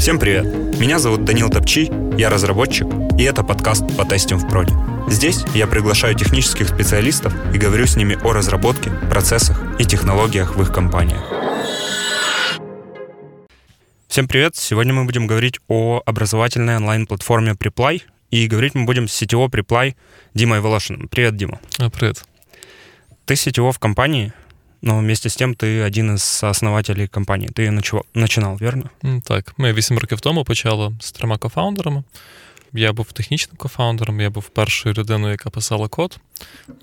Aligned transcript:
Всем 0.00 0.18
привет! 0.18 0.46
Меня 0.80 0.98
зовут 0.98 1.26
Данил 1.26 1.50
Топчи, 1.50 1.90
я 2.16 2.30
разработчик, 2.30 2.86
и 3.18 3.22
это 3.22 3.44
подкаст 3.44 3.84
по 3.98 4.06
тестим 4.06 4.38
в 4.38 4.48
проде. 4.48 4.74
Здесь 5.08 5.44
я 5.54 5.66
приглашаю 5.66 6.14
технических 6.14 6.68
специалистов 6.68 7.34
и 7.54 7.58
говорю 7.58 7.86
с 7.86 7.96
ними 7.96 8.16
о 8.24 8.32
разработке, 8.32 8.90
процессах 9.10 9.62
и 9.78 9.84
технологиях 9.84 10.56
в 10.56 10.62
их 10.62 10.72
компаниях. 10.72 11.22
Всем 14.08 14.26
привет! 14.26 14.56
Сегодня 14.56 14.94
мы 14.94 15.04
будем 15.04 15.26
говорить 15.26 15.60
о 15.68 16.00
образовательной 16.06 16.76
онлайн-платформе 16.76 17.52
Preply, 17.52 18.00
и 18.30 18.46
говорить 18.46 18.74
мы 18.74 18.86
будем 18.86 19.06
с 19.06 19.20
CTO 19.20 19.50
Preply 19.50 19.96
Димой 20.32 20.60
Волошиным. 20.60 21.08
Привет, 21.08 21.36
Дима. 21.36 21.60
А, 21.78 21.90
привет. 21.90 22.24
Ты 23.26 23.34
CTO 23.34 23.70
в 23.70 23.78
компании, 23.78 24.32
но 24.82 24.98
вместе 24.98 25.28
з 25.28 25.36
тим 25.36 25.54
ти 25.54 25.82
один 25.82 26.14
із 26.14 26.40
основателей 26.44 27.08
компанії. 27.08 27.48
Ти 27.48 27.80
починав, 28.12 28.58
вірно? 28.62 28.90
Так, 29.24 29.54
ми 29.56 29.72
вісім 29.72 29.98
років 29.98 30.20
тому 30.20 30.44
почали 30.44 30.92
з 31.00 31.12
трьома 31.12 31.38
кофаундерами. 31.38 32.02
Я 32.72 32.92
був 32.92 33.12
технічним 33.12 33.56
кофаундером, 33.56 34.20
я 34.20 34.30
був 34.30 34.48
першою 34.48 34.94
людиною, 34.94 35.30
яка 35.30 35.50
писала 35.50 35.88
код. 35.88 36.18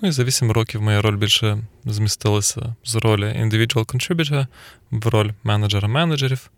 Ну 0.02 0.08
і 0.08 0.12
за 0.12 0.24
вісім 0.24 0.50
років 0.50 0.82
моя 0.82 1.02
роль 1.02 1.16
більше 1.16 1.58
змістилася 1.84 2.74
з 2.84 2.94
ролі 2.94 3.24
individual 3.24 3.84
contributor 3.84 4.46
в 4.90 5.06
роль 5.06 5.30
менеджера 5.42 5.88
менеджерів, 5.88 6.50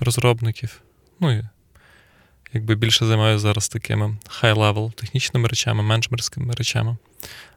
розробників. 0.00 0.80
Ну 1.20 1.32
і 1.32 1.44
якби 2.52 2.74
більше 2.74 3.06
займаюся 3.06 3.38
зараз 3.38 3.68
такими 3.68 4.16
high-level 4.42 4.92
технічними 4.92 5.48
речами, 5.48 5.82
менеджмерськими 5.82 6.54
речами. 6.54 6.96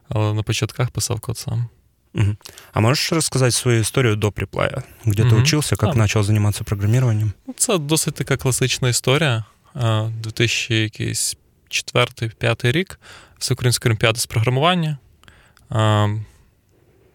Але 0.08 0.34
на 0.34 0.42
початках 0.42 0.90
писав 0.90 1.20
код 1.20 1.38
сам. 1.38 1.68
Угу. 2.16 2.36
А 2.72 2.80
можеш 2.80 3.12
розказати 3.12 3.50
свою 3.50 3.80
історію 3.80 4.16
до 4.16 4.32
приплая? 4.32 4.82
Где 5.06 5.22
угу. 5.22 5.30
ти 5.30 5.36
учився, 5.36 5.76
як 5.82 5.94
почав 5.94 6.24
займатися 6.24 6.64
програмуванням? 6.64 7.32
Це 7.56 7.78
досить 7.78 8.14
така 8.14 8.36
класична 8.36 8.88
історія. 8.88 9.44
2004-2005 9.74 12.72
рік, 12.72 13.00
Всеукраїнська 13.38 13.88
олімпіада 13.88 14.20
з 14.20 14.26
програмування, 14.26 14.98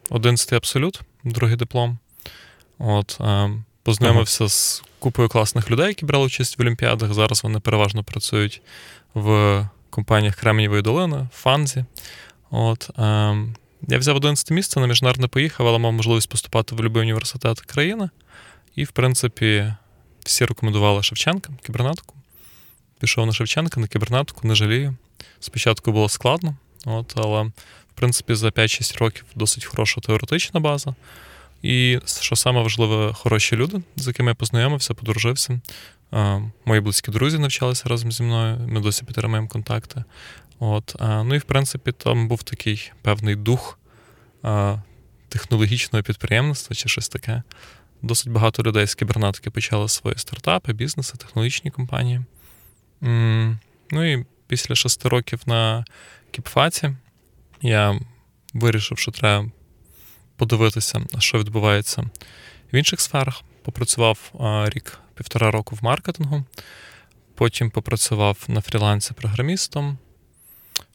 11 0.10 0.54
абсолют, 0.54 1.02
другий 1.24 1.56
диплом. 1.56 1.98
От, 2.80 3.20
Познайомився 3.84 4.44
ага. 4.44 4.50
з 4.50 4.84
купою 5.00 5.30
класних 5.30 5.72
людей, 5.72 5.88
які 5.88 6.06
брали 6.06 6.26
участь 6.26 6.60
в 6.60 6.62
Олімпіадах. 6.62 7.14
Зараз 7.14 7.44
вони 7.44 7.60
переважно 7.60 8.04
працюють 8.04 8.62
в 9.14 9.68
компаніях 9.90 10.36
Кремнієвої 10.36 10.82
долини, 10.82 11.28
Фанзі. 11.34 11.86
От, 12.52 12.90
я 13.88 13.98
взяв 13.98 14.16
11 14.16 14.52
місце 14.52 14.80
на 14.80 14.88
міжнародне 14.88 15.28
поїхав, 15.28 15.68
але 15.68 15.80
мав 15.80 15.94
можливість 15.94 16.30
поступати 16.30 16.76
в 16.76 16.78
будь-який 16.78 17.02
університет 17.02 17.62
країни. 17.62 18.10
І, 18.76 18.84
в 18.84 18.92
принципі, 18.92 19.74
всі 20.20 20.46
рекомендували 20.46 21.04
Шевченка, 21.04 21.54
кібернетику. 21.66 22.16
Пішов 23.00 23.26
на 23.26 23.34
Шевченка, 23.34 23.80
на 23.80 23.88
кібернетику, 23.88 24.48
не 24.48 24.56
жалію. 24.56 24.96
Спочатку 25.40 25.92
було 25.92 26.10
складно, 26.10 26.56
от, 26.86 27.14
але, 27.16 27.44
в 27.44 27.94
принципі, 27.96 28.36
за 28.36 28.48
5-6 28.48 28.98
років 28.98 29.26
досить 29.36 29.66
хороша 29.66 30.02
теоретична 30.02 30.60
база. 30.60 30.96
І, 31.62 32.00
що 32.22 32.36
саме 32.36 32.62
важливе, 32.62 33.14
хороші 33.14 33.56
люди, 33.56 33.82
з 33.96 34.08
якими 34.08 34.32
я 34.32 34.36
познайомився, 34.36 34.94
подружився. 34.94 35.62
Мої 36.66 36.82
близькі 36.82 37.12
друзі 37.12 37.38
навчалися 37.38 37.90
разом 37.90 38.12
зі 38.12 38.24
мною, 38.24 38.58
ми 38.68 38.80
досі 38.80 39.06
підтримуємо 39.06 39.48
контакти. 39.48 40.04
От, 40.64 40.96
Ну 41.00 41.36
і 41.36 41.38
в 41.38 41.44
принципі, 41.44 41.92
там 41.92 42.28
був 42.28 42.44
такий 42.44 42.92
певний 43.02 43.36
дух 43.36 43.80
технологічного 45.30 46.04
підприємництва 46.04 46.76
чи 46.76 46.90
щось 46.90 47.10
таке. 47.10 47.44
Досить 48.02 48.32
багато 48.32 48.64
людей 48.64 48.88
з 48.88 48.96
кібернетики 48.96 49.50
почали 49.50 49.90
свої 49.90 50.18
стартапи, 50.18 50.74
бізнеси, 50.74 51.18
технологічні 51.18 51.72
компанії. 51.72 52.22
Ну 53.92 54.14
і 54.14 54.26
після 54.48 54.76
шести 54.76 55.10
років 55.10 55.42
на 55.46 55.86
Кіпфаці 56.32 56.96
я 57.62 58.00
вирішив, 58.54 58.98
що 58.98 59.12
треба 59.12 59.50
подивитися, 60.36 61.02
що 61.20 61.40
відбувається 61.40 62.10
в 62.74 62.76
інших 62.76 63.02
сферах. 63.02 63.42
Попрацював 63.64 64.32
рік-півтора 64.66 65.52
року 65.52 65.76
в 65.82 65.84
маркетингу, 65.84 66.44
потім 67.36 67.70
попрацював 67.70 68.38
на 68.48 68.62
фрілансі 68.62 69.14
програмістом. 69.14 69.98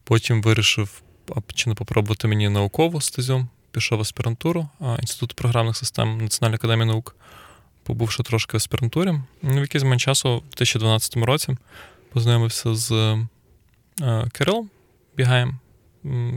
Потім 0.09 0.43
вирішив, 0.43 1.03
чи 1.55 1.69
не 1.69 1.75
попробувати 1.75 2.29
мені 2.29 2.49
наукову 2.49 3.01
стезю. 3.01 3.47
Пішов 3.71 3.99
в 3.99 4.01
аспірантуру 4.01 4.69
Інституту 5.01 5.35
програмних 5.35 5.77
систем 5.77 6.19
Національної 6.19 6.57
академії 6.57 6.87
наук, 6.87 7.17
побувши 7.83 8.23
трошки 8.23 8.53
в 8.53 8.57
аспірантурі. 8.57 9.15
Ну, 9.43 9.53
в 9.53 9.61
якийсь 9.61 9.85
момент 9.85 10.01
часу, 10.01 10.29
у 10.29 10.41
2012 10.41 11.17
році, 11.17 11.57
познайомився 12.13 12.75
з 12.75 12.93
е, 14.03 14.29
Кирилом 14.33 14.71
Бігаєм, 15.17 15.59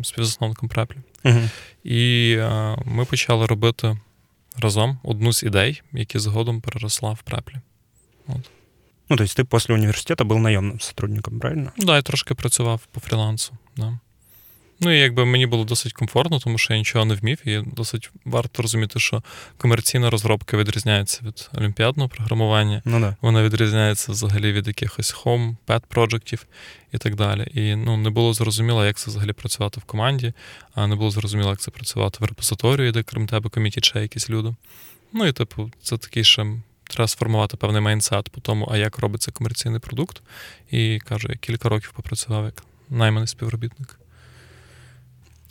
співзасновником 0.03 0.69
Преплі. 0.69 0.97
uh 1.23 1.49
І 1.83 2.35
е, 2.39 2.77
ми 2.85 3.05
почали 3.05 3.45
робити 3.45 3.97
разом 4.57 4.99
одну 5.03 5.33
з 5.33 5.43
ідей, 5.43 5.81
які 5.91 6.19
згодом 6.19 6.61
переросла 6.61 7.11
в 7.11 7.21
Преплі. 7.21 7.55
От. 8.27 8.49
Ну, 9.08 9.16
то 9.16 9.22
есть 9.22 9.36
ты 9.36 9.44
после 9.44 9.74
университета 9.74 10.24
был 10.24 10.38
наемным 10.38 10.80
сотрудником, 10.80 11.40
правильно? 11.40 11.72
Так, 11.76 11.86
да, 11.86 11.96
я 11.96 12.02
трошки 12.02 12.34
працював 12.34 12.80
по 12.92 13.00
фрілансу. 13.00 13.52
Да. 13.76 13.98
Ну 14.80 14.90
і 14.90 14.98
якби 14.98 15.24
мені 15.24 15.46
було 15.46 15.64
досить 15.64 15.92
комфортно, 15.92 16.38
тому 16.38 16.58
що 16.58 16.72
я 16.72 16.78
нічого 16.78 17.04
не 17.04 17.14
вмів, 17.14 17.48
і 17.48 17.62
досить 17.66 18.10
варто 18.24 18.62
розуміти, 18.62 18.98
що 18.98 19.22
комерційна 19.56 20.10
розробка 20.10 20.56
відрізняється 20.56 21.20
від 21.26 21.50
олімпіадного 21.58 22.08
програмування. 22.08 22.82
Ну, 22.84 23.00
да. 23.00 23.16
Вона 23.20 23.42
відрізняється 23.42 24.12
взагалі 24.12 24.52
від 24.52 24.66
якихось 24.66 25.14
home, 25.14 25.56
pet 25.66 25.82
проджектів 25.88 26.46
і 26.92 26.98
так 26.98 27.14
далі. 27.14 27.48
І 27.54 27.76
ну, 27.76 27.96
не 27.96 28.10
було 28.10 28.34
зрозуміло, 28.34 28.84
як 28.84 28.96
це 28.96 29.10
взагалі 29.10 29.32
працювати 29.32 29.80
в 29.80 29.84
команді, 29.84 30.32
а 30.74 30.86
не 30.86 30.96
було 30.96 31.10
зрозуміло, 31.10 31.50
як 31.50 31.60
це 31.60 31.70
працювати 31.70 32.18
в 32.20 32.24
репозиторії, 32.24 32.92
де 32.92 33.02
крім 33.02 33.26
тебе 33.26 33.50
комітіт 33.50 33.84
ще 33.84 34.02
якісь 34.02 34.30
люди. 34.30 34.54
Ну 35.12 35.26
і 35.26 35.32
типу, 35.32 35.70
це 35.82 35.98
такий 35.98 36.24
ще 36.24 36.46
треба 36.88 37.08
сформувати 37.08 37.56
певний 37.56 37.80
майнсет 37.80 38.28
по 38.28 38.40
тому, 38.40 38.68
а 38.70 38.76
як 38.76 38.98
робиться 38.98 39.32
комерційний 39.32 39.80
продукт. 39.80 40.22
І 40.70 40.98
кажу, 40.98 41.28
я 41.30 41.36
кілька 41.36 41.68
років 41.68 41.92
попрацював 41.96 42.44
як 42.44 42.62
найманий 42.90 43.28
співробітник. 43.28 43.98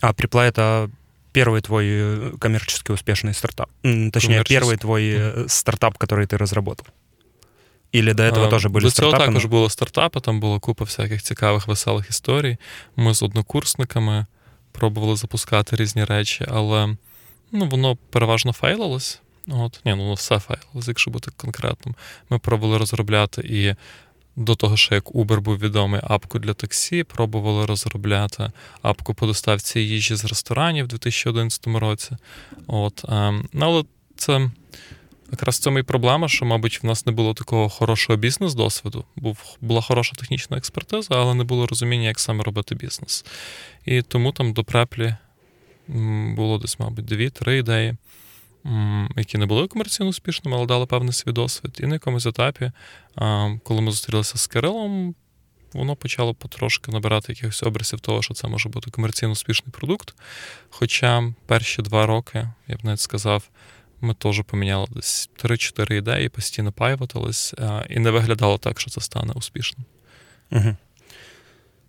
А 0.01 0.11
Preply — 0.11 0.51
это 0.51 0.89
первый 1.33 1.61
твой 1.61 1.85
э, 1.87 2.31
коммерчески 2.39 2.91
успешный 2.91 3.33
стартап? 3.33 3.69
Точнее, 4.11 4.43
первый 4.43 4.77
твой 4.77 5.03
mm. 5.03 5.47
стартап, 5.47 5.97
который 5.97 6.27
ты 6.27 6.37
разработал? 6.37 6.87
Или 7.93 8.13
до 8.13 8.23
этого 8.23 8.47
а, 8.47 8.49
теж 8.49 8.65
були 8.65 8.81
до 8.81 8.91
стартапи? 8.91 9.11
До 9.11 9.17
цього 9.17 9.27
також 9.27 9.45
були 9.45 9.69
стартапи, 9.69 10.19
там 10.19 10.39
була 10.39 10.59
купа 10.59 10.85
всяких 10.85 11.23
цікавих, 11.23 11.67
веселих 11.67 12.09
історій. 12.09 12.57
Ми 12.95 13.13
з 13.13 13.23
однокурсниками 13.23 14.25
пробували 14.71 15.15
запускати 15.15 15.75
різні 15.75 16.03
речі, 16.03 16.45
але 16.47 16.95
ну, 17.51 17.65
воно 17.65 17.97
переважно 18.09 18.53
фейлилось. 18.53 19.21
От, 19.48 19.80
Ні, 19.84 19.94
ну 19.94 20.14
все 20.14 20.38
фейлилось, 20.38 20.88
якщо 20.88 21.10
бути 21.10 21.30
конкретним. 21.36 21.94
Ми 22.30 22.38
пробували 22.38 22.78
розробляти 22.78 23.42
і 23.44 23.74
до 24.36 24.54
того, 24.54 24.76
що 24.76 24.94
як 24.94 25.04
Uber 25.04 25.40
був 25.40 25.58
відомий 25.58 26.00
апку 26.04 26.38
для 26.38 26.54
таксі, 26.54 27.04
пробували 27.04 27.66
розробляти 27.66 28.52
апку 28.82 29.14
по 29.14 29.26
доставці 29.26 29.80
їжі 29.80 30.14
з 30.14 30.24
ресторанів 30.24 30.84
у 30.84 30.88
2011 30.88 31.66
році. 31.66 32.16
От, 32.66 33.04
ем, 33.08 33.48
ну, 33.52 33.66
Але 33.66 33.84
це 34.16 34.50
якраз 35.30 35.56
в 35.56 35.60
цьому 35.60 35.78
і 35.78 35.82
проблема, 35.82 36.28
що, 36.28 36.44
мабуть, 36.44 36.82
в 36.82 36.86
нас 36.86 37.06
не 37.06 37.12
було 37.12 37.34
такого 37.34 37.68
хорошого 37.68 38.16
бізнес-досвіду. 38.16 39.04
Був, 39.16 39.56
Була 39.60 39.80
хороша 39.80 40.16
технічна 40.16 40.56
експертиза, 40.56 41.14
але 41.14 41.34
не 41.34 41.44
було 41.44 41.66
розуміння, 41.66 42.08
як 42.08 42.20
саме 42.20 42.44
робити 42.44 42.74
бізнес. 42.74 43.24
І 43.84 44.02
тому 44.02 44.32
там 44.32 44.52
до 44.52 44.64
преплі 44.64 45.14
було 46.36 46.58
десь, 46.58 46.78
мабуть, 46.78 47.04
дві-три 47.04 47.58
ідеї 47.58 47.96
які 49.16 49.38
не 49.38 49.46
були 49.46 49.66
комерційно 49.66 50.08
успішними, 50.08 50.56
але 50.56 50.66
дали 50.66 50.86
певний 50.86 51.12
свій 51.12 51.32
досвід. 51.32 51.78
І 51.80 51.86
на 51.86 51.94
якомусь 51.94 52.26
етапі, 52.26 52.72
коли 53.62 53.80
ми 53.80 53.90
зустрілися 53.90 54.38
з 54.38 54.46
Кирилом, 54.46 55.14
воно 55.72 55.96
почало 55.96 56.34
потрошки 56.34 56.92
набирати 56.92 57.32
якихось 57.32 57.62
образів 57.62 58.00
того, 58.00 58.22
що 58.22 58.34
це 58.34 58.48
може 58.48 58.68
бути 58.68 58.90
комерційно 58.90 59.32
успішний 59.32 59.72
продукт. 59.72 60.14
Хоча 60.70 61.32
перші 61.46 61.82
два 61.82 62.06
роки, 62.06 62.48
я 62.68 62.76
б 62.76 62.84
навіть 62.84 63.00
сказав, 63.00 63.48
ми 64.00 64.14
теж 64.14 64.42
поміняли 64.46 64.86
десь 64.90 65.30
3-4 65.44 65.92
ідеї, 65.92 66.28
постійно 66.28 66.72
пайвотились, 66.72 67.54
і 67.90 67.98
не 67.98 68.10
виглядало 68.10 68.58
так, 68.58 68.80
що 68.80 68.90
це 68.90 69.00
стане 69.00 69.32
успішним. 69.32 69.86
Угу. 70.50 70.76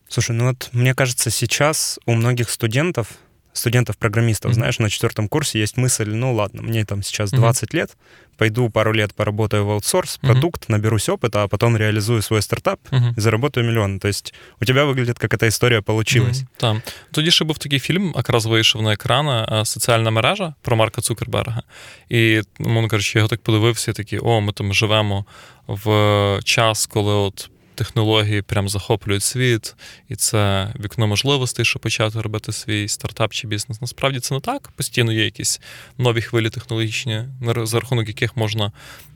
Слушай, 0.08 0.36
ну 0.36 0.48
вот 0.48 0.70
мне 0.74 0.94
кажется, 0.94 1.32
сейчас 1.32 2.00
у 2.06 2.16
многих 2.16 2.50
студентов 2.50 3.12
студентов-программистов, 3.54 4.52
mm-hmm. 4.52 4.56
знаешь, 4.56 4.80
на 4.80 4.90
четвертом 4.90 5.28
курсе 5.28 5.60
есть 5.60 5.78
мысль, 5.78 6.10
ну 6.10 6.34
ладно, 6.34 6.62
мне 6.62 6.86
там 6.86 7.04
сейчас 7.04 7.32
20 7.32 7.70
mm-hmm. 7.70 7.76
лет, 7.76 7.98
пойду 8.38 8.70
пару 8.70 8.94
лет 8.94 9.14
поработаю 9.14 9.66
в 9.66 9.72
аутсорс, 9.72 10.18
продукт, 10.18 10.64
mm-hmm. 10.64 10.72
наберусь 10.72 11.10
опыта, 11.10 11.44
а 11.44 11.48
потом 11.48 11.78
реализую 11.78 12.22
свой 12.22 12.42
стартап 12.42 12.80
mm-hmm. 12.92 13.14
і 13.18 13.22
заработаю 13.22 13.68
мільйон. 13.68 14.00
Тобто 14.00 14.32
у 14.62 14.66
тебе 14.66 14.84
виглядить, 14.84 15.18
як 15.22 15.40
ця 15.40 15.46
історія 15.46 15.82
получилась. 15.82 16.42
Mm-hmm. 16.42 16.58
Так. 16.58 16.94
Тоді 17.12 17.32
ще 17.32 17.46
був 17.46 17.58
такий 17.58 17.80
фільм, 17.80 18.14
якраз 18.16 18.46
вийшов 18.46 18.82
на 18.82 18.94
екрани 18.94 19.66
соціальна 19.66 20.12
мережа 20.12 20.54
про 20.62 20.76
Марка 20.76 21.02
Цукерберга. 21.02 21.64
І, 22.10 22.42
мовно 22.60 22.88
кажучи, 22.88 23.20
я 23.20 23.20
його 23.20 23.30
так 23.30 23.42
подивився, 23.42 23.92
і 23.92 23.94
такий, 23.94 24.20
о, 24.20 24.42
ми 24.42 24.54
там 24.54 24.74
живемо 24.74 25.26
в 25.68 26.40
час, 26.44 26.86
коли 26.86 27.14
от 27.14 27.50
технології 27.80 28.42
прям 28.42 28.70
захоплюють 28.70 29.24
світ, 29.24 29.76
і 30.10 30.16
це 30.16 30.74
вікно 30.80 31.08
можливостей, 31.08 31.66
щоб 31.66 31.82
почати 31.82 32.22
робити 32.22 32.52
свій 32.52 32.88
стартап 32.88 33.34
чи 33.34 33.48
бізнес. 33.48 33.82
Насправді 33.82 34.20
це 34.20 34.36
не 34.36 34.42
так. 34.42 34.72
Постійно 34.76 35.12
є 35.12 35.26
якісь 35.26 35.62
нові 35.98 36.22
хвилі 36.22 36.50
технологічні, 36.50 37.24
за 37.64 37.80
рахунок 37.80 38.08
яких 38.08 38.38
можна. 38.38 38.72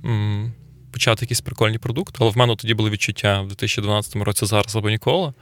М- 0.06 0.54
Почати 0.92 1.25
якісь 1.25 1.42
прикольні 1.42 1.77
продукти, 1.77 2.18
але 2.21 2.30
в 2.30 2.38
мене 2.38 2.56
тоді 2.56 2.74
були 2.74 2.89
відчуття 2.89 3.42
в 3.42 3.48
2012 3.48 4.24
році 4.24 4.45
зараз 4.45 4.75
або 4.75 4.89
ніколи. 4.89 5.33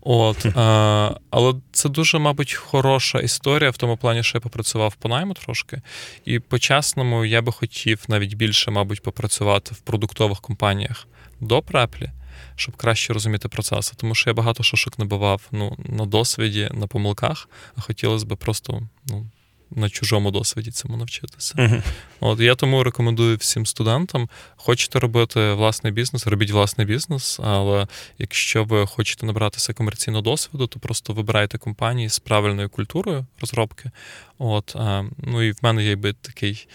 От, 0.00 0.46
а, 0.56 1.14
Але 1.30 1.54
це 1.72 1.88
дуже, 1.88 2.18
мабуть, 2.18 2.52
хороша 2.54 3.18
історія 3.18 3.70
в 3.70 3.76
тому 3.76 3.96
плані, 3.96 4.22
що 4.22 4.38
я 4.38 4.40
попрацював 4.40 4.94
по 4.94 5.08
найму 5.08 5.34
трошки. 5.34 5.82
І 6.24 6.38
по-чесному 6.38 7.24
я 7.24 7.42
би 7.42 7.52
хотів 7.52 8.04
навіть 8.08 8.34
більше, 8.34 8.70
мабуть, 8.70 9.02
попрацювати 9.02 9.74
в 9.74 9.78
продуктових 9.78 10.40
компаніях 10.40 11.06
до 11.40 11.62
преплі 11.62 12.10
щоб 12.56 12.76
краще 12.76 13.12
розуміти 13.12 13.48
процеси. 13.48 13.92
Тому 13.96 14.14
що 14.14 14.30
я 14.30 14.34
багато 14.34 14.62
шашок 14.62 14.98
набивав 14.98 15.42
ну, 15.52 15.76
на 15.78 16.06
досвіді, 16.06 16.68
на 16.72 16.86
помилках, 16.86 17.48
а 17.76 17.80
хотілося 17.80 18.26
б 18.26 18.36
просто 18.36 18.82
ну, 19.06 19.26
на 19.70 19.90
чужому 19.90 20.30
досвіді 20.30 20.70
цьому 20.70 20.96
навчитися. 20.96 21.54
Uh-huh. 21.54 21.82
От 22.20 22.40
Я 22.40 22.54
тому 22.54 22.84
рекомендую 22.84 23.36
всім 23.36 23.66
студентам, 23.66 24.28
хочете 24.56 24.98
робити 24.98 25.52
власний 25.52 25.92
бізнес, 25.92 26.26
робіть 26.26 26.50
власний 26.50 26.86
бізнес, 26.86 27.40
але 27.42 27.86
якщо 28.18 28.64
ви 28.64 28.86
хочете 28.86 29.26
набратися 29.26 29.72
комерційного 29.72 30.22
досвіду, 30.22 30.66
то 30.66 30.80
просто 30.80 31.12
вибирайте 31.12 31.58
компанії 31.58 32.08
з 32.08 32.18
правильною 32.18 32.68
культурою 32.68 33.26
розробки. 33.40 33.90
От, 34.38 34.76
Ну 35.18 35.42
і 35.42 35.50
в 35.52 35.56
мене 35.62 35.84
якби 35.84 36.12
такий 36.12 36.68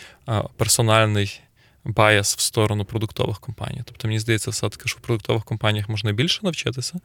персональний 0.57 1.41
bias 1.83 2.35
в 2.36 2.39
сторону 2.39 2.86
продуктових 2.86 3.39
компаній. 3.39 3.81
Тобто, 3.86 4.07
мені 4.07 4.19
здається, 4.19 4.51
все-таки, 4.51 4.89
що 4.89 4.98
в 4.98 5.01
продуктових 5.01 5.44
компаніях 5.44 5.89
можна 5.89 6.12
більше 6.12 6.39
навчитися, 6.44 7.00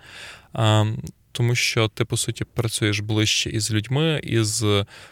тому 1.32 1.54
що 1.54 1.88
ти, 1.88 2.04
по 2.04 2.16
суті, 2.16 2.44
працюєш 2.44 3.00
ближче 3.00 3.50
із 3.50 3.72
людьми, 3.72 4.20
із 4.24 4.64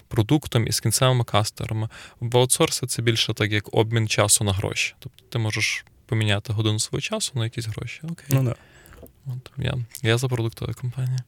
продуктом, 0.09 0.67
із 0.67 0.81
кінцевими 0.81 1.25
кастомерами. 1.25 1.89
В 2.21 2.37
аутсорсі 2.37 2.87
це 2.87 3.03
більше 3.03 3.35
так, 3.35 3.53
як 3.53 3.75
обмін 3.75 4.09
часу 4.09 4.45
на 4.45 4.53
гроші. 4.53 4.95
Тобто 4.99 5.25
ти 5.29 5.39
можеш 5.39 5.85
поміняти 6.07 6.53
годину 6.53 6.79
свого 6.79 7.01
часу 7.01 7.33
на 7.35 7.45
якісь 7.45 7.67
гроші. 7.67 8.01
Окей. 8.05 8.27
Ну, 8.29 8.43
да. 8.43 8.55
От, 9.27 9.51
Я 9.59 9.75
я 10.03 10.19
за 10.19 10.29
продуктові 10.29 10.73
компанії. 10.73 11.19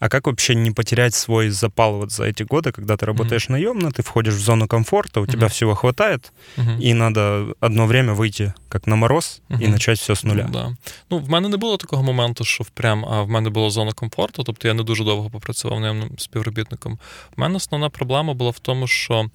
А 0.00 0.08
как 0.08 0.26
вообще 0.26 0.54
не 0.54 0.70
потерять 0.70 1.14
свой 1.14 1.48
запал 1.48 1.96
вот 1.96 2.12
за 2.12 2.24
эти 2.24 2.42
годы, 2.42 2.72
когда 2.72 2.96
ты 2.96 3.06
работаешь 3.06 3.48
mm-hmm. 3.48 3.52
наемно, 3.52 3.90
ты 3.90 4.02
входишь 4.02 4.34
в 4.34 4.40
зону 4.40 4.68
комфорта, 4.68 5.20
у 5.20 5.24
mm-hmm. 5.24 5.32
тебя 5.32 5.48
всего 5.48 5.74
хватает, 5.74 6.32
mm-hmm. 6.56 6.80
і 6.80 6.94
надо 6.94 7.54
одно 7.60 7.86
время 7.86 8.12
вийти 8.12 8.52
як 8.74 8.86
на 8.86 8.96
мороз 8.96 9.40
і 9.60 9.68
почати 9.68 9.94
все 9.94 10.16
з 10.16 10.24
нуля. 10.24 10.48
Да. 10.52 10.76
Ну, 11.10 11.18
В 11.18 11.30
мене 11.30 11.48
не 11.48 11.56
було 11.56 11.76
такого 11.76 12.02
моменту, 12.02 12.44
що 12.44 12.64
впрям, 12.64 13.04
а 13.04 13.22
в 13.22 13.28
мене 13.28 13.50
була 13.50 13.70
зона 13.70 13.92
комфорту, 13.92 14.42
тобто 14.42 14.68
я 14.68 14.74
не 14.74 14.82
дуже 14.82 15.04
довго 15.04 15.30
попрацював 15.30 15.80
наємним 15.80 16.10
співробітником. 16.18 16.98
У 17.36 17.40
мене 17.40 17.56
основна 17.56 17.90
проблема 17.90 18.34
була 18.34 18.50
в 18.50 18.58
тому, 18.58 18.86
що. 18.86 19.30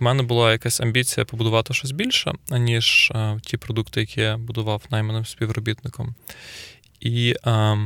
В 0.00 0.02
мене 0.02 0.22
була 0.22 0.52
якась 0.52 0.80
амбіція 0.80 1.26
побудувати 1.26 1.74
щось 1.74 1.90
більше, 1.90 2.32
аніж 2.50 3.12
а, 3.14 3.36
ті 3.42 3.56
продукти, 3.56 4.00
які 4.00 4.20
я 4.20 4.36
будував 4.36 4.82
найманим 4.90 5.26
співробітником. 5.26 6.14
І 7.00 7.34
а, 7.44 7.76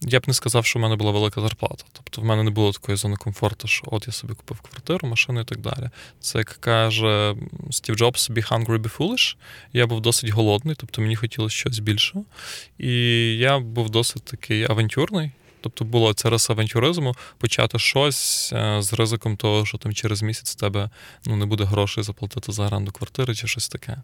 я 0.00 0.20
б 0.20 0.22
не 0.26 0.34
сказав, 0.34 0.66
що 0.66 0.78
в 0.78 0.82
мене 0.82 0.96
була 0.96 1.10
велика 1.10 1.40
зарплата. 1.40 1.84
Тобто 1.92 2.20
в 2.20 2.24
мене 2.24 2.42
не 2.42 2.50
було 2.50 2.72
такої 2.72 2.96
зони 2.96 3.16
комфорту, 3.16 3.68
що 3.68 3.84
от 3.86 4.06
я 4.06 4.12
собі 4.12 4.34
купив 4.34 4.60
квартиру, 4.60 5.08
машину 5.08 5.40
і 5.40 5.44
так 5.44 5.60
далі. 5.60 5.90
Це 6.20 6.38
як 6.38 6.48
каже 6.48 7.34
Стів 7.70 7.94
Джобс, 7.94 8.30
be 8.30 8.52
hungry, 8.52 8.78
be 8.78 8.98
foolish. 8.98 9.36
Я 9.72 9.86
був 9.86 10.00
досить 10.00 10.30
голодний, 10.30 10.74
тобто 10.78 11.02
мені 11.02 11.16
хотілося 11.16 11.56
щось 11.56 11.78
більше. 11.78 12.22
І 12.78 12.92
я 13.36 13.58
був 13.58 13.90
досить 13.90 14.24
такий 14.24 14.64
авантюрний. 14.70 15.30
Тобто 15.60 15.84
було 15.84 16.14
це 16.14 16.30
раз 16.30 16.50
авантюризму 16.50 17.14
почати 17.38 17.78
щось 17.78 18.52
е, 18.52 18.82
з 18.82 18.92
ризиком 18.92 19.36
того, 19.36 19.66
що 19.66 19.78
там 19.78 19.92
через 19.92 20.22
місяць 20.22 20.54
тебе 20.54 20.90
ну, 21.26 21.36
не 21.36 21.46
буде 21.46 21.64
грошей 21.64 22.04
заплатити 22.04 22.52
за 22.52 22.66
оренду 22.66 22.92
квартири 22.92 23.34
чи 23.34 23.46
щось 23.46 23.68
таке. 23.68 23.96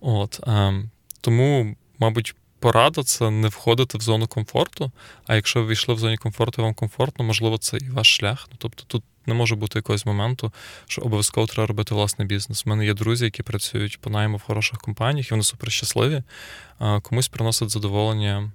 От, 0.00 0.40
ем, 0.46 0.90
Тому, 1.20 1.76
мабуть, 1.98 2.34
порада 2.64 3.02
це 3.02 3.30
не 3.30 3.48
входити 3.48 3.98
в 3.98 4.00
зону 4.00 4.26
комфорту. 4.26 4.92
А 5.26 5.34
якщо 5.34 5.62
ви 5.62 5.66
війшли 5.66 5.94
в 5.94 5.98
зоні 5.98 6.16
комфорту, 6.16 6.62
вам 6.62 6.74
комфортно, 6.74 7.24
можливо, 7.24 7.58
це 7.58 7.76
і 7.76 7.90
ваш 7.90 8.16
шлях. 8.16 8.48
Ну 8.50 8.56
тобто 8.58 8.84
тут 8.86 9.02
не 9.26 9.34
може 9.34 9.56
бути 9.56 9.78
якогось 9.78 10.06
моменту, 10.06 10.52
що 10.86 11.02
обов'язково 11.02 11.46
треба 11.46 11.66
робити 11.66 11.94
власний 11.94 12.28
бізнес. 12.28 12.66
У 12.66 12.70
мене 12.70 12.86
є 12.86 12.94
друзі, 12.94 13.24
які 13.24 13.42
працюють 13.42 14.00
по 14.00 14.10
найму 14.10 14.36
в 14.36 14.42
хороших 14.42 14.78
компаніях, 14.78 15.28
і 15.28 15.30
вони 15.30 15.42
супер 15.42 15.72
щасливі. 15.72 16.22
Комусь 17.02 17.28
приносить 17.28 17.70
задоволення 17.70 18.52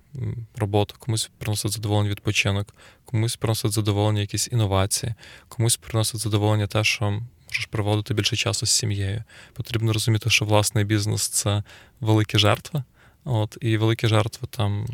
робота, 0.55 0.95
комусь 0.99 1.29
приносить 1.37 1.71
задоволення 1.71 2.09
відпочинок, 2.09 2.75
комусь 3.05 3.35
приносить 3.35 3.71
задоволення 3.71 4.21
якісь 4.21 4.49
інновації, 4.51 5.13
комусь 5.47 5.77
приносить 5.77 6.21
задоволення 6.21 6.67
те, 6.67 6.83
що. 6.83 7.21
Можеш 7.49 7.65
проводити 7.65 8.13
більше 8.13 8.35
часу 8.35 8.65
з 8.65 8.71
сім'єю. 8.71 9.23
Потрібно 9.53 9.93
розуміти, 9.93 10.29
що 10.29 10.45
власний 10.45 10.83
бізнес 10.83 11.27
це 11.27 11.63
великі 11.99 12.37
жертви. 12.37 12.83
От, 13.31 13.57
І 13.61 13.77
великі 13.77 14.07
жертви 14.07 14.47
там 14.51 14.85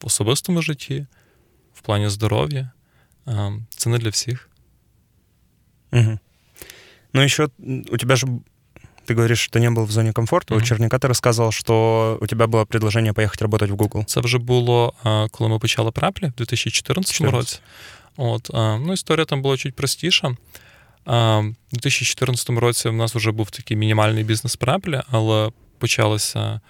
в 0.00 0.06
особистому 0.06 0.62
житті, 0.62 1.06
в 1.74 1.80
плані 1.80 2.08
здоров'я. 2.08 2.70
Це 3.76 3.90
не 3.90 3.98
для 3.98 4.08
всіх. 4.08 4.48
Угу. 5.92 6.18
Ну, 7.12 7.22
еще 7.22 7.48
у 7.90 7.96
тебя 7.96 8.16
же 8.16 8.26
Ты 9.04 9.14
говоришь, 9.14 9.40
что 9.40 9.58
не 9.58 9.70
был 9.70 9.84
в 9.84 9.90
зоне 9.90 10.12
комфорта. 10.12 10.54
Mm-hmm. 10.54 10.58
У 10.58 10.62
Черняка 10.62 10.98
ти 10.98 11.08
розказував, 11.08 11.52
що 11.52 12.18
у 12.20 12.26
тебе 12.26 12.46
було 12.46 12.66
предложення 12.66 13.12
поїхати 13.12 13.48
працювати 13.48 13.72
в 13.72 13.76
Google. 13.76 14.04
Це 14.04 14.20
вже 14.20 14.38
було, 14.38 14.92
коли 15.30 15.50
ми 15.50 15.58
почали 15.58 15.90
праплі 15.90 16.26
в 16.26 16.32
2014 16.32 17.14
14. 17.14 17.40
році. 17.40 17.58
От, 18.16 18.50
ну, 18.86 18.92
Історія 18.92 19.24
там 19.24 19.42
була 19.42 19.56
чуть 19.56 19.74
простіша. 19.74 20.28
У 21.06 21.54
2014 21.72 22.50
році 22.50 22.88
в 22.88 22.92
нас 22.92 23.14
вже 23.14 23.32
був 23.32 23.50
такий 23.50 23.76
мінімальний 23.76 24.24
бізнес 24.24 24.56
праплі, 24.56 25.00
але 25.10 25.50
почалося 25.78 26.60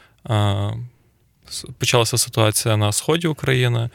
почалася 1.78 2.18
ситуація 2.18 2.76
на 2.76 2.92
сході 2.92 3.26
України, 3.26 3.90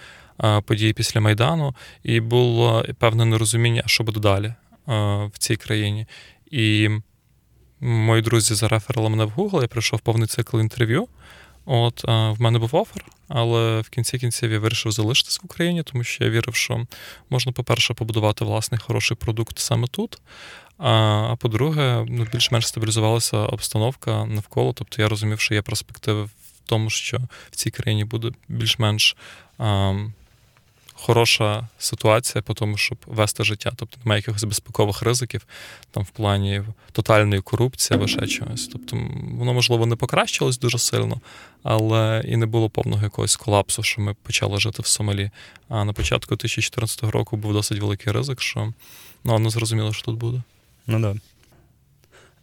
події 0.66 0.94
після 0.94 1.22
Майдану, 1.22 1.76
і 2.04 2.20
було 2.20 2.86
певне 3.00 3.26
нерозуміння, 3.26 3.84
що 3.86 4.04
буде 4.04 4.20
далі 4.20 4.54
в 5.34 5.38
цій 5.38 5.56
країні. 5.56 6.06
І 6.52 6.90
мої 7.80 8.22
друзі 8.22 8.54
зареферили 8.54 9.10
мене 9.10 9.26
в 9.26 9.32
Google, 9.32 9.62
я 9.62 9.68
пройшов 9.68 10.00
повний 10.00 10.28
цикл 10.28 10.60
інтерв'ю. 10.60 11.08
От 11.66 12.04
в 12.04 12.36
мене 12.40 12.60
був 12.60 12.76
офер, 12.76 13.06
але 13.28 13.82
в 13.82 13.90
кінці 13.90 14.18
кінців 14.18 14.52
я 14.52 14.60
вирішив 14.60 14.92
залишитись 14.92 15.40
в 15.42 15.46
Україні, 15.46 15.84
тому 15.84 16.04
що 16.04 16.24
я 16.24 16.30
вірив, 16.30 16.56
що 16.56 16.86
можна, 17.30 17.52
по-перше, 17.52 17.94
побудувати 17.94 18.46
власний 18.46 18.80
хороший 18.80 19.18
продукт 19.18 19.60
саме 19.60 19.88
тут. 19.88 20.18
А 20.78 21.36
по-друге, 21.40 22.06
ну, 22.08 22.28
більш-менш 22.32 22.68
стабілізувалася 22.68 23.38
обстановка 23.38 24.26
навколо. 24.26 24.74
Тобто 24.74 25.02
я 25.02 25.10
розумів, 25.10 25.40
що 25.40 25.54
є 25.54 25.62
перспективи 25.62 26.30
тому, 26.68 26.90
що 26.90 27.18
в 27.52 27.56
цій 27.56 27.72
країні 27.72 28.04
буде 28.04 28.32
більш-менш 28.48 29.16
а, 29.58 29.94
хороша 30.94 31.68
ситуація 31.78 32.42
по 32.42 32.54
тому, 32.54 32.78
щоб 32.78 32.98
вести 33.06 33.44
життя. 33.44 33.72
Тобто 33.76 33.98
немає 34.04 34.20
якихось 34.20 34.44
безпекових 34.44 35.02
ризиків 35.02 35.48
там 35.92 36.04
в 36.04 36.10
плані 36.10 36.64
тотальної 36.92 37.42
корупції 37.42 37.98
або 37.98 38.08
ще 38.08 38.28
чогось. 38.28 38.68
Тобто, 38.68 38.98
воно, 39.32 39.54
можливо, 39.54 39.86
не 39.86 39.96
покращилось 39.96 40.60
дуже 40.60 40.78
сильно, 40.78 41.22
але 41.64 42.24
і 42.28 42.38
не 42.38 42.46
було 42.46 42.70
повного 42.70 43.04
якогось 43.04 43.36
колапсу, 43.36 43.84
що 43.84 44.02
ми 44.02 44.14
почали 44.14 44.60
жити 44.60 44.82
в 44.82 44.86
Сомалі. 44.86 45.32
А 45.70 45.84
на 45.86 45.94
початку 45.94 46.36
2014 46.36 47.04
року 47.04 47.38
був 47.38 47.54
досить 47.54 47.80
великий 47.80 48.14
ризик, 48.14 48.42
що 48.42 48.74
ну, 49.24 49.40
не 49.40 49.50
зрозуміло, 49.50 49.94
що 49.94 50.06
тут 50.06 50.18
буде. 50.18 50.42
Ну 50.88 51.00
да. 51.00 51.16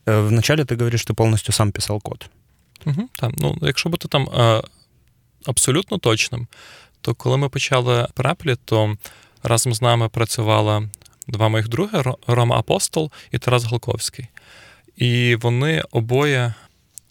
Э, 0.07 0.29
Вначале 0.29 0.65
ты 0.65 0.77
говоришь, 0.77 1.01
что 1.01 1.15
полностью 1.15 1.53
сам 1.53 1.73
писал 1.73 2.01
код. 2.01 2.31
Угу, 2.87 3.09
так. 3.19 3.33
Ну, 3.37 3.59
Якщо 3.63 3.89
бути 3.89 4.09
там 4.09 4.29
е, 4.29 4.63
абсолютно 5.47 5.99
точним, 5.99 6.47
то 7.01 7.15
коли 7.15 7.37
ми 7.37 7.49
почали 7.49 8.09
преплі, 8.15 8.57
то 8.65 8.97
разом 9.43 9.75
з 9.75 9.83
нами 9.83 10.09
працювали 10.09 10.89
два 11.29 11.49
моїх 11.49 11.69
други 11.69 12.15
Рома 12.27 12.57
Апостол 12.57 13.11
і 13.33 13.39
Тарас 13.39 13.65
Галковський. 13.65 14.27
І 14.97 15.37
вони 15.37 15.83
обоє. 15.91 16.55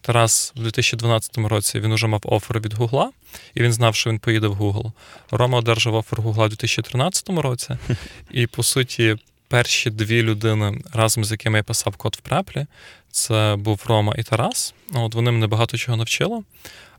Тарас 0.06 0.54
в 0.56 0.60
2012 0.60 1.38
році 1.38 1.80
він 1.80 1.92
уже 1.92 2.08
мав 2.08 2.22
офер 2.24 2.60
від 2.60 2.74
Гугла, 2.74 3.12
і 3.54 3.62
він 3.62 3.74
знав, 3.74 3.96
що 3.96 4.10
він 4.10 4.20
поїде 4.20 4.48
в 4.48 4.62
Google. 4.62 4.92
Рома 5.32 5.58
одержав 5.58 5.96
офер 5.96 6.22
Гугла 6.22 6.46
в 6.46 6.50
2013 6.50 7.30
році, 7.30 7.78
і 8.32 8.48
по 8.48 8.64
суті 8.64 9.16
перші 9.54 9.90
дві 9.90 10.22
людини, 10.22 10.82
разом 10.94 11.26
з 11.26 11.32
якими 11.32 11.58
я 11.58 11.64
писав 11.64 11.96
код 11.96 12.16
в 12.16 12.22
преплі, 12.22 12.66
це 13.12 13.56
був 13.60 13.84
Рома 13.86 14.14
і 14.18 14.24
Тарас. 14.24 14.74
От 14.94 15.16
Вони 15.16 15.32
мене 15.32 15.48
багато 15.48 15.78
чого 15.78 15.98
навчили. 15.98 16.44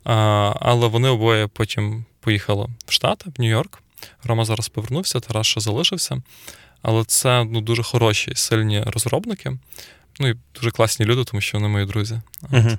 Але 0.03 0.87
вони 0.87 1.09
обоє 1.09 1.47
потім 1.47 2.05
поїхали 2.19 2.67
в 2.85 2.91
Штати, 2.91 3.29
в 3.37 3.41
Нью-Йорк. 3.41 3.79
Рома 4.23 4.45
зараз 4.45 4.69
повернувся, 4.69 5.19
Тарас 5.19 5.47
ще 5.47 5.59
залишився. 5.59 6.21
Але 6.81 7.03
це 7.03 7.43
ну, 7.43 7.61
дуже 7.61 7.83
хороші, 7.83 8.31
сильні 8.35 8.83
розробники. 8.85 9.57
Ну 10.19 10.27
і 10.27 10.35
дуже 10.55 10.71
класні 10.71 11.05
люди, 11.05 11.23
тому 11.23 11.41
що 11.41 11.57
вони 11.57 11.69
мої 11.69 11.85
друзі. 11.85 12.21
Uh-huh. 12.41 12.77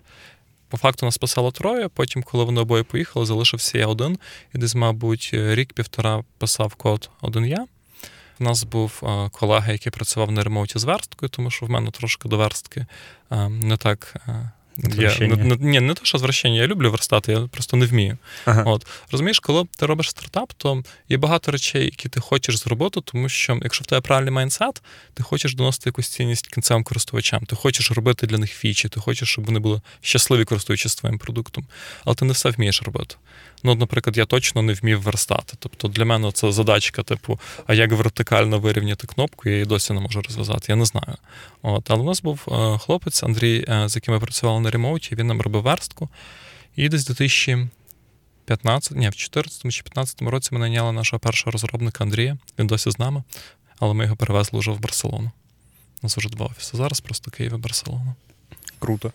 По 0.69 0.77
факту 0.77 1.07
нас 1.07 1.19
писало 1.19 1.51
троє. 1.51 1.89
Потім, 1.89 2.23
коли 2.23 2.45
вони 2.45 2.61
обоє 2.61 2.83
поїхали, 2.83 3.27
залишився 3.27 3.79
я 3.79 3.87
один. 3.87 4.19
І 4.55 4.59
десь, 4.59 4.75
мабуть, 4.75 5.31
рік-півтора 5.33 6.25
писав 6.39 6.75
код 6.75 7.11
один 7.21 7.47
я. 7.47 7.67
У 8.41 8.45
нас 8.45 8.65
був 8.65 9.03
колега, 9.33 9.73
який 9.73 9.93
працював 9.93 10.33
на 10.33 10.43
ремоуті 10.43 10.79
з 10.79 10.85
версткою, 10.85 11.31
тому 11.31 11.51
що 11.51 11.67
в 11.67 11.71
мене 11.71 11.91
трошки 11.91 12.29
до 12.29 12.37
верстки 12.37 12.87
не 13.49 13.77
так 13.77 14.17
я, 14.79 15.19
не, 15.21 15.57
Ні, 15.61 15.81
не 15.81 15.95
те, 15.95 16.01
що 16.05 16.19
звращення, 16.19 16.61
я 16.61 16.67
люблю 16.67 16.91
верстати, 16.91 17.33
я 17.33 17.41
просто 17.41 17.77
не 17.77 17.87
вмію. 17.87 18.19
Ага. 18.45 18.63
От 18.63 18.87
Розумієш, 19.11 19.41
коли 19.41 19.65
ти 19.77 19.87
робиш 19.87 20.11
стартап, 20.11 20.53
то 20.57 20.83
є 21.09 21.17
багато 21.17 21.53
речей, 21.53 21.85
які 21.85 22.09
ти 22.09 22.21
хочеш 22.21 22.59
зробити, 22.59 23.01
тому 23.05 23.29
що 23.29 23.59
якщо 23.63 23.83
в 23.83 23.87
тебе 23.87 24.01
правильний 24.01 24.33
майндсет, 24.33 24.83
ти 25.15 25.23
хочеш 25.23 25.55
доносити 25.55 25.89
якусь 25.89 26.09
цінність 26.09 26.49
кінцевим 26.49 26.85
користувачам, 26.85 27.47
ти 27.47 27.57
хочеш 27.57 27.91
робити 27.91 28.27
для 28.27 28.39
них 28.39 28.53
фічі, 28.53 28.89
ти 28.89 29.01
хочеш, 29.01 29.29
щоб 29.29 29.47
вони 29.47 29.59
були 29.59 29.81
щасливі, 30.01 30.45
користуючись 30.45 30.95
твоїм 30.95 31.19
продуктом. 31.19 31.67
Але 32.05 32.15
ти 32.15 32.25
не 32.25 32.33
все 32.33 32.51
вмієш 32.51 32.83
робити. 32.83 33.17
Ну, 33.67 33.75
наприклад, 33.75 34.17
я 34.17 34.27
точно 34.27 34.63
не 34.63 34.73
вмів 34.73 35.03
верстати. 35.03 35.57
Тобто 35.59 35.89
для 35.89 36.05
мене 36.05 36.33
це 36.33 36.53
задачка, 36.53 37.03
типу, 37.03 37.41
а 37.67 37.75
як 37.75 37.93
вертикально 37.93 38.59
вирівняти 38.59 39.07
кнопку, 39.07 39.49
я 39.49 39.55
її 39.55 39.65
досі 39.65 39.93
не 39.93 40.01
можу 40.01 40.23
розв'язати, 40.23 40.67
я 40.69 40.77
не 40.77 40.85
знаю. 40.85 41.17
От, 41.63 41.91
Але 41.91 42.01
у 42.01 42.05
нас 42.05 42.23
був 42.23 42.49
е, 42.49 42.79
хлопець 42.79 43.23
Андрій, 43.23 43.65
е, 43.69 43.89
з 43.89 43.97
яким 43.97 44.15
ми 44.15 44.21
працювали 44.21 44.61
на 44.61 44.71
ремоуті, 44.71 45.15
він 45.15 45.27
нам 45.27 45.41
робив 45.41 45.63
верстку. 45.63 46.09
І 46.77 46.89
десь 46.89 47.07
2015, 47.07 48.91
ні, 48.91 49.09
в 49.09 49.11
2014 49.11 49.63
чи 49.63 49.83
2015 49.83 50.23
році 50.23 50.49
ми 50.53 50.61
найняли 50.61 50.93
нашого 50.93 51.21
першого 51.21 51.51
розробника 51.51 52.05
Андрія. 52.05 52.39
Він 52.59 52.67
досі 52.67 52.91
з 52.91 52.99
нами, 52.99 53.23
але 53.79 53.95
ми 53.95 54.05
його 54.05 54.17
перевезли 54.17 54.59
вже 54.59 54.71
в 54.71 54.81
Барселону. 54.81 55.31
У 56.03 56.07
нас 56.07 56.17
вже 56.17 56.29
два 56.29 56.47
офіси. 56.47 56.77
Зараз 56.77 57.01
просто 57.01 57.31
Київ 57.31 57.55
і 57.55 57.57
Барселона. 57.57 58.15
Круто. 58.79 59.13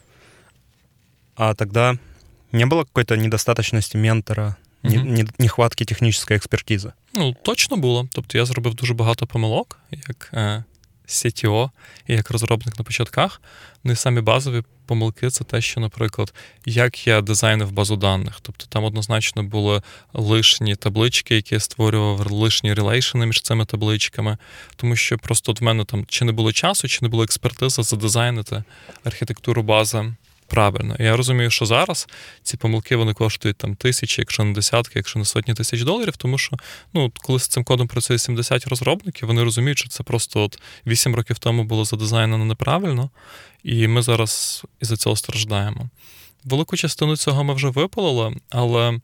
А 1.35 1.53
тогда 1.53 1.97
не 2.51 2.65
было 2.65 2.83
какой-то 2.83 3.15
недостаточности 3.15 3.97
ментора, 3.97 4.55
угу. 4.83 5.25
нехватки 5.39 5.85
технічної 5.85 6.37
експертизи? 6.37 6.91
Ну, 7.13 7.35
точно 7.43 7.77
було. 7.77 8.07
Тобто 8.13 8.37
я 8.37 8.45
зробив 8.45 8.75
дуже 8.75 8.93
багато 8.93 9.27
помилок, 9.27 9.79
як 10.07 10.31
е, 10.33 10.63
CTO 11.07 11.69
і 12.07 12.13
як 12.13 12.31
розробник 12.31 12.79
на 12.79 12.83
початках. 12.83 13.41
Ну 13.83 13.91
і 13.91 13.95
самі 13.95 14.21
базові 14.21 14.63
помилки 14.85 15.29
це 15.29 15.43
те, 15.43 15.61
що, 15.61 15.79
наприклад, 15.79 16.33
як 16.65 17.07
я 17.07 17.21
дизайнив 17.21 17.71
базу 17.71 17.95
даних. 17.95 18.39
Тобто 18.41 18.65
там 18.69 18.83
однозначно 18.83 19.43
були 19.43 19.81
лишні 20.13 20.75
таблички, 20.75 21.35
які 21.35 21.55
я 21.55 21.59
створював, 21.59 22.31
лишні 22.31 22.73
релейшени 22.73 23.25
між 23.25 23.41
цими 23.41 23.65
табличками, 23.65 24.37
тому 24.75 24.95
що 24.95 25.17
просто 25.17 25.51
от 25.51 25.61
в 25.61 25.63
мене 25.63 25.85
там 25.85 26.05
чи 26.07 26.25
не 26.25 26.31
було 26.31 26.51
часу, 26.51 26.87
чи 26.87 26.99
не 27.01 27.09
було 27.09 27.23
експертизи 27.23 27.83
задизайнити 27.83 28.63
архітектуру 29.03 29.63
бази 29.63 30.13
правильно. 30.51 30.95
Я 30.99 31.17
розумію, 31.17 31.49
що 31.51 31.65
зараз 31.65 32.07
ці 32.43 32.57
помилки 32.57 32.95
вони 32.95 33.13
коштують 33.13 33.57
там 33.57 33.75
тисячі, 33.75 34.21
якщо 34.21 34.43
не 34.43 34.53
десятки, 34.53 34.93
якщо 34.95 35.19
не 35.19 35.25
сотні 35.25 35.53
тисяч 35.53 35.81
доларів, 35.81 36.17
тому 36.17 36.37
що 36.37 36.57
ну, 36.93 37.11
коли 37.15 37.39
з 37.39 37.47
цим 37.47 37.63
кодом 37.63 37.87
працює 37.87 38.17
70 38.17 38.67
розробників, 38.67 39.27
вони 39.27 39.43
розуміють, 39.43 39.77
що 39.77 39.89
це 39.89 40.03
просто 40.03 40.43
от 40.43 40.59
8 40.87 41.15
років 41.15 41.39
тому 41.39 41.63
було 41.63 41.85
задизайнено 41.85 42.45
неправильно, 42.45 43.09
і 43.63 43.87
ми 43.87 44.01
зараз 44.01 44.63
із-за 44.81 44.97
цього 44.97 45.15
страждаємо. 45.15 45.89
Велику 46.43 46.77
частину 46.77 47.17
цього 47.17 47.43
ми 47.43 47.53
вже 47.53 47.69
випалили, 47.69 48.35
але 48.49 48.99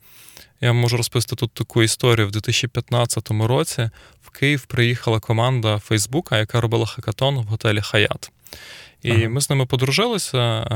я 0.62 0.74
можу 0.74 0.98
розповісти 0.98 1.36
тут 1.36 1.51
таку 1.51 1.84
історію. 1.84 2.27
В 2.27 2.32
2015 2.32 3.32
році 3.32 3.89
в 4.24 4.30
Київ 4.30 4.66
приїхала 4.66 5.20
команда 5.20 5.80
Фейсбука, 5.80 6.38
яка 6.38 6.62
робила 6.62 6.86
хакатон 6.86 7.38
в 7.38 7.44
готелі 7.44 7.82
Хаят. 7.82 8.32
І 9.04 9.12
ага. 9.12 9.30
ми 9.30 9.42
з 9.42 9.50
ними 9.50 9.66
подружилися. 9.66 10.68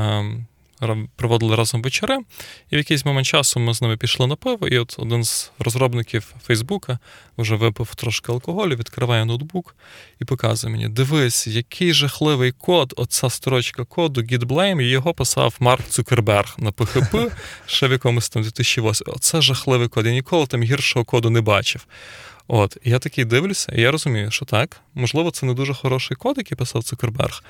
Проводили 1.16 1.56
разом 1.56 1.82
вечори, 1.82 2.18
і 2.70 2.76
в 2.76 2.78
якийсь 2.78 3.04
момент 3.04 3.26
часу 3.26 3.60
ми 3.60 3.74
з 3.74 3.82
ними 3.82 3.96
пішли 3.96 4.26
на 4.26 4.36
пиво, 4.36 4.68
і 4.68 4.78
от 4.78 4.96
один 4.98 5.24
з 5.24 5.50
розробників 5.58 6.34
Фейсбука 6.42 6.98
вже 7.38 7.56
випив 7.56 7.94
трошки 7.94 8.32
алкоголю, 8.32 8.76
відкриває 8.76 9.24
ноутбук 9.24 9.76
і 10.20 10.24
показує 10.24 10.72
мені: 10.72 10.88
дивись, 10.88 11.46
який 11.46 11.92
жахливий 11.92 12.52
код, 12.52 12.94
оця 12.96 13.30
строчка 13.30 13.84
коду 13.84 14.20
GitBlame, 14.20 14.82
і 14.82 14.90
його 14.90 15.14
писав 15.14 15.56
Марк 15.60 15.88
Цукерберг 15.88 16.54
на 16.58 16.70
PHP 16.70 17.30
ще 17.66 17.88
в 17.88 17.92
якомусь 17.92 18.28
там 18.28 18.42
2008. 18.42 19.06
Оце 19.06 19.42
жахливий 19.42 19.88
код. 19.88 20.06
Я 20.06 20.12
ніколи 20.12 20.46
там 20.46 20.62
гіршого 20.62 21.04
коду 21.04 21.30
не 21.30 21.40
бачив. 21.40 21.86
От, 22.48 22.76
і 22.82 22.90
я 22.90 22.98
такий 22.98 23.24
дивлюся, 23.24 23.72
і 23.76 23.80
я 23.80 23.90
розумію, 23.90 24.30
що 24.30 24.44
так, 24.44 24.80
можливо, 24.94 25.30
це 25.30 25.46
не 25.46 25.54
дуже 25.54 25.74
хороший 25.74 26.16
код, 26.16 26.38
який 26.38 26.56
писав 26.56 26.82
Цукерберг, 26.82 27.42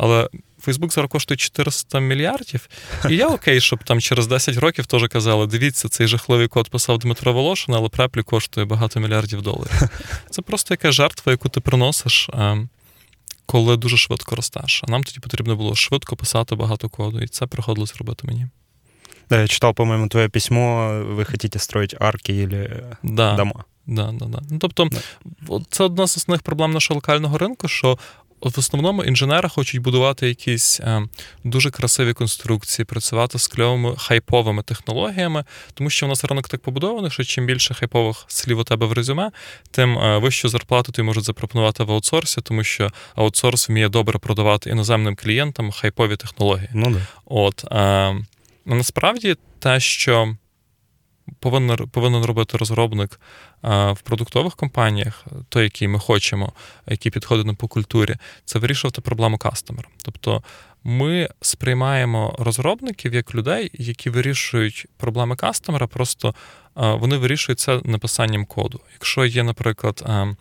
але 0.00 0.28
Фейсбук 0.60 0.92
зараз 0.92 1.10
коштує 1.10 1.38
400 1.38 2.00
мільярдів. 2.00 2.68
І 3.08 3.16
я 3.16 3.28
окей, 3.28 3.60
щоб 3.60 3.84
там 3.84 4.00
через 4.00 4.26
10 4.26 4.56
років 4.56 4.86
теж 4.86 5.08
казали: 5.08 5.46
дивіться, 5.46 5.88
цей 5.88 6.06
жахливий 6.06 6.48
код 6.48 6.68
писав 6.68 6.98
Дмитро 6.98 7.32
Волошин, 7.32 7.74
але 7.74 7.88
преплі 7.88 8.22
коштує 8.22 8.66
багато 8.66 9.00
мільярдів 9.00 9.42
доларів. 9.42 9.82
Це 10.30 10.42
просто 10.42 10.74
яка 10.74 10.92
жертва, 10.92 11.32
яку 11.32 11.48
ти 11.48 11.60
приносиш, 11.60 12.30
ем, 12.34 12.68
коли 13.46 13.76
дуже 13.76 13.96
швидко 13.96 14.36
ростеш. 14.36 14.82
А 14.88 14.90
нам 14.90 15.04
тоді 15.04 15.20
потрібно 15.20 15.56
було 15.56 15.74
швидко 15.74 16.16
писати 16.16 16.54
багато 16.54 16.88
коду, 16.88 17.20
і 17.20 17.28
це 17.28 17.46
приходилось 17.46 17.96
робити 17.96 18.26
мені. 18.26 18.46
Да, 19.30 19.40
я 19.40 19.48
читав, 19.48 19.74
по-моєму, 19.74 20.08
твоє 20.08 20.28
письмо, 20.28 20.92
ви 21.08 21.24
хочете 21.24 21.58
строїти 21.58 21.96
арки 22.00 22.44
або 22.44 23.14
да. 23.14 23.36
дома. 23.36 23.64
Да, 23.86 24.12
да, 24.12 24.26
да. 24.26 24.42
Ну, 24.50 24.58
Тобто, 24.58 24.84
да. 24.84 25.60
це 25.70 25.84
одна 25.84 26.06
з 26.06 26.16
основних 26.16 26.42
проблем 26.42 26.72
нашого 26.72 26.96
локального 26.96 27.38
ринку, 27.38 27.68
що 27.68 27.98
в 28.42 28.58
основному 28.58 29.04
інженери 29.04 29.48
хочуть 29.48 29.80
будувати 29.80 30.28
якісь 30.28 30.80
е, 30.80 31.02
дуже 31.44 31.70
красиві 31.70 32.12
конструкції, 32.12 32.86
працювати 32.86 33.38
з 33.38 33.48
кльовими 33.48 33.94
хайповими 33.98 34.62
технологіями, 34.62 35.44
тому 35.74 35.90
що 35.90 36.06
в 36.06 36.08
нас 36.08 36.24
ринок 36.24 36.48
так 36.48 36.60
побудований, 36.60 37.10
що 37.10 37.24
чим 37.24 37.46
більше 37.46 37.74
хайпових 37.74 38.24
слів 38.26 38.58
у 38.58 38.64
тебе 38.64 38.86
в 38.86 38.92
резюме, 38.92 39.30
тим 39.70 39.98
е, 39.98 40.18
вищу 40.18 40.48
зарплату 40.48 40.92
ти 40.92 41.02
можуть 41.02 41.24
запропонувати 41.24 41.84
в 41.84 41.92
аутсорсі, 41.92 42.40
тому 42.40 42.64
що 42.64 42.90
аутсорс 43.14 43.68
вміє 43.68 43.88
добре 43.88 44.18
продавати 44.18 44.70
іноземним 44.70 45.16
клієнтам 45.16 45.70
хайпові 45.70 46.16
технології. 46.16 46.68
Ну 46.74 46.90
да. 46.90 47.06
От 47.24 47.64
е, 47.72 48.16
насправді 48.66 49.36
те, 49.58 49.80
що 49.80 50.36
повинен 51.38 51.88
повинен 51.88 52.24
робити 52.24 52.56
розробник 52.56 53.20
в 53.62 53.96
продуктових 54.04 54.56
компаніях, 54.56 55.24
той, 55.48 55.64
який 55.64 55.88
ми 55.88 55.98
хочемо, 55.98 56.52
який 56.86 57.12
підходить 57.12 57.46
нам 57.46 57.56
по 57.56 57.68
культурі, 57.68 58.16
це 58.44 58.58
вирішувати 58.58 59.00
проблему 59.00 59.38
кастомера. 59.38 59.88
Тобто 60.02 60.42
ми 60.84 61.28
сприймаємо 61.40 62.36
розробників 62.38 63.14
як 63.14 63.34
людей, 63.34 63.70
які 63.74 64.10
вирішують 64.10 64.86
проблеми 64.96 65.36
кастомера, 65.36 65.86
просто 65.86 66.34
вони 66.74 67.16
вирішують 67.16 67.60
це 67.60 67.80
написанням 67.84 68.46
коду. 68.46 68.80
Якщо 68.92 69.24
є, 69.24 69.42
наприклад, 69.42 70.02
ем, 70.06 70.36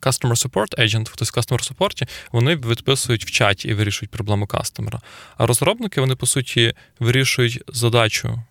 Customer 0.00 0.48
Support 0.48 0.78
Agent, 0.78 1.08
хтось 1.08 1.32
в 1.32 1.38
Customer 1.38 1.72
Support, 1.72 2.08
вони 2.32 2.56
відписують 2.56 3.24
в 3.24 3.30
чаті 3.30 3.68
і 3.68 3.74
вирішують 3.74 4.10
проблему 4.10 4.46
кастомера. 4.46 5.00
А 5.36 5.46
розробники, 5.46 6.00
вони, 6.00 6.14
по 6.14 6.26
суті, 6.26 6.74
вирішують 7.00 7.62
задачу 7.68 8.42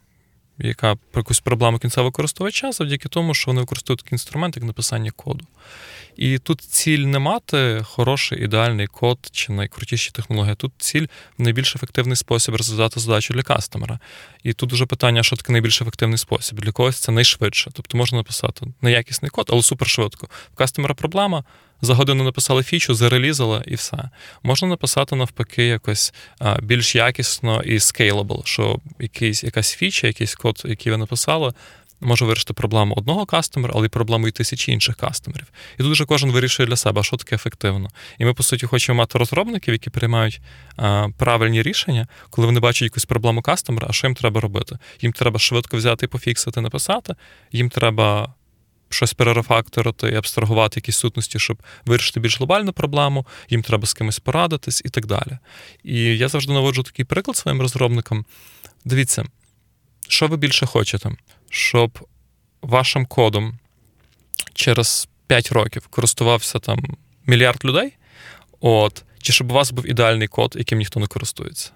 яка 0.67 0.95
про 0.95 1.19
якусь 1.19 1.39
проблему 1.39 1.77
кінцевого 1.79 2.11
користувача, 2.11 2.71
завдяки 2.71 3.09
тому, 3.09 3.33
що 3.33 3.51
вони 3.51 3.61
використовують 3.61 3.99
такий 3.99 4.15
інструмент, 4.15 4.55
як 4.55 4.65
написання 4.65 5.11
коду. 5.11 5.45
І 6.17 6.39
тут 6.39 6.61
ціль 6.61 6.99
не 6.99 7.19
мати 7.19 7.81
хороший 7.83 8.43
ідеальний 8.43 8.87
код 8.87 9.19
чи 9.31 9.53
найкрутіші 9.53 10.11
технології. 10.11 10.55
Тут 10.55 10.71
ціль 10.77 11.07
найбільш 11.37 11.75
ефективний 11.75 12.15
спосіб 12.15 12.55
розв'язати 12.55 12.99
задачу 12.99 13.33
для 13.33 13.43
кастомера. 13.43 13.99
І 14.43 14.53
тут 14.53 14.73
вже 14.73 14.85
питання, 14.85 15.23
що 15.23 15.35
таке 15.35 15.51
найбільш 15.51 15.81
ефективний 15.81 16.17
спосіб. 16.17 16.61
Для 16.61 16.71
когось 16.71 16.97
це 16.97 17.11
найшвидше. 17.11 17.71
Тобто 17.73 17.97
можна 17.97 18.17
написати 18.17 18.65
неякісний 18.81 19.29
код, 19.29 19.49
але 19.49 19.63
супершвидко. 19.63 20.27
В 20.53 20.55
кастомера 20.55 20.93
проблема. 20.93 21.43
За 21.83 21.93
годину 21.93 22.23
написали 22.23 22.63
фічу, 22.63 22.93
зарелізали 22.93 23.63
і 23.67 23.75
все. 23.75 24.09
Можна 24.43 24.67
написати 24.67 25.15
навпаки 25.15 25.65
якось 25.65 26.13
більш 26.61 26.95
якісно 26.95 27.61
і 27.61 27.73
scalable, 27.73 28.45
що 28.45 28.79
якийсь, 28.99 29.43
якась 29.43 29.75
фіча, 29.75 30.07
якийсь 30.07 30.35
код, 30.35 30.61
який 30.65 30.91
ви 30.91 30.97
написали, 30.97 31.53
може 32.01 32.25
вирішити 32.25 32.53
проблему 32.53 32.93
одного 32.97 33.25
кастомера, 33.25 33.73
але 33.75 33.85
й 33.85 33.89
проблему 33.89 34.27
і 34.27 34.31
тисячі 34.31 34.71
інших 34.71 34.95
кастомерів. 34.95 35.47
І 35.79 35.83
тут 35.83 35.91
вже 35.91 36.05
кожен 36.05 36.31
вирішує 36.31 36.67
для 36.67 36.75
себе, 36.75 37.03
що 37.03 37.17
таке 37.17 37.35
ефективно. 37.35 37.89
І 38.17 38.25
ми, 38.25 38.33
по 38.33 38.43
суті, 38.43 38.65
хочемо 38.65 38.97
мати 38.97 39.17
розробників, 39.17 39.73
які 39.73 39.89
приймають 39.89 40.41
а, 40.75 41.07
правильні 41.17 41.61
рішення, 41.61 42.07
коли 42.29 42.45
вони 42.45 42.59
бачать 42.59 42.81
якусь 42.81 43.05
проблему 43.05 43.41
кастомера, 43.41 43.87
а 43.89 43.93
що 43.93 44.07
їм 44.07 44.15
треба 44.15 44.41
робити? 44.41 44.77
Їм 45.01 45.11
треба 45.11 45.39
швидко 45.39 45.77
взяти 45.77 46.05
і 46.05 46.09
пофіксити, 46.09 46.61
написати, 46.61 47.15
їм 47.51 47.69
треба 47.69 48.33
щось 48.93 49.13
перерефакторити 49.13 50.07
і 50.09 50.15
абстрагувати 50.15 50.79
якісь 50.79 50.97
сутності, 50.97 51.39
щоб 51.39 51.63
вирішити 51.85 52.19
більш 52.19 52.37
глобальну 52.37 52.73
проблему, 52.73 53.25
їм 53.49 53.61
треба 53.61 53.87
з 53.87 53.93
кимось 53.93 54.19
порадитись 54.19 54.81
і 54.85 54.89
так 54.89 55.05
далі. 55.05 55.37
І 55.83 55.99
я 56.17 56.27
завжди 56.27 56.53
наводжу 56.53 56.81
такий 56.81 57.05
приклад 57.05 57.37
своїм 57.37 57.61
розробникам. 57.61 58.25
Дивіться, 58.85 59.25
що 60.07 60.27
ви 60.27 60.37
більше 60.37 60.65
хочете, 60.65 61.11
щоб 61.51 62.07
вашим 62.61 63.05
кодом 63.05 63.57
через 64.53 65.07
5 65.27 65.51
років 65.51 65.87
користувався 65.87 66.59
там 66.59 66.79
мільярд 67.25 67.65
людей, 67.65 67.93
от, 68.59 69.03
чи 69.21 69.33
щоб 69.33 69.51
у 69.51 69.53
вас 69.53 69.71
був 69.71 69.89
ідеальний 69.89 70.27
код, 70.27 70.55
яким 70.57 70.77
ніхто 70.77 70.99
не 70.99 71.07
користується. 71.07 71.71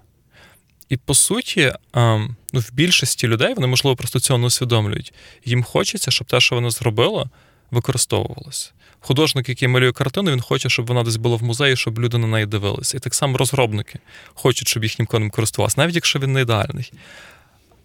І 0.90 0.98
по 0.98 1.14
суті, 1.14 1.74
ем, 1.94 2.36
ну, 2.54 2.60
в 2.60 2.74
більшості 2.74 3.28
людей 3.28 3.54
вони, 3.54 3.68
можливо, 3.68 3.96
просто 3.96 4.20
цього 4.20 4.40
не 4.40 4.48
усвідомлюють. 4.48 5.14
Їм 5.46 5.64
хочеться, 5.64 6.12
щоб 6.12 6.28
те, 6.28 6.40
що 6.40 6.56
воно 6.56 6.70
зробило, 6.70 7.30
використовувалося. 7.72 8.72
Художник, 9.00 9.50
який 9.50 9.68
малює 9.68 9.92
картину, 9.92 10.32
він 10.32 10.42
хоче, 10.42 10.70
щоб 10.70 10.86
вона 10.88 11.04
десь 11.04 11.16
була 11.16 11.36
в 11.36 11.44
музеї, 11.44 11.76
щоб 11.76 12.00
люди 12.00 12.18
на 12.18 12.28
неї 12.28 12.46
дивилися. 12.46 12.98
І 12.98 13.00
так 13.00 13.16
само 13.16 13.38
розробники 13.38 14.00
хочуть, 14.34 14.68
щоб 14.68 14.84
їхнім 14.84 15.06
кодом 15.06 15.30
користувалися, 15.30 15.76
навіть 15.78 15.96
якщо 15.96 16.20
він 16.20 16.34
не 16.34 16.42
ідеальний. 16.42 16.92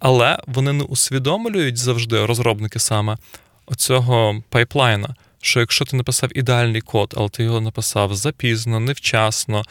Але 0.01 0.39
вони 0.47 0.73
не 0.73 0.83
усвідомлюють 0.83 1.77
завжди, 1.77 2.25
розробники 2.25 2.79
саме 2.79 3.17
оцього 3.65 4.43
пайплайна, 4.49 5.15
що 5.41 5.59
якщо 5.59 5.85
ти 5.85 5.95
написав 5.95 6.37
ідеальний 6.37 6.81
код, 6.81 7.13
але 7.17 7.29
ти 7.29 7.43
його 7.43 7.61
написав 7.61 8.15
запізно, 8.15 8.79
невчасно, 8.79 9.63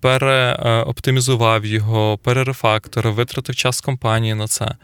переоптимізував 0.00 1.64
його, 1.64 2.18
перерефакторив, 2.18 3.14
витратив 3.14 3.56
час 3.56 3.80
компанії 3.80 4.34
на 4.34 4.46
це, 4.48 4.76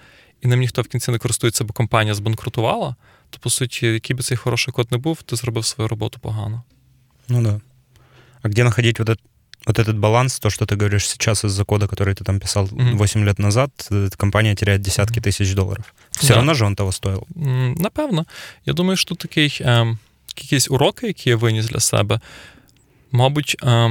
і 0.42 0.48
ним 0.48 0.60
ніхто 0.60 0.82
в 0.82 0.88
кінці 0.88 1.10
не 1.10 1.18
користується, 1.18 1.64
бо 1.64 1.72
компанія 1.72 2.14
збанкрутувала, 2.14 2.94
то 3.30 3.38
по 3.38 3.50
суті, 3.50 3.86
який 3.86 4.16
би 4.16 4.22
цей 4.22 4.36
хороший 4.36 4.72
код 4.72 4.88
не 4.90 4.98
був, 4.98 5.22
ти 5.22 5.36
зробив 5.36 5.64
свою 5.64 5.88
роботу 5.88 6.18
погано. 6.18 6.62
Ну 7.28 7.42
да. 7.42 7.60
А 8.42 8.48
где 8.48 8.64
находить 8.64 8.98
вот, 8.98 9.08
этот, 9.08 9.20
вот 9.67 9.79
этот 9.79 9.97
баланс, 9.97 10.39
то, 10.39 10.49
что 10.49 10.65
ты 10.65 10.77
говоришь 10.77 11.07
сейчас 11.07 11.43
из-за 11.43 11.65
кода, 11.65 11.87
который 11.87 12.13
ты 12.13 12.23
там 12.23 12.39
писал 12.39 12.67
mm-hmm. 12.67 12.95
8 12.95 13.25
лет 13.25 13.39
назад, 13.39 13.71
компания 14.17 14.55
теряет 14.55 14.81
десятки 14.81 15.19
mm-hmm. 15.19 15.23
тысяч 15.23 15.53
долларов. 15.53 15.93
Все 16.11 16.29
да. 16.29 16.35
равно 16.35 16.53
же 16.53 16.65
он 16.65 16.75
того 16.75 16.91
стоил. 16.91 17.27
Напевно. 17.35 18.25
Я 18.65 18.73
думаю, 18.73 18.97
що 18.97 19.15
такий 19.15 19.57
е, 19.61 19.97
якісь 20.37 20.71
уроки, 20.71 21.07
які 21.07 21.29
я 21.29 21.35
виніс 21.35 21.65
для 21.65 21.79
себе, 21.79 22.19
мабуть, 23.11 23.55
е, 23.63 23.89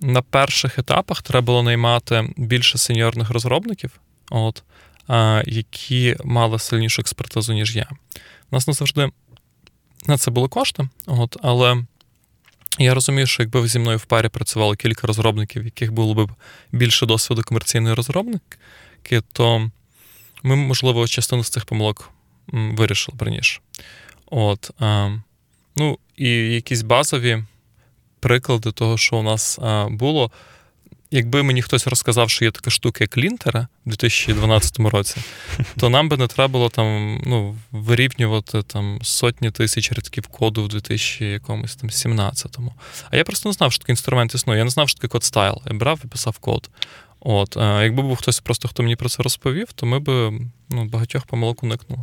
на 0.00 0.22
перших 0.22 0.78
етапах 0.78 1.22
треба 1.22 1.46
було 1.46 1.62
наймати 1.62 2.28
більше 2.36 2.78
сеньорних 2.78 3.30
розробників, 3.30 3.90
от, 4.30 4.62
е, 5.10 5.44
які 5.46 6.16
мали 6.24 6.58
сильнішу 6.58 7.02
експертизу, 7.02 7.52
ніж 7.52 7.76
я. 7.76 7.88
У 8.50 8.56
нас 8.56 8.66
не 8.66 8.74
завжди 8.74 9.10
на 10.06 10.18
це 10.18 10.30
були 10.30 10.48
кошти, 10.48 10.88
от, 11.06 11.36
але 11.42 11.84
я 12.79 12.93
розумію, 12.93 13.27
що 13.27 13.43
якби 13.43 13.67
зі 13.67 13.79
мною 13.79 13.97
в 13.97 14.05
парі 14.05 14.29
працювало 14.29 14.75
кілька 14.75 15.07
розробників, 15.07 15.65
яких 15.65 15.91
було 15.93 16.25
б 16.25 16.31
більше 16.71 17.05
досвіду 17.05 17.43
комерційної 17.43 17.95
розробники, 17.95 19.21
то 19.33 19.71
ми, 20.43 20.55
можливо, 20.55 21.07
частину 21.07 21.43
з 21.43 21.49
цих 21.49 21.65
помилок 21.65 22.11
вирішили 22.47 23.17
раніше. 23.21 23.59
От, 24.25 24.71
а, 24.79 25.17
Ну, 25.77 25.99
і 26.15 26.29
якісь 26.29 26.81
базові 26.81 27.43
приклади 28.19 28.71
того, 28.71 28.97
що 28.97 29.17
у 29.17 29.23
нас 29.23 29.59
а, 29.59 29.87
було. 29.89 30.31
Якби 31.11 31.43
мені 31.43 31.61
хтось 31.61 31.87
розказав, 31.87 32.29
що 32.29 32.45
є 32.45 32.51
така 32.51 32.69
штука, 32.69 33.03
як 33.03 33.17
лінтера 33.17 33.67
у 33.85 33.89
2012 33.89 34.79
році, 34.79 35.15
то 35.79 35.89
нам 35.89 36.09
би 36.09 36.17
не 36.17 36.27
треба 36.27 36.47
було 36.47 36.69
там 36.69 37.21
ну, 37.25 37.57
вирівнювати 37.71 38.63
там 38.63 38.99
сотні 39.01 39.51
тисяч 39.51 39.91
рядків 39.91 40.27
коду 40.27 40.63
в 40.63 40.67
2017-му. 40.67 42.73
А 43.11 43.17
я 43.17 43.23
просто 43.23 43.49
не 43.49 43.53
знав, 43.53 43.71
що 43.71 43.79
такий 43.79 43.93
інструмент 43.93 44.35
існує. 44.35 44.57
Я 44.57 44.63
не 44.63 44.69
знав, 44.69 44.89
що 44.89 44.97
таке 44.97 45.07
код 45.07 45.23
стайл. 45.23 45.61
Я 45.65 45.77
брав 45.77 45.99
і 46.03 46.07
писав 46.07 46.37
код. 46.37 46.69
От, 47.19 47.57
а 47.57 47.83
Якби 47.83 48.03
був 48.03 48.15
хтось 48.15 48.39
просто, 48.39 48.67
хто 48.67 48.83
мені 48.83 48.95
про 48.95 49.09
це 49.09 49.23
розповів, 49.23 49.71
то 49.71 49.85
ми 49.85 49.99
б 49.99 50.31
ну, 50.69 50.85
багатьох 50.85 51.25
помилок 51.25 51.63
уникнули. 51.63 52.01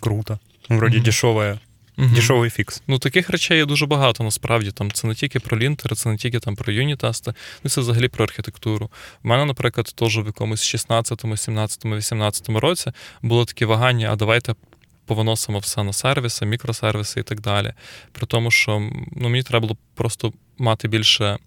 Круто. 0.00 0.38
Вроді 0.68 0.98
mm-hmm. 0.98 1.02
дешеве 1.02 1.58
Угу. 1.98 2.08
Дешевий 2.14 2.50
фікс. 2.50 2.82
Ну, 2.86 2.98
таких 2.98 3.30
речей 3.30 3.58
є 3.58 3.64
дуже 3.64 3.86
багато 3.86 4.24
насправді. 4.24 4.70
Там 4.70 4.90
Це 4.90 5.06
не 5.06 5.14
тільки 5.14 5.40
про 5.40 5.58
лінтери, 5.58 5.96
це 5.96 6.08
не 6.08 6.16
тільки 6.16 6.40
там 6.40 6.56
про 6.56 6.72
юнітасти, 6.72 7.34
ну 7.64 7.70
це 7.70 7.80
взагалі 7.80 8.08
про 8.08 8.24
архітектуру. 8.24 8.90
У 9.24 9.28
мене, 9.28 9.44
наприклад, 9.44 9.92
теж 9.96 10.18
в 10.18 10.26
якомусь 10.26 10.62
16, 10.62 11.22
17, 11.36 11.84
18 11.84 12.48
році 12.48 12.92
було 13.22 13.44
такі 13.44 13.64
вагання, 13.64 14.12
а 14.12 14.16
давайте 14.16 14.54
повиносимо 15.06 15.58
все 15.58 15.82
на 15.82 15.92
сервіси, 15.92 16.46
мікросервіси 16.46 17.20
і 17.20 17.22
так 17.22 17.40
далі. 17.40 17.72
При 18.12 18.26
тому, 18.26 18.50
що 18.50 18.90
ну, 19.16 19.28
мені 19.28 19.42
треба 19.42 19.66
було 19.66 19.76
просто 19.94 20.32
мати 20.58 20.88
більше. 20.88 21.38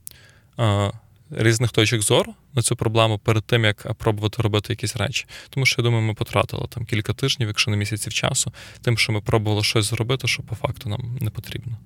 Е, 0.60 0.92
різних 1.32 1.72
точок 1.72 2.02
зору 2.02 2.36
на 2.54 2.62
цю 2.62 2.76
проблему 2.76 3.20
перед 3.20 3.44
тим, 3.44 3.66
як 3.66 3.94
пробувати 3.94 4.42
робити 4.42 4.74
якісь 4.74 4.96
речі. 4.96 5.26
Тому 5.50 5.66
що 5.66 5.82
я 5.82 5.84
думаю, 5.84 6.04
ми 6.04 6.14
потратили 6.14 6.68
там 6.70 6.86
кілька 6.86 7.14
тижнів, 7.14 7.48
якщо 7.48 7.72
не 7.72 7.78
місяців 7.78 8.14
часу, 8.14 8.54
тим, 8.82 8.98
що 8.98 9.12
ми 9.12 9.22
пробували 9.22 9.64
щось 9.64 9.86
зробити, 9.86 10.28
що 10.28 10.44
по 10.44 10.56
факту 10.56 10.90
нам 10.90 11.18
не 11.22 11.30
потрібно. 11.30 11.78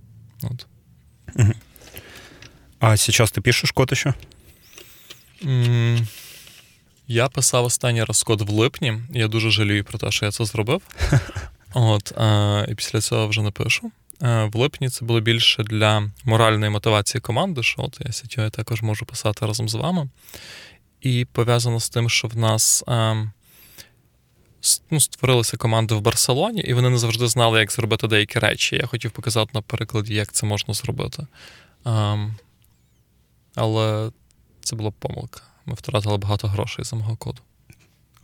От. 0.44 0.66
А 2.80 2.98
зараз 2.98 3.32
ти 3.32 3.42
пишеш 3.42 3.72
код 3.72 3.98
ще? 3.98 4.14
Mm, 5.44 6.08
я 7.08 7.30
писав 7.30 7.66
останній 7.66 8.04
раз 8.04 8.24
код 8.24 8.42
в 8.42 8.50
липні. 8.50 8.94
Я 9.10 9.28
дуже 9.28 9.52
жалію 9.52 9.84
про 9.84 10.00
те, 10.00 10.12
що 10.12 10.26
я 10.26 10.32
це 10.32 10.46
зробив. 10.46 10.82
От, 11.74 12.12
а, 12.18 12.66
І 12.70 12.76
після 12.76 13.02
цього 13.02 13.28
вже 13.28 13.42
напишу. 13.42 13.88
Е, 13.88 13.99
в 14.20 14.52
липні 14.54 14.90
це 14.90 15.06
було 15.06 15.20
більше 15.20 15.64
для 15.64 16.12
моральної 16.24 16.72
мотивації 16.72 17.22
команди, 17.22 17.64
що 17.64 17.82
от 17.82 17.98
я 18.06 18.12
сітю 18.12 18.42
я 18.42 18.50
також 18.50 18.82
можу 18.82 19.06
писати 19.06 19.46
разом 19.46 19.70
з 19.70 19.74
вами. 19.74 20.10
І 21.02 21.28
пов'язано 21.32 21.80
з 21.80 21.90
тим, 21.90 22.10
що 22.10 22.28
в 22.28 22.38
нас 22.38 22.84
е, 22.88 23.32
ну, 24.92 25.00
створилася 25.00 25.58
команда 25.58 25.96
в 25.96 26.02
Барселоні, 26.02 26.62
і 26.62 26.74
вони 26.74 26.90
не 26.90 26.98
завжди 26.98 27.28
знали, 27.28 27.60
як 27.60 27.72
зробити 27.72 28.08
деякі 28.08 28.40
речі. 28.40 28.76
Я 28.76 28.86
хотів 28.86 29.12
показати 29.12 29.52
на 29.54 29.62
прикладі, 29.62 30.14
як 30.14 30.32
це 30.32 30.46
можна 30.46 30.74
зробити. 30.74 31.28
Е, 31.86 32.30
але 33.56 34.12
це 34.62 34.76
була 34.76 34.92
помилка. 34.92 35.42
Ми 35.66 35.74
втратили 35.74 36.18
багато 36.18 36.48
грошей 36.48 36.86
за 36.86 36.96
мого 36.96 37.16
коду. 37.16 37.42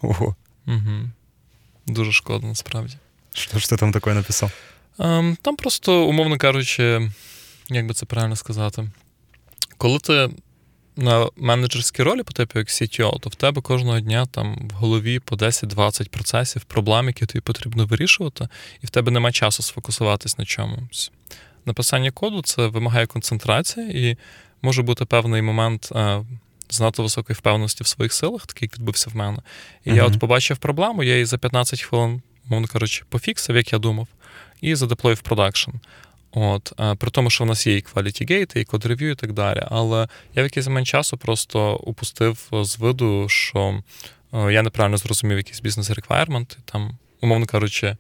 Ого. 0.01 0.36
Угу. 0.67 1.10
Дуже 1.88 2.12
шкода, 2.12 2.47
насправді. 2.47 2.95
Що 3.34 3.60
ж 3.60 3.69
ти 3.69 3.77
там 3.77 3.91
таке 3.91 4.13
написав? 4.13 4.51
Ем, 4.99 5.38
там 5.41 5.55
просто, 5.55 6.05
умовно 6.08 6.38
кажучи, 6.38 7.12
як 7.69 7.88
би 7.88 7.93
це 7.93 8.05
правильно 8.05 8.36
сказати, 8.36 8.89
коли 9.77 9.99
ти 9.99 10.29
на 10.97 11.29
менеджерській 11.36 12.03
ролі 12.03 12.23
по 12.23 12.34
типу 12.34 12.60
як 12.60 12.67
CTO, 12.67 13.19
то 13.19 13.29
в 13.29 13.36
тебе 13.36 13.62
кожного 13.62 13.99
дня 13.99 14.25
там 14.25 14.69
в 14.71 14.73
голові 14.73 15.19
по 15.19 15.36
10-20 15.36 16.10
процесів, 16.10 16.63
проблем, 16.63 17.08
які 17.08 17.25
тобі 17.25 17.41
потрібно 17.41 17.86
вирішувати, 17.86 18.47
і 18.81 18.86
в 18.86 18.89
тебе 18.89 19.12
немає 19.12 19.34
часу 19.34 19.63
сфокусуватись 19.63 20.38
на 20.38 20.45
чомусь. 20.45 21.12
Написання 21.65 22.12
коду 22.12 22.41
це 22.41 22.67
вимагає 22.67 23.05
концентрації, 23.05 24.10
і 24.10 24.17
може 24.62 24.81
бути 24.81 25.05
певний 25.05 25.41
момент 25.41 25.89
е, 25.95 26.23
знато 26.69 27.03
високої 27.03 27.36
впевненості 27.36 27.84
в 27.84 27.88
своїх 27.88 28.13
силах, 28.13 28.45
такий 28.45 28.69
як 28.71 28.77
відбувся 28.77 29.10
в 29.10 29.15
мене. 29.15 29.38
І 29.86 29.89
uh-huh. 29.89 29.95
я 29.95 30.05
от 30.05 30.19
побачив 30.19 30.58
проблему, 30.58 31.03
я 31.03 31.13
її 31.13 31.25
за 31.25 31.38
15 31.38 31.81
хвилин, 31.81 32.21
мовно 32.45 32.67
кажучи, 32.67 33.03
пофіксив, 33.10 33.55
як 33.55 33.73
я 33.73 33.79
думав 33.79 34.08
і 34.65 34.75
задеплоїв 34.75 35.21
продакшн. 35.21 35.71
От, 36.32 36.73
е, 36.80 36.95
При 36.95 37.12
тому, 37.12 37.30
що 37.30 37.43
в 37.43 37.47
нас 37.47 37.67
є 37.67 37.78
і 37.78 37.84
quality 37.84 38.32
gate, 38.32 38.58
і 38.58 38.63
код 38.63 38.86
рев'ю, 38.86 39.12
і 39.12 39.15
так 39.15 39.34
далі. 39.34 39.63
Але 39.69 40.08
я 40.36 40.41
в 40.41 40.45
якийсь 40.45 40.67
момент 40.67 40.88
часу 40.88 41.17
просто 41.17 41.75
упустив 41.75 42.49
з 42.51 42.80
виду, 42.80 43.30
що 43.30 43.82
е, 44.34 44.54
я 44.54 44.62
неправильно 44.62 44.97
зрозумів 44.97 45.38
якийсь 45.38 45.62
бізнес 45.62 45.89
requirement, 45.89 46.58
там, 46.65 46.97
умовно 47.21 47.45
кажучи, 47.45 47.97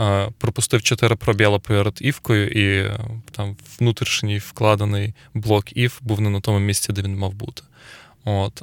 е, 0.00 0.28
пропустив 0.38 0.82
чотири 0.82 1.16
пробіла 1.16 1.58
перед 1.58 1.98
івкою, 2.00 2.48
і 2.48 2.92
там 3.30 3.56
внутрішній 3.78 4.38
вкладений 4.38 5.14
блок 5.34 5.64
if 5.76 5.92
був 6.00 6.20
не 6.20 6.30
на 6.30 6.40
тому 6.40 6.58
місці, 6.58 6.92
де 6.92 7.02
він 7.02 7.18
мав 7.18 7.34
бути. 7.34 7.62
От, 8.24 8.62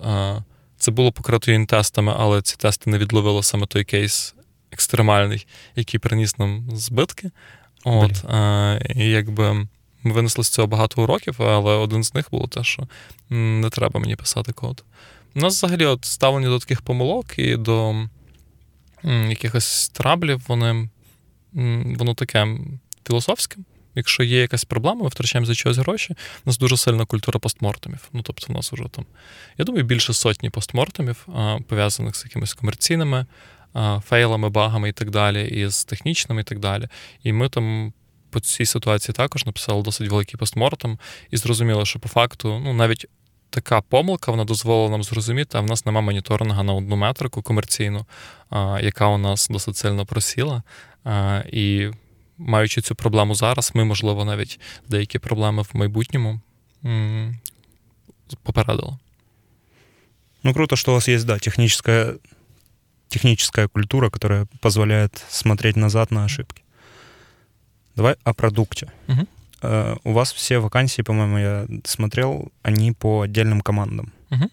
Це 0.77 0.91
було 0.91 1.11
покрито 1.11 1.51
юнітестами, 1.51 2.13
але 2.17 2.41
ці 2.41 2.55
тести 2.55 2.89
не 2.89 2.97
відловили 2.97 3.43
саме 3.43 3.65
той 3.65 3.83
кейс, 3.83 4.35
екстремальний, 4.75 5.47
який 5.75 5.99
приніс 5.99 6.37
нам 6.37 6.69
збитки. 6.73 7.31
От, 7.83 8.25
а, 8.25 8.79
І 8.95 9.09
якби 9.09 9.53
ми 10.03 10.11
винесли 10.11 10.43
з 10.43 10.49
цього 10.49 10.67
багато 10.67 11.03
уроків, 11.03 11.35
але 11.39 11.73
один 11.75 12.03
з 12.03 12.13
них 12.13 12.27
було 12.31 12.47
те, 12.47 12.63
що 12.63 12.87
не 13.29 13.69
треба 13.69 13.99
мені 13.99 14.15
писати 14.15 14.51
код. 14.51 14.83
У 15.35 15.39
нас 15.39 15.57
взагалі 15.57 15.85
от 15.85 16.05
ставлення 16.05 16.47
до 16.47 16.59
таких 16.59 16.81
помилок 16.81 17.39
і 17.39 17.55
до 17.55 17.95
якихось 19.29 19.89
траблів, 19.89 20.41
вони, 20.47 20.89
воно 21.97 22.13
таке 22.13 22.57
філософське. 23.07 23.57
Якщо 23.95 24.23
є 24.23 24.41
якась 24.41 24.65
проблема, 24.65 25.03
ми 25.03 25.09
втрачаємо 25.09 25.45
за 25.45 25.55
чогось 25.55 25.77
гроші. 25.77 26.13
У 26.45 26.49
нас 26.49 26.57
дуже 26.57 26.77
сильна 26.77 27.05
культура 27.05 27.39
постмортемів. 27.39 28.09
Ну, 28.13 28.21
тобто, 28.21 28.47
у 28.49 28.53
нас 28.53 28.73
вже 28.73 28.83
там, 28.91 29.05
я 29.57 29.65
думаю, 29.65 29.83
більше 29.83 30.13
сотні 30.13 30.49
постмортемів, 30.49 31.27
пов'язаних 31.67 32.15
з 32.15 32.23
якимись 32.25 32.53
комерційними 32.53 33.25
фейлами, 34.05 34.49
багами 34.49 34.89
і 34.89 34.91
так 34.91 35.09
далі, 35.09 35.47
і 35.47 35.69
з 35.69 35.85
технічними 35.85 36.41
і 36.41 36.43
так 36.43 36.59
далі. 36.59 36.87
І 37.23 37.33
ми 37.33 37.49
там. 37.49 37.93
По 38.29 38.39
цій 38.39 38.65
ситуації 38.65 39.13
також 39.13 39.45
написали 39.45 39.83
досить 39.83 40.09
великий 40.09 40.37
постмортом 40.37 40.99
і 41.31 41.37
зрозуміло, 41.37 41.85
що 41.85 41.99
по 41.99 42.09
факту, 42.09 42.61
ну 42.63 42.73
навіть 42.73 43.07
така 43.49 43.81
помилка 43.81 44.31
вона 44.31 44.45
дозволила 44.45 44.89
нам 44.89 45.03
зрозуміти, 45.03 45.57
а 45.57 45.61
в 45.61 45.65
нас 45.65 45.85
немає 45.85 46.05
моніторинга 46.05 46.63
на 46.63 46.73
одну 46.73 46.95
метрику 46.95 47.41
комерційну, 47.41 48.05
а, 48.49 48.79
яка 48.81 49.07
у 49.07 49.17
нас 49.17 49.47
досить 49.49 49.77
сильно 49.77 50.05
просіла. 50.05 50.63
А, 51.03 51.43
і 51.51 51.91
маючи 52.37 52.81
цю 52.81 52.95
проблему 52.95 53.35
зараз, 53.35 53.71
ми, 53.73 53.83
можливо, 53.83 54.25
навіть 54.25 54.59
деякі 54.87 55.19
проблеми 55.19 55.61
в 55.61 55.69
майбутньому 55.73 56.41
м- 56.85 57.39
попередили. 58.43 58.97
Ну, 60.43 60.53
круто, 60.53 60.75
что 60.75 60.91
у 60.91 60.95
вас 60.95 61.07
есть, 61.07 61.25
да, 61.25 61.39
техническая, 61.39 62.13
техническая 63.08 63.68
культура, 63.68 64.10
которая 64.10 64.46
позволяет 64.60 65.24
смотреть 65.28 65.76
назад 65.76 66.10
на 66.10 66.24
ошибки. 66.24 66.62
Давай 67.96 68.16
о 68.24 68.32
продукте. 68.32 68.92
Угу. 69.08 69.26
Э, 69.62 69.96
у 70.04 70.12
вас 70.12 70.32
все 70.32 70.58
вакансии, 70.58 71.02
по-моему, 71.02 71.38
я 71.38 71.66
смотрел, 71.84 72.52
они 72.62 72.92
по 72.92 73.22
отдельным 73.22 73.60
командам. 73.60 74.12
Угу. 74.30 74.50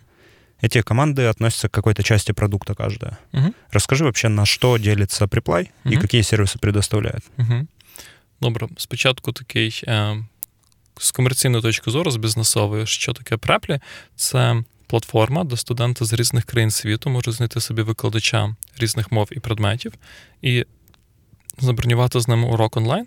Эти 0.62 0.82
команды 0.82 1.30
относятся 1.30 1.70
к 1.70 1.72
какой-то 1.72 2.04
части 2.04 2.32
продукта 2.32 2.74
каждая. 2.74 3.18
Угу. 3.34 3.54
Расскажи 3.72 4.04
вообще, 4.04 4.28
на 4.28 4.46
что 4.46 4.78
делится 4.78 5.26
Preply 5.26 5.70
Угу. 5.86 5.94
и 5.94 5.98
какие 5.98 6.22
сервисы 6.22 6.60
предоставляет. 6.60 7.24
Угу. 7.38 7.68
Добре, 8.42 8.68
спочатку 8.78 9.32
такий 9.32 9.84
е, 9.88 10.24
з 10.98 11.12
комерційної 11.12 11.62
точки 11.62 11.92
зору, 11.92 12.12
з 12.12 12.18
бізнесової, 12.18 12.86
що 12.86 13.14
таке 13.14 13.38
Преплі? 13.38 13.80
Це 14.16 14.64
платформа, 14.93 15.45
де 15.45 15.57
студенти 15.57 16.05
з 16.05 16.13
різних 16.13 16.45
країн 16.45 16.71
світу 16.71 17.11
можуть 17.11 17.35
знайти 17.35 17.61
собі 17.61 17.83
викладача 17.83 18.57
різних 18.79 19.13
мов 19.13 19.29
і 19.31 19.41
предметів 19.41 19.93
і 20.43 20.65
забронювати 21.59 22.21
з 22.21 22.29
ними 22.29 22.49
урок 22.49 22.77
онлайн. 22.77 23.07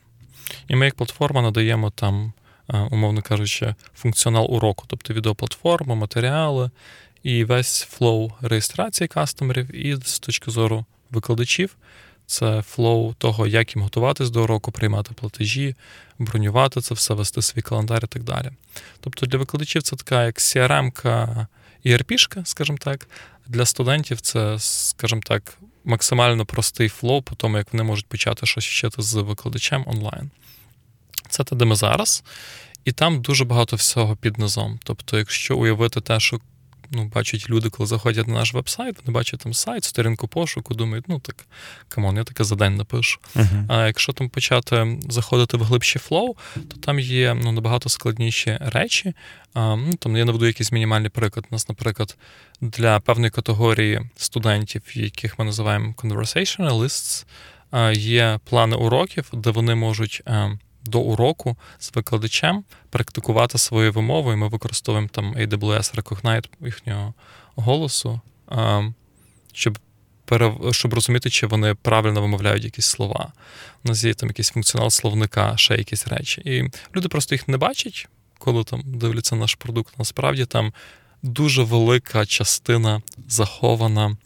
І 0.67 0.75
ми, 0.75 0.85
як 0.85 0.95
платформа, 0.95 1.41
надаємо 1.41 1.89
там, 1.89 2.33
е, 2.69 2.77
умовно 2.77 3.21
кажучи, 3.21 3.75
функціонал 3.95 4.47
уроку, 4.49 4.85
тобто 4.87 5.13
відеоплатформу, 5.13 5.95
матеріали 5.95 6.71
і 7.23 7.43
весь 7.43 7.81
flow 7.81 8.31
реєстрації 8.41 9.07
кастомерів, 9.07 9.75
і 9.75 9.95
з 10.03 10.19
точки 10.19 10.51
зору 10.51 10.85
викладачів. 11.11 11.75
Це 12.25 12.61
flow 12.61 13.13
того, 13.13 13.47
як 13.47 13.75
їм 13.75 13.83
готуватись 13.83 14.29
до 14.29 14.43
уроку, 14.43 14.71
приймати 14.71 15.13
платежі, 15.13 15.75
бронювати 16.19 16.81
це 16.81 16.93
все, 16.93 17.13
вести 17.13 17.41
свій 17.41 17.61
календар 17.61 18.03
і 18.03 18.07
так 18.07 18.23
далі. 18.23 18.51
Тобто 18.99 19.25
для 19.25 19.37
викладачів 19.37 19.83
це 19.83 19.95
така 19.95 20.25
як 20.25 20.35
CRM 20.35 20.91
-ка 20.91 21.47
ERP 21.85 22.05
-шка, 22.05 22.45
скажімо 22.45 22.77
так. 22.81 23.07
Для 23.47 23.65
студентів 23.65 24.21
це, 24.21 24.55
скажімо 24.59 25.21
так, 25.25 25.57
максимально 25.83 26.45
простий 26.45 26.89
flow 26.89 27.21
по 27.21 27.35
тому, 27.35 27.57
як 27.57 27.73
вони 27.73 27.83
можуть 27.83 28.07
почати 28.07 28.45
щось 28.45 28.65
вчити 28.65 29.01
з 29.01 29.13
викладачем 29.13 29.83
онлайн. 29.87 30.31
Це 31.29 31.43
те, 31.43 31.55
де 31.55 31.65
ми 31.65 31.75
зараз, 31.75 32.23
і 32.85 32.91
там 32.91 33.21
дуже 33.21 33.45
багато 33.45 33.75
всього 33.75 34.15
під 34.15 34.37
низом. 34.37 34.79
Тобто, 34.83 35.17
якщо 35.17 35.57
уявити 35.57 36.01
те, 36.01 36.19
що 36.19 36.39
ну, 36.91 37.05
бачать 37.05 37.49
люди, 37.49 37.69
коли 37.69 37.87
заходять 37.87 38.27
на 38.27 38.33
наш 38.33 38.53
веб-сайт, 38.53 38.95
вони 39.05 39.13
бачать 39.13 39.39
там 39.39 39.53
сайт, 39.53 39.83
сторінку 39.83 40.27
пошуку, 40.27 40.73
думають, 40.73 41.05
ну 41.07 41.19
так, 41.19 41.45
come 41.87 42.04
on, 42.04 42.17
я 42.17 42.23
таке 42.23 42.43
за 42.43 42.55
день 42.55 42.75
напишу. 42.75 43.19
Угу. 43.35 43.65
А 43.67 43.87
якщо 43.87 44.13
там 44.13 44.29
почати 44.29 44.97
заходити 45.09 45.57
в 45.57 45.63
глибші 45.63 45.99
flow, 45.99 46.35
то 46.55 46.77
там 46.79 46.99
є 46.99 47.33
ну, 47.43 47.51
набагато 47.51 47.89
складніші 47.89 48.57
речі. 48.61 49.13
А, 49.53 49.75
ну, 49.75 49.93
там 49.93 50.17
Я 50.17 50.25
наведу 50.25 50.45
якийсь 50.45 50.71
мінімальний 50.71 51.09
приклад. 51.09 51.45
У 51.51 51.55
нас, 51.55 51.69
наприклад, 51.69 52.17
для 52.61 52.99
певної 52.99 53.31
категорії 53.31 54.01
студентів, 54.15 54.81
яких 54.93 55.39
ми 55.39 55.45
називаємо 55.45 55.93
conversationalists, 55.97 57.25
є 57.93 58.39
плани 58.49 58.75
уроків, 58.75 59.29
де 59.33 59.49
вони 59.49 59.75
можуть. 59.75 60.23
До 60.85 60.99
уроку 60.99 61.57
з 61.79 61.91
викладачем 61.95 62.63
практикувати 62.89 63.57
свої 63.57 63.89
вимови, 63.89 64.33
і 64.33 64.35
ми 64.35 64.47
використовуємо 64.47 65.07
там 65.11 65.35
AWS 65.35 65.95
Recognize 65.95 66.45
їхнього 66.61 67.13
голосу, 67.55 68.21
щоб 69.53 69.79
щоб 70.71 70.93
розуміти, 70.93 71.29
чи 71.29 71.47
вони 71.47 71.73
правильно 71.73 72.21
вимовляють 72.21 72.63
якісь 72.63 72.85
слова. 72.85 73.33
У 73.83 73.89
нас 73.89 74.03
є 74.03 74.13
там 74.13 74.29
якийсь 74.29 74.49
функціонал 74.49 74.89
словника, 74.89 75.57
ще 75.57 75.75
якісь 75.77 76.07
речі. 76.07 76.41
І 76.45 76.71
люди 76.95 77.07
просто 77.07 77.35
їх 77.35 77.47
не 77.47 77.57
бачать, 77.57 78.07
коли 78.39 78.63
там 78.63 78.81
дивляться 78.85 79.35
наш 79.35 79.55
продукт. 79.55 79.99
Насправді 79.99 80.45
там 80.45 80.73
дуже 81.23 81.63
велика 81.63 82.25
частина 82.25 83.01
захована 83.27 84.17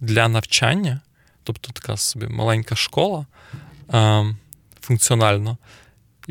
для 0.00 0.28
навчання, 0.28 1.00
тобто 1.42 1.72
така 1.72 1.96
собі 1.96 2.26
маленька 2.26 2.76
школа 2.76 3.26
функціонально, 4.80 5.56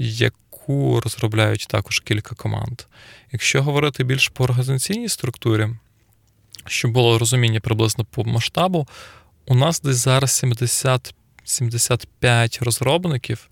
яку 0.02 1.02
розробляють 1.02 1.68
також 1.70 2.00
кілька 2.00 2.36
команд. 2.36 2.82
Якщо 3.32 3.64
говорити 3.64 4.04
більш 4.04 4.30
по 4.30 4.44
організаційній 4.44 5.10
структурі, 5.10 5.70
щоб 6.68 6.92
було 6.92 7.20
розуміння 7.20 7.60
приблизно 7.60 8.06
по 8.06 8.24
масштабу, 8.24 8.88
у 9.46 9.56
нас 9.56 9.82
десь 9.82 9.96
зараз 9.96 10.32
70 10.32 11.16
75 11.44 12.60
розробників, 12.62 13.50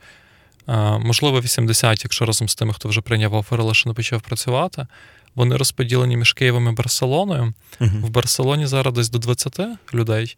можливо, 0.99 1.41
80, 1.41 2.03
якщо 2.03 2.25
разом 2.25 2.49
з 2.49 2.55
тими, 2.55 2.73
хто 2.73 2.89
вже 2.89 3.01
прийняв 3.01 3.33
офер, 3.33 3.63
лише 3.63 3.89
не 3.89 3.95
почав 3.95 4.21
працювати. 4.21 4.87
Вони 5.35 5.57
розподілені 5.57 6.17
між 6.17 6.33
Києвом 6.33 6.67
і 6.67 6.71
Барселоною. 6.71 7.53
Uh-huh. 7.79 8.01
В 8.01 8.09
Барселоні 8.09 8.67
зараз 8.67 8.93
десь 8.93 9.09
до 9.09 9.19
20 9.19 9.59
людей 9.93 10.37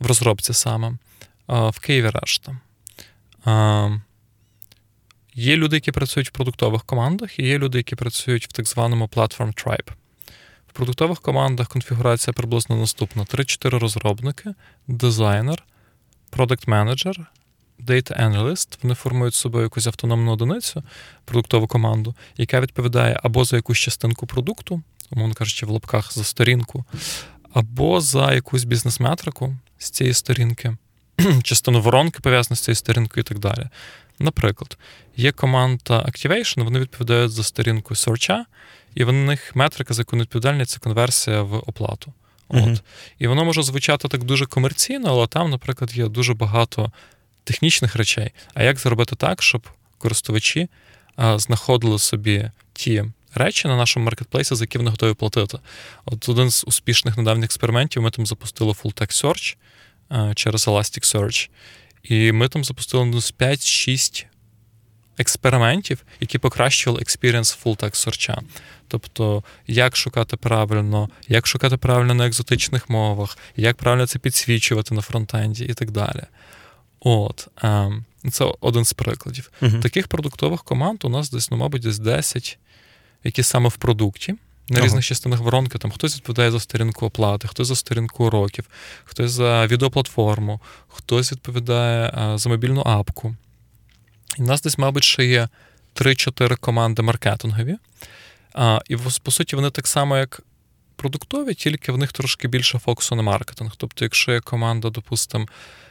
в 0.00 0.06
розробці 0.06 0.52
саме, 0.52 0.92
в 1.48 1.80
Києві 1.80 2.10
решта. 2.10 2.56
Є 5.34 5.56
люди, 5.56 5.76
які 5.76 5.92
працюють 5.92 6.28
в 6.28 6.32
продуктових 6.32 6.84
командах, 6.84 7.38
і 7.38 7.46
є 7.46 7.58
люди, 7.58 7.78
які 7.78 7.96
працюють 7.96 8.44
в 8.44 8.52
так 8.52 8.68
званому 8.68 9.06
Platform 9.06 9.64
Tribe. 9.64 9.90
В 10.68 10.72
продуктових 10.72 11.20
командах 11.20 11.68
конфігурація 11.68 12.34
приблизно 12.34 12.76
наступна: 12.76 13.22
3-4 13.22 13.78
розробники, 13.78 14.54
дизайнер, 14.86 15.64
продакт 16.30 16.66
менеджер 16.66 17.30
Data 17.80 18.30
Analyst. 18.30 18.78
Вони 18.82 18.94
формують 18.94 19.34
з 19.34 19.38
собою 19.38 19.64
якусь 19.64 19.86
автономну 19.86 20.32
одиницю, 20.32 20.82
продуктову 21.24 21.66
команду, 21.66 22.14
яка 22.36 22.60
відповідає 22.60 23.20
або 23.22 23.44
за 23.44 23.56
якусь 23.56 23.78
частинку 23.78 24.26
продукту, 24.26 24.82
умовно 25.10 25.34
кажучи, 25.34 25.66
в 25.66 25.70
лапках 25.70 26.12
за 26.12 26.24
сторінку, 26.24 26.84
або 27.52 28.00
за 28.00 28.32
якусь 28.32 28.64
бізнес-метрику 28.64 29.56
з 29.78 29.90
цієї 29.90 30.14
сторінки, 30.14 30.76
частину 31.42 31.80
воронки 31.80 32.20
пов'язану 32.20 32.56
з 32.56 32.60
цією 32.60 32.76
сторінкою 32.76 33.20
і 33.20 33.24
так 33.24 33.38
далі. 33.38 33.68
Наприклад, 34.18 34.78
є 35.16 35.32
команда 35.32 36.06
Activation, 36.08 36.64
вони 36.64 36.80
відповідають 36.80 37.32
за 37.32 37.42
сторінку 37.42 37.94
Search, 37.94 38.44
і 38.94 39.04
в 39.04 39.12
них 39.12 39.56
метрика, 39.56 39.94
за 39.94 40.00
яку 40.00 40.16
відповідальність, 40.16 40.70
це 40.70 40.78
конверсія 40.78 41.42
в 41.42 41.54
оплату. 41.54 42.12
От. 42.48 42.82
І 43.18 43.26
воно 43.26 43.44
може 43.44 43.62
звучати 43.62 44.08
так 44.08 44.24
дуже 44.24 44.46
комерційно, 44.46 45.08
але 45.08 45.26
там, 45.26 45.50
наприклад, 45.50 45.96
є 45.96 46.08
дуже 46.08 46.34
багато 46.34 46.92
технічних 47.44 47.96
речей. 47.96 48.30
А 48.54 48.62
як 48.62 48.78
зробити 48.78 49.16
так, 49.16 49.42
щоб 49.42 49.66
користувачі 49.98 50.68
а, 51.16 51.38
знаходили 51.38 51.98
собі 51.98 52.50
ті 52.72 53.04
речі 53.34 53.68
на 53.68 53.76
нашому 53.76 54.04
маркетплейсі, 54.04 54.54
за 54.54 54.64
які 54.64 54.78
вони 54.78 54.90
готові 54.90 55.14
платити? 55.14 55.58
От 56.04 56.28
один 56.28 56.50
з 56.50 56.64
успішних 56.66 57.16
недавніх 57.16 57.44
експериментів 57.44 58.02
ми 58.02 58.10
там 58.10 58.26
запустили 58.26 58.72
Full 58.72 58.94
Text 58.94 59.24
Search 59.24 59.56
а, 60.08 60.34
через 60.34 60.68
Elasticsearch. 60.68 61.50
І 62.02 62.32
ми 62.32 62.48
там 62.48 62.64
запустили 62.64 63.04
ну, 63.04 63.16
5-6 63.16 64.26
експериментів, 65.22 66.04
які 66.20 66.38
покращували 66.38 67.02
full 67.64 67.76
text 67.76 68.08
search. 68.08 68.38
Тобто, 68.88 69.42
як 69.66 69.96
шукати 69.96 70.36
правильно, 70.36 71.08
як 71.28 71.46
шукати 71.46 71.76
правильно 71.76 72.14
на 72.14 72.26
екзотичних 72.26 72.90
мовах, 72.90 73.38
як 73.56 73.76
правильно 73.76 74.06
це 74.06 74.18
підсвічувати 74.18 74.94
на 74.94 75.00
фронтенді 75.00 75.64
і 75.64 75.74
так 75.74 75.90
далі. 75.90 76.22
От, 77.00 77.48
ем, 77.62 78.04
це 78.30 78.54
один 78.60 78.84
з 78.84 78.92
прикладів. 78.92 79.50
uh 79.62 79.80
Таких 79.80 80.08
продуктових 80.08 80.62
команд 80.62 81.04
у 81.04 81.08
нас 81.08 81.30
десь, 81.30 81.50
ну, 81.50 81.56
мабуть, 81.56 81.82
десь 81.82 81.98
10, 81.98 82.58
які 83.24 83.42
саме 83.42 83.68
в 83.68 83.76
продукті. 83.76 84.34
На 84.68 84.76
ага. 84.76 84.86
різних 84.86 85.04
частинах 85.04 85.40
воронки 85.40 85.78
там 85.78 85.90
хтось 85.90 86.16
відповідає 86.16 86.50
за 86.50 86.60
сторінку 86.60 87.06
оплати, 87.06 87.48
хтось 87.48 87.68
за 87.68 87.76
сторінку 87.76 88.24
уроків, 88.24 88.64
хтось 89.04 89.30
за 89.30 89.66
відеоплатформу, 89.66 90.60
хтось 90.88 91.32
відповідає 91.32 92.12
а, 92.14 92.38
за 92.38 92.48
мобільну 92.48 92.82
апку. 92.86 93.36
І 94.38 94.42
в 94.42 94.46
нас 94.46 94.62
десь, 94.62 94.78
мабуть, 94.78 95.04
ще 95.04 95.24
є 95.24 95.48
3-4 95.94 96.56
команди 96.56 97.02
маркетингові. 97.02 97.76
А, 98.54 98.80
І 98.88 98.96
по 98.96 99.30
суті, 99.30 99.56
вони 99.56 99.70
так 99.70 99.86
само, 99.86 100.16
як 100.16 100.42
продуктові, 100.96 101.54
тільки 101.54 101.92
в 101.92 101.98
них 101.98 102.12
трошки 102.12 102.48
більше 102.48 102.78
фокусу 102.78 103.14
на 103.14 103.22
маркетинг. 103.22 103.72
Тобто, 103.76 104.04
якщо 104.04 104.32
є 104.32 104.40
команда, 104.40 104.90
допустимо, 104.90 105.46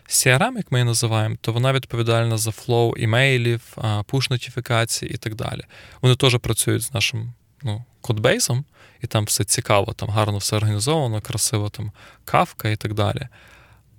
CRM, 0.09 0.57
як 0.57 0.71
ми 0.71 0.79
її 0.79 0.85
називаємо, 0.85 1.35
то 1.41 1.53
вона 1.53 1.73
відповідальна 1.73 2.37
за 2.37 2.51
flow 2.51 2.95
імейлів, 2.97 3.61
пуш-нотифікацій 4.07 5.05
і 5.05 5.17
так 5.17 5.35
далі. 5.35 5.61
Вони 6.01 6.15
теж 6.15 6.37
працюють 6.37 6.83
з 6.83 6.93
нашим 6.93 7.33
ну, 7.63 7.83
кодбейсом, 8.01 8.65
і 9.01 9.07
там 9.07 9.25
все 9.25 9.43
цікаво, 9.43 9.93
там 9.93 10.09
гарно 10.09 10.37
все 10.37 10.55
організовано, 10.55 11.21
красиво 11.21 11.69
там 11.69 11.91
кавка 12.25 12.69
і 12.69 12.75
так 12.75 12.93
далі. 12.93 13.27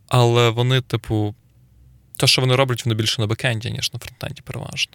але 0.09 0.51
вони, 0.51 0.81
типу, 0.81 1.35
те, 2.17 2.27
що 2.27 2.41
вони 2.41 2.57
роблять, 2.57 2.85
вони 2.85 2.95
більше 2.95 3.21
на 3.21 3.27
бекенді, 3.27 3.71
ніж 3.71 3.93
на 3.93 3.99
фронтенді, 3.99 4.43
переважно. 4.45 4.93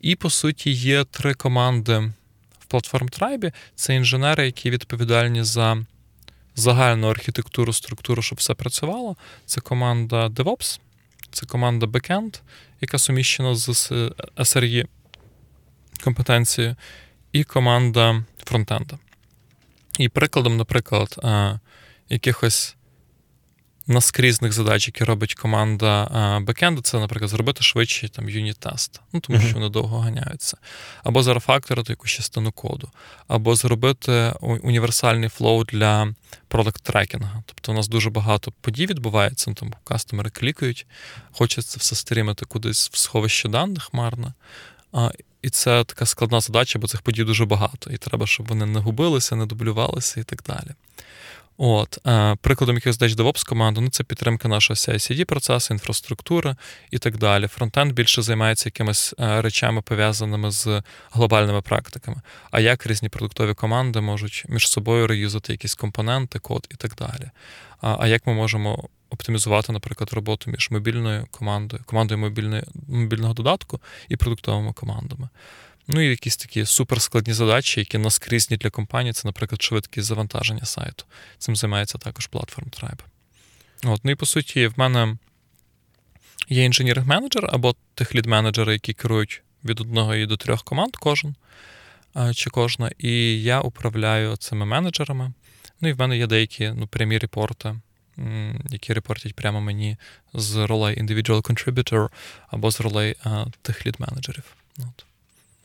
І, 0.00 0.16
по 0.16 0.30
суті, 0.30 0.70
є 0.70 1.04
три 1.04 1.34
команди 1.34 2.12
в 2.58 2.74
Platform 2.74 3.18
Tribe. 3.18 3.52
Це 3.74 3.94
інженери, 3.94 4.46
які 4.46 4.70
відповідальні 4.70 5.44
за 5.44 5.84
загальну 6.54 7.08
архітектуру, 7.08 7.72
структуру, 7.72 8.22
щоб 8.22 8.38
все 8.38 8.54
працювало. 8.54 9.16
Це 9.46 9.60
команда 9.60 10.26
DevOps, 10.26 10.80
це 11.32 11.46
команда 11.46 11.86
Backend, 11.86 12.40
яка 12.80 12.98
суміщена 12.98 13.54
з 13.54 13.68
SRE 14.36 14.86
компетенцією, 16.04 16.76
і 17.32 17.44
команда 17.44 18.24
фронтенда. 18.44 18.98
І 19.98 20.08
прикладом, 20.08 20.56
наприклад, 20.56 21.20
якихось 22.08 22.76
наскрізних 23.90 24.52
задач, 24.52 24.86
які 24.86 25.04
робить 25.04 25.34
команда 25.34 26.40
бекенду, 26.42 26.82
це, 26.82 26.98
наприклад, 26.98 27.30
зробити 27.30 27.62
швидший 27.62 28.08
там 28.08 28.28
unit 28.28 28.60
test, 28.60 29.00
ну 29.12 29.20
тому 29.20 29.40
що 29.40 29.54
вони 29.54 29.68
довго 29.68 29.98
ганяються, 29.98 30.56
або 31.04 31.22
зарефакторити 31.22 31.92
якусь 31.92 32.10
частину 32.10 32.52
коду, 32.52 32.90
або 33.28 33.54
зробити 33.54 34.32
універсальний 34.40 35.28
flow 35.28 35.64
для 35.64 36.14
product 36.48 36.82
трекінга. 36.82 37.42
Тобто 37.46 37.72
у 37.72 37.74
нас 37.74 37.88
дуже 37.88 38.10
багато 38.10 38.52
подій 38.60 38.86
відбувається, 38.86 39.50
ну, 39.50 39.54
там 39.54 39.74
кастомери 39.84 40.30
клікають, 40.30 40.86
хочеться 41.32 41.76
все 41.80 41.96
стрімити 41.96 42.44
кудись 42.44 42.90
в 42.92 42.96
сховище 42.96 43.48
даних 43.48 43.94
марно. 43.94 44.34
І 45.42 45.50
це 45.50 45.84
така 45.84 46.06
складна 46.06 46.40
задача, 46.40 46.78
бо 46.78 46.88
цих 46.88 47.02
подій 47.02 47.24
дуже 47.24 47.44
багато. 47.44 47.90
І 47.90 47.96
треба, 47.96 48.26
щоб 48.26 48.48
вони 48.48 48.66
не 48.66 48.80
губилися, 48.80 49.36
не 49.36 49.46
дублювалися 49.46 50.20
і 50.20 50.24
так 50.24 50.42
далі. 50.46 50.70
От, 51.56 51.98
е, 52.06 52.36
Прикладом 52.40 52.76
якихось 52.76 52.98
задач 52.98 53.16
DevOps 53.16 53.48
команду, 53.48 53.80
ну 53.80 53.88
це 53.88 54.04
підтримка 54.04 54.48
нашого 54.48 54.74
CI-CD 54.74 55.24
процесу, 55.24 55.74
інфраструктура 55.74 56.56
і 56.90 56.98
так 56.98 57.18
далі. 57.18 57.46
Фронтенд 57.46 57.92
більше 57.92 58.22
займається 58.22 58.68
якимись 58.68 59.14
е, 59.20 59.42
речами, 59.42 59.82
пов'язаними 59.82 60.50
з 60.50 60.82
глобальними 61.10 61.60
практиками. 61.60 62.20
А 62.50 62.60
як 62.60 62.86
різні 62.86 63.08
продуктові 63.08 63.54
команди 63.54 64.00
можуть 64.00 64.44
між 64.48 64.68
собою 64.68 65.06
реюзати 65.06 65.52
якісь 65.52 65.74
компоненти, 65.74 66.38
код 66.38 66.68
і 66.70 66.74
так 66.74 66.94
далі. 66.94 67.30
А 67.80 68.06
як 68.06 68.26
ми 68.26 68.34
можемо 68.34 68.88
оптимізувати, 69.10 69.72
наприклад, 69.72 70.12
роботу 70.12 70.50
між 70.50 70.70
мобільною 70.70 71.26
командою, 71.30 71.82
командою 71.86 72.18
мобільної, 72.18 72.62
мобільного 72.88 73.34
додатку 73.34 73.80
і 74.08 74.16
продуктовими 74.16 74.72
командами? 74.72 75.28
Ну 75.88 76.00
і 76.00 76.06
якісь 76.06 76.36
такі 76.36 76.66
суперскладні 76.66 77.32
задачі, 77.32 77.80
які 77.80 77.98
наскрізні 77.98 78.56
для 78.56 78.70
компанії, 78.70 79.12
це, 79.12 79.28
наприклад, 79.28 79.62
швидкість 79.62 80.06
завантаження 80.06 80.64
сайту. 80.64 81.04
Цим 81.38 81.56
займається 81.56 81.98
також 81.98 82.26
платформ 82.26 82.68
Tribe. 82.68 83.00
От, 83.84 84.00
Ну 84.04 84.10
і 84.10 84.14
по 84.14 84.26
суті, 84.26 84.66
в 84.66 84.72
мене 84.76 85.16
є 86.48 86.68
інженіринг-менеджер 86.68 87.48
або 87.52 87.74
тих 87.94 88.14
лід-менеджери, 88.14 88.72
які 88.72 88.92
керують 88.92 89.42
від 89.64 89.80
одного 89.80 90.26
до 90.26 90.36
трьох 90.36 90.64
команд 90.64 90.96
кожен 90.96 91.34
чи 92.34 92.50
кожна. 92.50 92.90
І 92.98 93.42
я 93.42 93.60
управляю 93.60 94.36
цими 94.36 94.66
менеджерами. 94.66 95.32
Ну 95.80 95.88
і 95.88 95.92
в 95.92 95.98
мене 95.98 96.18
є 96.18 96.26
деякі 96.26 96.72
ну, 96.76 96.86
прямі 96.86 97.18
репорти, 97.18 97.76
які 98.70 98.92
репортять 98.92 99.34
прямо 99.34 99.60
мені 99.60 99.96
з 100.34 100.56
ролей 100.56 101.02
individual 101.02 101.42
contributor 101.42 102.08
або 102.48 102.70
з 102.70 102.80
ролей 102.80 103.16
а, 103.24 103.46
тих 103.62 103.86
лід-менеджерів. 103.86 104.44
От. 104.78 105.04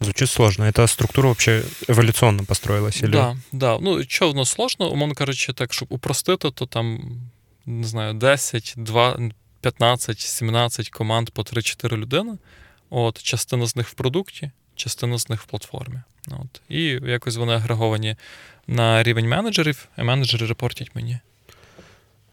Звучит 0.01 0.31
сложно. 0.31 0.65
Эта 0.65 0.87
структура 0.87 1.27
вообще 1.27 1.63
эволюционно 1.89 2.45
построилась? 2.45 3.03
Или... 3.03 3.13
Да, 3.13 3.37
да. 3.53 3.79
Ну, 3.81 4.03
що 4.03 4.29
воно 4.29 4.45
сложно, 4.45 4.89
умовно 4.89 5.15
кажучи, 5.15 5.53
так, 5.53 5.73
щоб 5.73 5.89
упростити, 5.93 6.51
то 6.51 6.67
там, 6.67 7.01
не 7.67 7.87
знаю, 7.87 8.15
10, 8.15 8.75
2, 8.77 9.19
15, 9.61 10.21
17 10.21 10.91
команд 10.91 11.31
по 11.31 11.43
3-4 11.43 11.97
людини. 11.97 12.39
От, 12.91 13.23
Частина 13.23 13.67
з 13.67 13.77
них 13.77 13.89
в 13.89 13.93
продукті, 13.93 14.51
частина 14.75 15.19
з 15.19 15.29
них 15.29 15.43
в 15.43 15.45
платформі. 15.45 16.01
От. 16.29 16.61
І 16.69 16.85
якось 16.85 17.37
вони 17.37 17.53
агреговані 17.53 18.17
на 18.67 19.03
рівень 19.03 19.29
менеджерів, 19.29 19.89
і 19.99 20.03
менеджери 20.03 20.47
репортять 20.47 20.91
мені. 20.95 21.19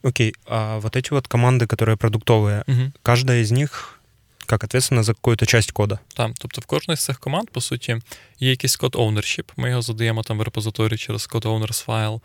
Окей, 0.03 0.33
а 0.45 0.77
вот 0.77 0.95
эти 0.95 1.09
вот 1.11 1.27
команды, 1.27 1.65
которые 1.65 1.97
продуктовые, 1.97 2.63
угу. 2.67 2.91
каждая 3.01 3.41
из 3.41 3.51
них 3.51 3.99
як 4.50 4.64
ответственна 4.64 5.02
за 5.02 5.14
якусь 5.24 5.48
часть 5.48 5.72
кода. 5.72 5.98
Так, 6.14 6.32
тобто 6.38 6.60
в 6.60 6.64
кожній 6.64 6.96
з 6.96 7.04
цих 7.04 7.18
команд, 7.18 7.50
по 7.50 7.60
суті, 7.60 7.96
є 8.40 8.50
якийсь 8.50 8.76
код 8.76 8.94
ownership, 8.94 9.50
Ми 9.56 9.70
його 9.70 9.82
задаємо 9.82 10.22
там 10.22 10.38
в 10.38 10.42
репозиторії 10.42 10.98
через 10.98 11.26
код 11.26 11.44
owners 11.44 11.84
файл. 11.84 12.20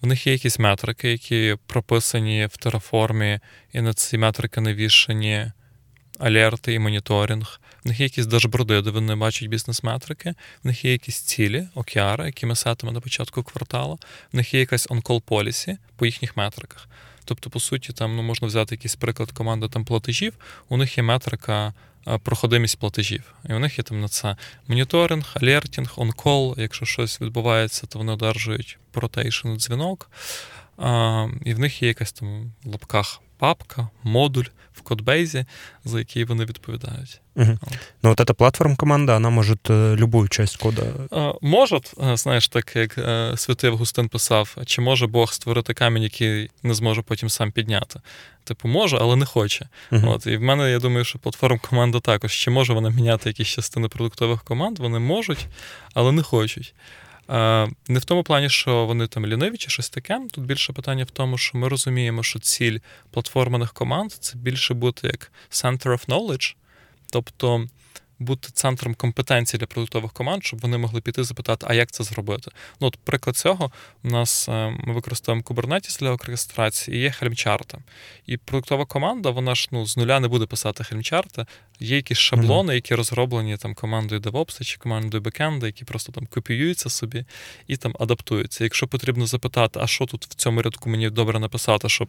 В 0.00 0.06
них 0.06 0.26
є 0.26 0.32
якісь 0.32 0.58
метрики, 0.58 1.10
які 1.10 1.56
прописані 1.66 2.46
в 2.46 2.66
Terraform, 2.66 3.40
і 3.72 3.80
на 3.80 3.94
ці 3.94 4.18
метрики 4.18 4.60
навішані 4.60 5.52
алерти 6.18 6.74
і 6.74 6.78
моніторинг. 6.78 7.60
В 7.84 7.88
них 7.88 8.00
є 8.00 8.04
якісь 8.04 8.26
дашборди, 8.26 8.82
де 8.82 8.90
вони 8.90 9.14
бачать 9.14 9.48
бізнес-метрики, 9.48 10.34
в 10.64 10.66
них 10.66 10.84
є 10.84 10.92
якісь 10.92 11.20
цілі, 11.20 11.68
OKR 11.74 12.00
-и, 12.00 12.26
які 12.26 12.46
ми 12.46 12.56
сетимо 12.56 12.92
на 12.92 13.00
початку 13.00 13.42
кварталу, 13.42 13.98
в 14.32 14.36
них 14.36 14.54
є 14.54 14.60
якась 14.60 14.88
on-call 14.88 15.22
policy 15.22 15.76
по 15.96 16.06
їхніх 16.06 16.36
метриках. 16.36 16.88
Тобто, 17.30 17.50
по 17.50 17.60
суті, 17.60 17.92
там 17.92 18.16
ну, 18.16 18.22
можна 18.22 18.48
взяти 18.48 18.74
якийсь 18.74 18.96
приклад 18.96 19.32
команди 19.32 19.68
там 19.68 19.84
платежів, 19.84 20.32
у 20.68 20.76
них 20.76 20.98
є 20.98 21.04
метрика 21.04 21.74
проходимість 22.22 22.78
платежів. 22.78 23.34
І 23.48 23.54
у 23.54 23.58
них 23.58 23.78
є 23.78 23.84
там 23.84 24.00
на 24.00 24.08
це 24.08 24.36
моніторинг, 24.68 25.32
alerting, 25.34 25.92
on-call. 25.96 26.54
Якщо 26.58 26.84
щось 26.84 27.20
відбувається, 27.20 27.86
то 27.86 27.98
вони 27.98 28.12
одержують 28.12 28.78
по 28.90 29.03
rotation 29.03 29.54
дзвінок. 29.54 30.10
І 31.44 31.54
в 31.54 31.58
них 31.58 31.82
є 31.82 31.88
якась 31.88 32.12
там 32.12 32.52
в 32.64 32.70
лапках 32.72 33.20
папка, 33.40 33.88
модуль 34.02 34.44
в 34.72 34.82
кодбейзі, 34.82 35.44
за 35.84 35.98
який 35.98 36.24
вони 36.24 36.44
відповідають. 36.44 37.20
Угу. 37.36 37.58
Вот. 37.60 37.78
Ну, 38.02 38.10
вот 38.10 38.20
эта 38.20 38.34
платформ-команда, 38.34 39.16
она 39.16 39.30
может 39.30 39.70
э, 39.70 39.96
любую 39.96 40.28
часть 40.28 40.56
кода. 40.56 40.82
Може, 41.40 41.80
знаєш, 42.14 42.48
так 42.48 42.76
як 42.76 42.92
святий 43.36 43.70
Августин 43.70 44.08
писав, 44.08 44.56
чи 44.66 44.80
може 44.80 45.06
Бог 45.06 45.32
створити 45.32 45.74
камінь, 45.74 46.02
який 46.02 46.50
не 46.62 46.74
зможе 46.74 47.02
потім 47.02 47.28
сам 47.28 47.52
підняти? 47.52 48.00
Типу, 48.44 48.68
може, 48.68 48.98
але 49.00 49.16
не 49.16 49.26
хоче. 49.26 49.68
uh 49.92 50.10
От, 50.10 50.26
І 50.26 50.36
в 50.36 50.42
мене, 50.42 50.70
я 50.70 50.78
думаю, 50.78 51.04
що 51.04 51.18
платформ-команда 51.18 52.00
також. 52.00 52.32
Чи 52.32 52.50
може 52.50 52.72
вона 52.72 52.90
міняти 52.90 53.28
якісь 53.28 53.48
частини 53.48 53.88
продуктових 53.88 54.42
команд? 54.42 54.78
Вони 54.78 54.98
можуть, 54.98 55.46
але 55.94 56.12
не 56.12 56.22
хочуть. 56.22 56.74
Не 57.88 57.98
в 57.98 58.04
тому 58.04 58.22
плані, 58.22 58.48
що 58.48 58.86
вони 58.86 59.06
там 59.06 59.26
ліниві 59.26 59.56
чи 59.56 59.70
щось 59.70 59.90
таке. 59.90 60.20
Тут 60.32 60.44
більше 60.44 60.72
питання 60.72 61.04
в 61.04 61.10
тому, 61.10 61.38
що 61.38 61.58
ми 61.58 61.68
розуміємо, 61.68 62.22
що 62.22 62.38
ціль 62.38 62.78
платформених 63.10 63.72
команд 63.72 64.12
це 64.12 64.38
більше 64.38 64.74
бути 64.74 65.06
як 65.06 65.32
center 65.50 65.86
of 65.86 66.06
knowledge, 66.06 66.54
тобто 67.12 67.66
бути 68.18 68.48
центром 68.52 68.94
компетенції 68.94 69.58
для 69.58 69.66
продуктових 69.66 70.12
команд, 70.12 70.44
щоб 70.44 70.60
вони 70.60 70.78
могли 70.78 71.00
піти 71.00 71.24
запитати, 71.24 71.66
а 71.68 71.74
як 71.74 71.90
це 71.90 72.04
зробити. 72.04 72.50
Ну, 72.80 72.86
от 72.86 72.96
Приклад 72.96 73.36
цього 73.36 73.70
у 74.02 74.08
нас 74.08 74.48
е, 74.48 74.76
ми 74.84 74.92
використовуємо 74.92 75.42
Kubernetes 75.42 76.00
для 76.00 76.10
оркестрації 76.10 76.96
і 76.96 77.00
є 77.00 77.10
хельмчарта. 77.10 77.78
І 78.26 78.36
продуктова 78.36 78.86
команда, 78.86 79.30
вона 79.30 79.54
ж 79.54 79.68
ну, 79.72 79.86
з 79.86 79.96
нуля 79.96 80.20
не 80.20 80.28
буде 80.28 80.46
писати 80.46 80.84
хельмчарти. 80.84 81.46
Є 81.80 81.96
якісь 81.96 82.18
шаблони, 82.18 82.74
які 82.74 82.94
розроблені 82.94 83.56
там 83.56 83.74
командою 83.74 84.20
DevOps 84.20 84.64
чи 84.64 84.78
командою 84.78 85.22
бекенда, 85.22 85.66
які 85.66 85.84
просто 85.84 86.12
там 86.12 86.26
копіюються 86.26 86.90
собі 86.90 87.24
і 87.66 87.76
там 87.76 87.94
адаптуються. 88.00 88.64
Якщо 88.64 88.86
потрібно 88.86 89.26
запитати, 89.26 89.80
а 89.82 89.86
що 89.86 90.06
тут 90.06 90.24
в 90.24 90.34
цьому 90.34 90.62
рядку 90.62 90.90
мені 90.90 91.10
добре 91.10 91.38
написати, 91.38 91.88
щоб 91.88 92.08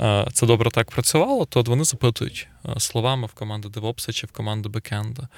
е, 0.00 0.26
це 0.32 0.46
добре 0.46 0.70
так 0.70 0.90
працювало, 0.90 1.44
то 1.44 1.62
вони 1.62 1.84
запитують 1.84 2.48
е, 2.64 2.80
словами 2.80 3.26
в 3.26 3.32
команду 3.32 3.68
DevOps 3.68 4.12
чи 4.12 4.26
в 4.26 4.30
команду 4.30 4.68
бекенда. 4.68 5.28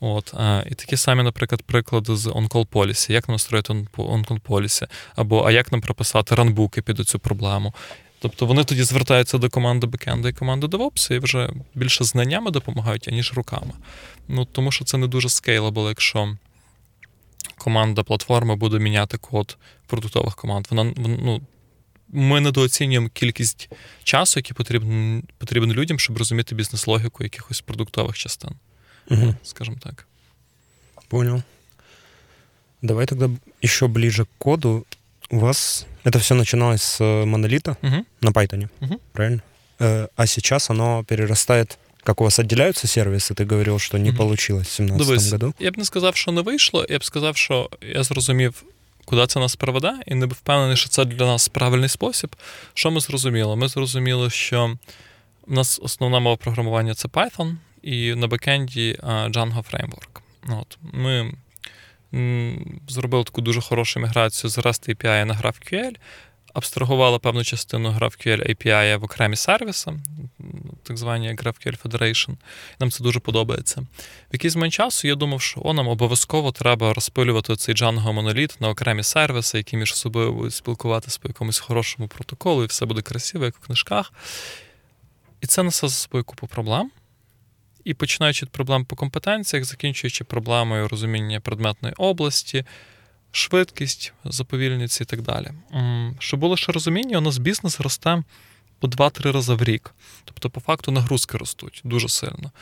От, 0.00 0.34
а, 0.34 0.62
І 0.70 0.74
такі 0.74 0.96
самі, 0.96 1.22
наприклад, 1.22 1.62
приклади 1.62 2.16
з 2.16 2.26
on-call 2.26 2.66
policy. 2.66 3.12
Як 3.12 3.28
нам 3.28 3.34
настроїти 3.34 3.72
on-call 3.96 4.40
policy? 4.40 4.86
Або 5.16 5.44
а 5.44 5.50
як 5.50 5.72
нам 5.72 5.80
прописати 5.80 6.34
ранбуки 6.34 6.82
під 6.82 7.08
цю 7.08 7.18
проблему? 7.18 7.74
Тобто 8.20 8.46
вони 8.46 8.64
тоді 8.64 8.82
звертаються 8.82 9.38
до 9.38 9.50
команди 9.50 9.86
бекенда 9.86 10.28
і 10.28 10.32
команди 10.32 10.66
DevOps 10.66 11.14
і 11.14 11.18
вже 11.18 11.50
більше 11.74 12.04
знаннями 12.04 12.50
допомагають, 12.50 13.08
аніж 13.08 13.32
руками. 13.32 13.72
Ну, 14.28 14.44
Тому 14.44 14.72
що 14.72 14.84
це 14.84 14.98
не 14.98 15.06
дуже 15.06 15.28
scalable, 15.28 15.88
якщо 15.88 16.36
команда 17.58 18.02
платформи 18.02 18.56
буде 18.56 18.78
міняти 18.78 19.18
код 19.18 19.58
продуктових 19.86 20.36
команд. 20.36 20.66
Вона 20.70 20.92
ну, 20.96 21.40
Ми 22.08 22.40
недооцінюємо 22.40 23.08
кількість 23.08 23.68
часу, 24.04 24.38
який 24.40 24.54
потрібен 24.54 25.22
потрібен 25.38 25.72
людям, 25.72 25.98
щоб 25.98 26.18
розуміти 26.18 26.54
бізнес-логіку 26.54 27.22
якихось 27.22 27.60
продуктових 27.60 28.16
частин. 28.16 28.50
угу. 29.10 29.34
скажем 29.42 29.78
так. 29.78 30.06
Понял. 31.08 31.42
Давай 32.82 33.06
тогда 33.06 33.30
еще 33.64 33.88
ближе 33.88 34.24
к 34.24 34.28
коду. 34.38 34.86
У 35.29 35.39
вас 35.39 35.85
это 36.03 36.19
все 36.19 36.35
начиналось 36.35 36.83
с 36.83 37.01
э, 37.01 37.25
монолита 37.25 37.77
угу. 37.81 38.05
на 38.21 38.31
Python, 38.31 38.69
угу. 38.81 38.99
правильно? 39.13 39.41
Э, 39.79 40.07
а 40.15 40.27
сейчас 40.27 40.69
оно 40.69 41.03
перерастает. 41.03 41.77
Как 42.03 42.21
у 42.21 42.23
вас 42.23 42.39
отделяються 42.39 42.87
сервіси? 42.87 43.33
Ти 43.33 43.45
говорив, 43.45 43.81
що 43.81 43.97
не 43.97 44.11
вийшло 44.11 44.25
в 44.25 44.59
2017 44.59 45.31
году. 45.31 45.53
Я 45.59 45.71
б 45.71 45.77
не 45.77 45.85
сказав, 45.85 46.15
що 46.15 46.31
не 46.31 46.41
вийшло. 46.41 46.85
Я 46.89 46.99
б 46.99 47.03
сказав, 47.03 47.37
що 47.37 47.69
я 47.81 48.03
зрозумів 48.03 48.63
куди 49.05 49.27
це 49.27 49.39
нас 49.39 49.55
приведе, 49.55 49.93
і 50.07 50.15
не 50.15 50.25
впевнений, 50.25 50.77
що 50.77 50.89
це 50.89 51.05
для 51.05 51.25
нас 51.25 51.47
правильний 51.47 51.89
спосіб. 51.89 52.35
Що 52.73 52.91
ми 52.91 52.99
зрозуміли? 52.99 53.55
Ми 53.55 53.67
зрозуміли, 53.67 54.29
що 54.29 54.77
в 55.47 55.53
нас 55.53 55.79
основна 55.83 56.19
мова 56.19 56.35
програмування 56.35 56.93
це 56.93 57.07
Python, 57.07 57.55
і 57.81 58.15
на 58.15 58.27
бекенді 58.27 58.99
Django 59.03 59.63
Framework. 59.71 60.21
От. 60.59 60.77
Ми 60.81 61.33
зробили 62.88 63.24
таку 63.24 63.40
дуже 63.40 63.60
хорошу 63.60 64.00
міграцію 64.00 64.50
з 64.50 64.58
REST 64.58 64.90
API 64.94 65.24
на 65.24 65.34
GraphQL, 65.34 65.96
абстрагували 66.54 67.18
певну 67.18 67.44
частину 67.44 67.90
GraphQL 67.90 68.50
API 68.50 68.96
в 68.96 69.04
окремі 69.04 69.36
сервіси, 69.36 69.92
так 70.82 70.96
звані 70.96 71.28
GraphQL 71.28 71.82
Federation. 71.82 72.34
Нам 72.80 72.90
це 72.90 73.04
дуже 73.04 73.20
подобається. 73.20 73.80
В 73.80 74.32
якийсь 74.32 74.54
момент 74.54 74.72
часу 74.72 75.08
я 75.08 75.14
думав, 75.14 75.40
що 75.40 75.60
о, 75.64 75.72
нам 75.72 75.88
обов'язково 75.88 76.52
треба 76.52 76.94
розпилювати 76.94 77.56
цей 77.56 77.74
Django 77.74 78.12
моноліт 78.12 78.60
на 78.60 78.68
окремі 78.68 79.02
сервіси, 79.02 79.58
які 79.58 79.76
між 79.76 79.94
собою 79.94 80.32
будуть 80.32 80.54
спілкуватися 80.54 81.18
по 81.22 81.28
якомусь 81.28 81.58
хорошому 81.58 82.08
протоколу, 82.08 82.64
і 82.64 82.66
все 82.66 82.86
буде 82.86 83.02
красиво, 83.02 83.44
як 83.44 83.56
в 83.56 83.66
книжках. 83.66 84.12
І 85.40 85.46
це 85.46 85.62
несе 85.62 85.88
за 85.88 85.94
собою 85.94 86.24
купу 86.24 86.46
проблем. 86.46 86.90
І 87.88 87.94
починаючи 87.94 88.46
від 88.46 88.52
проблем 88.52 88.84
по 88.84 88.96
компетенціях, 88.96 89.64
закінчуючи 89.64 90.24
проблемою 90.24 90.88
розуміння 90.88 91.40
предметної 91.40 91.94
області, 91.98 92.64
швидкість, 93.32 94.12
заповільниці 94.24 95.02
і 95.02 95.06
так 95.06 95.22
далі. 95.22 95.50
Щоб 96.18 96.40
було 96.40 96.56
ще 96.56 96.72
розуміння, 96.72 97.18
у 97.18 97.20
нас 97.20 97.38
бізнес 97.38 97.80
росте 97.80 98.22
по 98.78 98.88
2-3 98.88 99.32
рази 99.32 99.54
в 99.54 99.62
рік. 99.62 99.94
Тобто, 100.24 100.50
по 100.50 100.60
факту, 100.60 100.90
нагрузки 100.90 101.38
ростуть 101.38 101.80
дуже 101.84 102.08
сильно. 102.08 102.52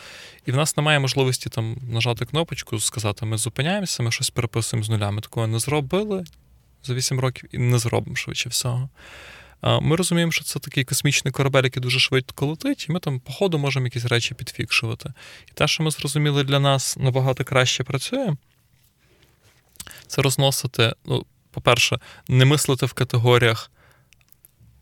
І 0.46 0.52
в 0.52 0.56
нас 0.56 0.76
немає 0.76 0.98
можливості 0.98 1.50
там 1.50 1.76
нажати 1.90 2.24
кнопочку, 2.24 2.80
сказати, 2.80 3.26
ми 3.26 3.38
зупиняємося, 3.38 4.02
ми 4.02 4.12
щось 4.12 4.30
переписуємо 4.30 4.84
з 4.84 4.88
нуля. 4.88 5.10
Ми 5.10 5.20
такого 5.20 5.46
не 5.46 5.58
зробили 5.58 6.24
за 6.84 6.94
8 6.94 7.20
років 7.20 7.48
і 7.52 7.58
не 7.58 7.78
зробимо 7.78 8.16
швидше 8.16 8.48
всього. 8.48 8.88
Ми 9.66 9.96
розуміємо, 9.96 10.32
що 10.32 10.44
це 10.44 10.58
такий 10.58 10.84
космічний 10.84 11.32
корабель, 11.32 11.62
який 11.62 11.82
дуже 11.82 12.00
швидко 12.00 12.46
летить, 12.46 12.86
і 12.88 12.92
ми 12.92 13.00
там, 13.00 13.20
по 13.20 13.32
ходу, 13.32 13.58
можемо 13.58 13.86
якісь 13.86 14.04
речі 14.04 14.34
підфікшувати. 14.34 15.12
І 15.48 15.52
те, 15.54 15.68
що 15.68 15.82
ми 15.82 15.90
зрозуміли, 15.90 16.44
для 16.44 16.60
нас 16.60 16.96
набагато 16.96 17.44
краще 17.44 17.84
працює, 17.84 18.36
це 20.06 20.22
розносити, 20.22 20.94
ну, 21.04 21.26
по-перше, 21.50 21.98
не 22.28 22.44
мислити 22.44 22.86
в 22.86 22.92
категоріях 22.92 23.70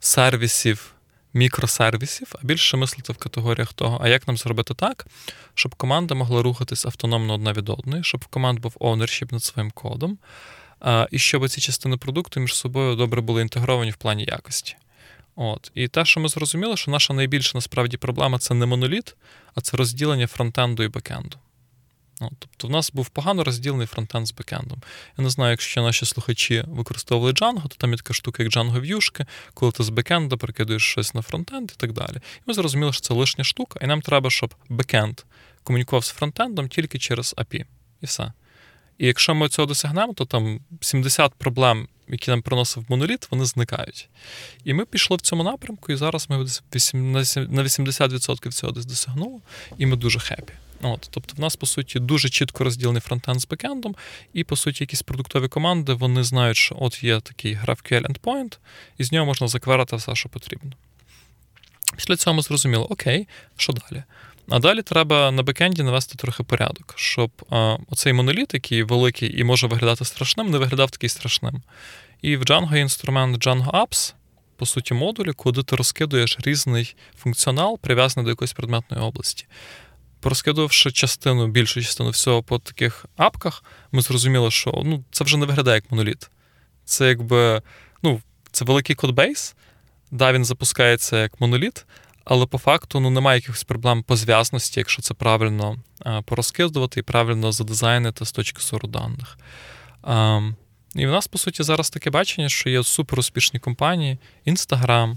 сервісів, 0.00 0.94
мікросервісів, 1.34 2.32
а 2.42 2.46
більше 2.46 2.76
мислити 2.76 3.12
в 3.12 3.16
категоріях 3.16 3.72
того, 3.72 4.00
а 4.02 4.08
як 4.08 4.28
нам 4.28 4.36
зробити 4.36 4.74
так, 4.74 5.06
щоб 5.54 5.74
команда 5.74 6.14
могла 6.14 6.42
рухатись 6.42 6.86
автономно 6.86 7.34
одна 7.34 7.52
від 7.52 7.68
одної, 7.68 8.04
щоб 8.04 8.20
в 8.20 8.26
команд 8.26 8.58
був 8.60 8.76
ownership 8.80 9.32
над 9.32 9.44
своїм 9.44 9.70
кодом, 9.70 10.18
і 11.10 11.18
щоб 11.18 11.48
ці 11.48 11.60
частини 11.60 11.96
продукту 11.96 12.40
між 12.40 12.54
собою 12.54 12.96
добре 12.96 13.20
були 13.20 13.42
інтегровані 13.42 13.90
в 13.90 13.96
плані 13.96 14.24
якості. 14.24 14.76
От. 15.36 15.70
І 15.74 15.88
те, 15.88 16.04
що 16.04 16.20
ми 16.20 16.28
зрозуміли, 16.28 16.76
що 16.76 16.90
наша 16.90 17.14
найбільша 17.14 17.50
насправді 17.54 17.96
проблема 17.96 18.38
це 18.38 18.54
не 18.54 18.66
моноліт, 18.66 19.16
а 19.54 19.60
це 19.60 19.76
розділення 19.76 20.26
фронтенду 20.26 20.82
і 20.82 20.88
бекенду. 20.88 21.36
Ну, 22.20 22.30
Тобто 22.38 22.68
в 22.68 22.70
нас 22.70 22.92
був 22.92 23.08
погано 23.08 23.44
розділений 23.44 23.86
фронтенд 23.86 24.26
з 24.26 24.32
бекендом. 24.32 24.82
Я 25.18 25.24
не 25.24 25.30
знаю, 25.30 25.50
якщо 25.50 25.82
наші 25.82 26.06
слухачі 26.06 26.64
використовували 26.66 27.32
Django, 27.32 27.62
то 27.62 27.76
там 27.78 27.90
є 27.90 27.96
така 27.96 28.14
штука, 28.14 28.42
як 28.42 28.52
Django 28.52 28.80
в'юшки, 28.80 29.26
коли 29.54 29.72
ти 29.72 29.82
з 29.82 29.88
бекенда 29.88 30.36
перекидуєш 30.36 30.82
щось 30.82 31.14
на 31.14 31.22
фронтенд 31.22 31.70
і 31.74 31.76
так 31.76 31.92
далі. 31.92 32.16
І 32.16 32.42
ми 32.46 32.54
зрозуміли, 32.54 32.92
що 32.92 33.00
це 33.00 33.14
лишня 33.14 33.44
штука, 33.44 33.80
і 33.82 33.86
нам 33.86 34.00
треба, 34.00 34.30
щоб 34.30 34.54
бекенд 34.68 35.20
комунікував 35.62 36.04
з 36.04 36.08
фронтендом 36.08 36.68
тільки 36.68 36.98
через 36.98 37.34
API. 37.38 37.64
І 38.00 38.06
все. 38.06 38.32
І 38.98 39.06
якщо 39.06 39.34
ми 39.34 39.48
цього 39.48 39.66
досягнемо, 39.66 40.12
то 40.12 40.24
там 40.24 40.60
70 40.80 41.34
проблем, 41.34 41.88
які 42.08 42.30
нам 42.30 42.42
приносив 42.42 42.84
моноліт, 42.88 43.28
вони 43.30 43.44
зникають. 43.44 44.08
І 44.64 44.74
ми 44.74 44.84
пішли 44.84 45.16
в 45.16 45.20
цьому 45.20 45.44
напрямку, 45.44 45.92
і 45.92 45.96
зараз 45.96 46.30
ми 46.30 46.36
на 46.36 46.42
80% 47.62 48.52
цього 48.52 48.72
десь 48.72 48.86
досягнули, 48.86 49.40
і 49.78 49.86
ми 49.86 49.96
дуже 49.96 50.20
хепі. 50.20 50.52
От, 50.82 51.08
Тобто 51.10 51.34
в 51.36 51.40
нас, 51.40 51.56
по 51.56 51.66
суті, 51.66 52.00
дуже 52.00 52.28
чітко 52.28 52.64
розділений 52.64 53.00
фронтенд 53.00 53.40
з 53.40 53.46
бекендом, 53.46 53.96
і, 54.32 54.44
по 54.44 54.56
суті, 54.56 54.84
якісь 54.84 55.02
продуктові 55.02 55.48
команди 55.48 55.92
вони 55.92 56.24
знають, 56.24 56.56
що 56.56 56.76
от 56.80 57.04
є 57.04 57.20
такий 57.20 57.56
GraphQL 57.56 58.06
endpoint, 58.06 58.58
і 58.98 59.04
з 59.04 59.12
нього 59.12 59.26
можна 59.26 59.48
закверити 59.48 59.96
все, 59.96 60.14
що 60.14 60.28
потрібно. 60.28 60.72
Після 61.96 62.16
цього 62.16 62.36
ми 62.36 62.42
зрозуміли, 62.42 62.84
окей, 62.84 63.28
що 63.56 63.72
далі? 63.72 64.02
А 64.48 64.58
далі 64.58 64.82
треба 64.82 65.30
на 65.30 65.42
бекенді 65.42 65.82
навести 65.82 66.16
трохи 66.16 66.42
порядок, 66.42 66.94
щоб 66.96 67.30
а, 67.50 67.76
оцей 67.90 68.12
моноліт, 68.12 68.54
який 68.54 68.82
великий 68.82 69.40
і 69.40 69.44
може 69.44 69.66
виглядати 69.66 70.04
страшним, 70.04 70.50
не 70.50 70.58
виглядав 70.58 70.90
такий 70.90 71.08
страшним. 71.08 71.62
І 72.22 72.36
в 72.36 72.42
Django 72.42 72.74
є 72.74 72.80
інструмент 72.80 73.46
Django 73.46 73.70
Apps, 73.70 74.14
по 74.56 74.66
суті, 74.66 74.94
модулі, 74.94 75.32
куди 75.32 75.62
ти 75.62 75.76
розкидуєш 75.76 76.38
різний 76.40 76.96
функціонал, 77.18 77.78
прив'язаний 77.78 78.24
до 78.24 78.30
якоїсь 78.30 78.52
предметної 78.52 79.02
області. 79.02 79.46
Порозкидувавши 80.20 80.92
частину, 80.92 81.46
більшу 81.46 81.82
частину 81.82 82.10
всього 82.10 82.42
по 82.42 82.58
таких 82.58 83.06
апках, 83.16 83.64
ми 83.92 84.02
зрозуміли, 84.02 84.50
що 84.50 84.82
ну, 84.84 85.04
це 85.10 85.24
вже 85.24 85.36
не 85.36 85.46
виглядає 85.46 85.74
як 85.74 85.90
моноліт. 85.90 86.30
Це 86.84 87.08
якби 87.08 87.62
ну, 88.02 88.20
це 88.52 88.64
великий 88.64 88.96
кодбейс, 88.96 89.54
да, 90.10 90.32
він 90.32 90.44
запускається 90.44 91.22
як 91.22 91.40
моноліт, 91.40 91.86
але 92.24 92.46
по 92.46 92.58
факту 92.58 93.00
ну, 93.00 93.10
немає 93.10 93.38
якихось 93.38 93.64
проблем 93.64 94.02
по 94.02 94.16
зв'язності, 94.16 94.80
якщо 94.80 95.02
це 95.02 95.14
правильно 95.14 95.76
а, 96.00 96.22
порозкидувати 96.22 97.00
і 97.00 97.02
правильно 97.02 97.52
задизайнити 97.52 98.26
з 98.26 98.32
точки 98.32 98.62
зору 98.62 98.88
даних. 98.88 99.38
А, 100.02 100.40
і 100.94 101.06
в 101.06 101.10
нас, 101.10 101.26
по 101.26 101.38
суті, 101.38 101.62
зараз 101.62 101.90
таке 101.90 102.10
бачення, 102.10 102.48
що 102.48 102.70
є 102.70 102.84
супер 102.84 103.18
успішні 103.18 103.60
компанії: 103.60 104.18
Instagram, 104.46 105.16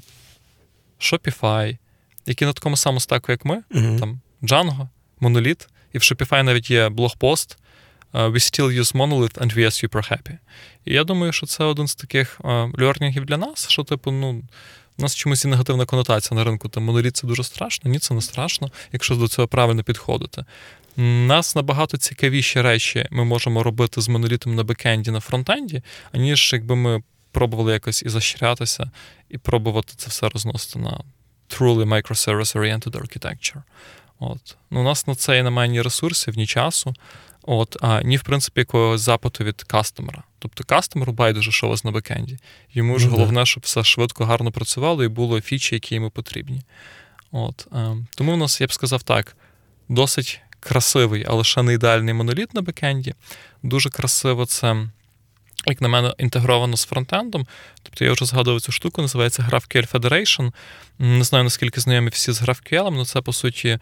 Shopify, 1.00 1.78
які 2.26 2.46
на 2.46 2.54
такому 2.54 2.78
самому 2.78 3.00
стеку, 3.00 3.32
як 3.32 3.46
ми, 3.46 3.64
uh 3.72 4.00
там 4.00 4.22
Django, 4.42 4.88
Monolith, 5.22 5.68
і 5.94 5.98
в 5.98 6.02
Shopify 6.02 6.44
навіть 6.44 6.72
є 6.72 6.90
блогпост. 6.90 7.58
We 8.14 8.40
still 8.40 8.72
use 8.82 8.96
monolith 8.96 9.38
and 9.38 9.54
we 9.54 9.66
are 9.66 9.72
super 9.72 10.12
happy. 10.12 10.38
І 10.86 10.94
я 10.94 11.04
думаю, 11.04 11.32
що 11.32 11.46
це 11.46 11.64
один 11.64 11.88
з 11.88 11.96
таких 11.96 12.42
льорнінгів 12.82 13.26
для 13.26 13.38
нас, 13.38 13.70
що, 13.70 13.84
типу, 13.84 14.12
ну, 14.12 14.44
у 14.98 15.02
нас 15.02 15.16
чомусь 15.16 15.46
і 15.46 15.48
негативна 15.48 15.86
конотація 15.86 16.38
на 16.38 16.44
ринку. 16.44 16.70
Там 16.70 16.84
моноліт 16.84 17.18
це 17.18 17.28
дуже 17.28 17.44
страшно, 17.44 17.92
ні, 17.92 18.00
це 18.00 18.14
не 18.14 18.22
страшно, 18.22 18.72
якщо 18.92 19.16
до 19.16 19.28
цього 19.28 19.48
правильно 19.48 19.84
підходити. 19.84 20.46
Нас 20.98 21.56
набагато 21.56 21.98
цікавіші 21.98 22.62
речі 22.62 23.08
ми 23.12 23.26
можемо 23.26 23.64
робити 23.64 24.02
з 24.02 24.08
монолітом 24.08 24.56
на 24.56 24.64
бекенді, 24.64 25.12
на 25.12 25.20
фронтенді, 25.20 25.82
аніж 26.12 26.54
якби 26.54 26.76
ми 26.76 27.04
пробували 27.32 27.74
якось 27.74 28.04
і 28.04 28.10
защирятися, 28.10 28.92
і 29.30 29.38
пробувати 29.38 29.94
це 29.98 30.08
все 30.08 30.30
розносити 30.30 30.80
на 30.80 31.04
truly 31.50 31.86
microservice-oriented 31.86 32.92
architecture. 32.92 33.62
От. 34.20 34.58
Ну, 34.72 34.80
У 34.80 34.84
нас 34.84 35.08
на 35.08 35.16
це 35.16 35.40
і 35.40 35.44
немає 35.44 35.70
ні 35.70 35.82
ресурсів, 35.82 36.38
ні 36.38 36.48
часу, 36.48 36.94
от, 37.48 37.78
а 37.82 38.02
ні, 38.02 38.18
в 38.18 38.24
принципі, 38.24 38.60
якогось 38.60 39.02
запиту 39.02 39.44
від 39.44 39.64
кастомера. 39.64 40.24
Тобто 40.40 40.64
кастомеру 40.64 41.14
байдуже, 41.14 41.52
що 41.52 41.68
у 41.68 41.70
вас 41.70 41.84
на 41.84 41.92
бекенді. 41.92 42.38
Йому 42.74 43.00
ж 43.00 43.08
mm-hmm. 43.08 43.12
головне, 43.12 43.46
щоб 43.46 43.64
все 43.64 43.84
швидко, 43.84 44.26
гарно 44.26 44.52
працювало 44.52 45.04
і 45.04 45.08
було 45.08 45.42
фічі, 45.42 45.76
які 45.76 45.96
йому 45.96 46.10
потрібні. 46.10 46.62
От, 47.32 47.68
е, 47.74 47.96
Тому 48.16 48.34
у 48.34 48.38
нас, 48.38 48.62
я 48.62 48.68
б 48.68 48.74
сказав 48.74 49.04
так, 49.04 49.36
досить 49.90 50.42
красивий, 50.60 51.26
але 51.28 51.44
ще 51.44 51.64
не 51.64 51.74
ідеальний 51.74 52.14
моноліт 52.14 52.54
на 52.54 52.62
бекенді. 52.62 53.14
Дуже 53.64 53.90
красиво 53.90 54.46
це. 54.46 54.88
Як 55.66 55.82
на 55.82 55.88
мене, 55.88 56.14
інтегровано 56.18 56.78
з 56.78 56.86
фронтендом. 56.86 57.48
Тобто 57.84 58.06
я 58.06 58.12
вже 58.12 58.26
згадував 58.26 58.62
цю 58.62 58.72
штуку, 58.72 59.02
називається 59.02 59.50
GraphQL 59.52 59.92
Federation. 59.92 60.52
Не 61.00 61.24
знаю, 61.24 61.44
наскільки 61.44 61.82
знайомі 61.82 62.10
всі 62.10 62.32
з 62.32 62.42
GraphQL, 62.42 62.94
але 62.96 63.06
це, 63.06 63.22
по 63.22 63.34
суті, 63.34 63.80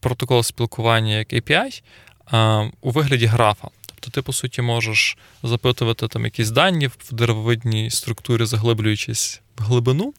протокол 0.00 0.42
спілкування 0.42 1.18
як 1.18 1.32
API 1.32 1.82
у 2.80 2.90
вигляді 2.90 3.26
графа 3.26 3.68
то 4.00 4.10
ти, 4.10 4.22
по 4.22 4.32
суті, 4.32 4.62
можеш 4.62 5.16
запитувати 5.42 6.08
там 6.08 6.24
якісь 6.24 6.50
дані 6.50 6.86
в 6.86 7.12
деревовидній 7.12 7.90
структурі, 7.90 8.44
заглиблюючись 8.44 9.40
в 9.58 9.62
глибину. 9.62 10.14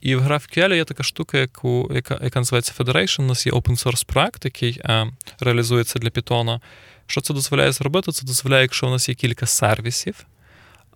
І 0.00 0.16
в 0.16 0.26
GraphQL 0.26 0.74
є 0.74 0.84
така 0.84 1.02
штука, 1.02 1.38
яку, 1.38 1.90
яка 1.94 2.20
яка 2.22 2.40
називається 2.40 2.72
Federation. 2.78 3.20
У 3.20 3.26
нас 3.26 3.46
є 3.46 3.52
open 3.52 3.84
source 3.84 4.06
проект, 4.06 4.44
який 4.44 4.80
е, 4.84 5.12
реалізується 5.40 5.98
для 5.98 6.08
Python. 6.08 6.60
Що 7.06 7.20
це 7.20 7.34
дозволяє 7.34 7.72
зробити? 7.72 8.12
Це 8.12 8.26
дозволяє, 8.26 8.62
якщо 8.62 8.86
у 8.86 8.90
нас 8.90 9.08
є 9.08 9.14
кілька 9.14 9.46
сервісів, 9.46 10.26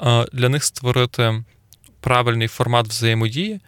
е, 0.01 0.27
для 0.33 0.49
них 0.49 0.65
створити 0.65 1.45
правильний 2.01 2.49
формат 2.49 2.89
взаємодії 2.89 3.61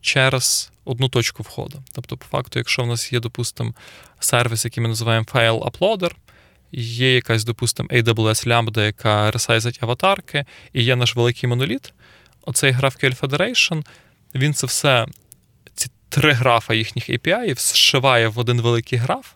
через 0.00 0.72
одну 0.84 1.08
точку 1.08 1.42
входу. 1.42 1.82
Тобто, 1.92 2.16
по 2.16 2.24
факту, 2.24 2.58
якщо 2.58 2.82
в 2.82 2.86
нас 2.86 3.12
є, 3.12 3.20
допустимо, 3.20 3.74
сервіс, 4.20 4.64
який 4.64 4.82
ми 4.82 4.88
називаємо 4.88 5.26
File 5.32 5.70
Uploader, 5.70 6.10
є 6.82 7.14
якась, 7.14 7.44
допустимо, 7.44 7.88
AWS 7.88 8.46
Lambda, 8.48 8.80
яка 8.80 9.30
ресайзить 9.30 9.78
аватарки, 9.80 10.44
і 10.72 10.82
є 10.82 10.96
наш 10.96 11.16
великий 11.16 11.48
моноліт. 11.48 11.92
Оцей 12.42 12.72
GraphQL 12.72 13.20
Federation, 13.20 13.86
він 14.34 14.54
це 14.54 14.66
все, 14.66 15.06
ці 15.74 15.90
три 16.08 16.32
графа 16.32 16.74
їхніх 16.74 17.10
API 17.10 17.58
зшиває 17.58 18.28
в 18.28 18.38
один 18.38 18.60
великий 18.60 18.98
граф, 18.98 19.32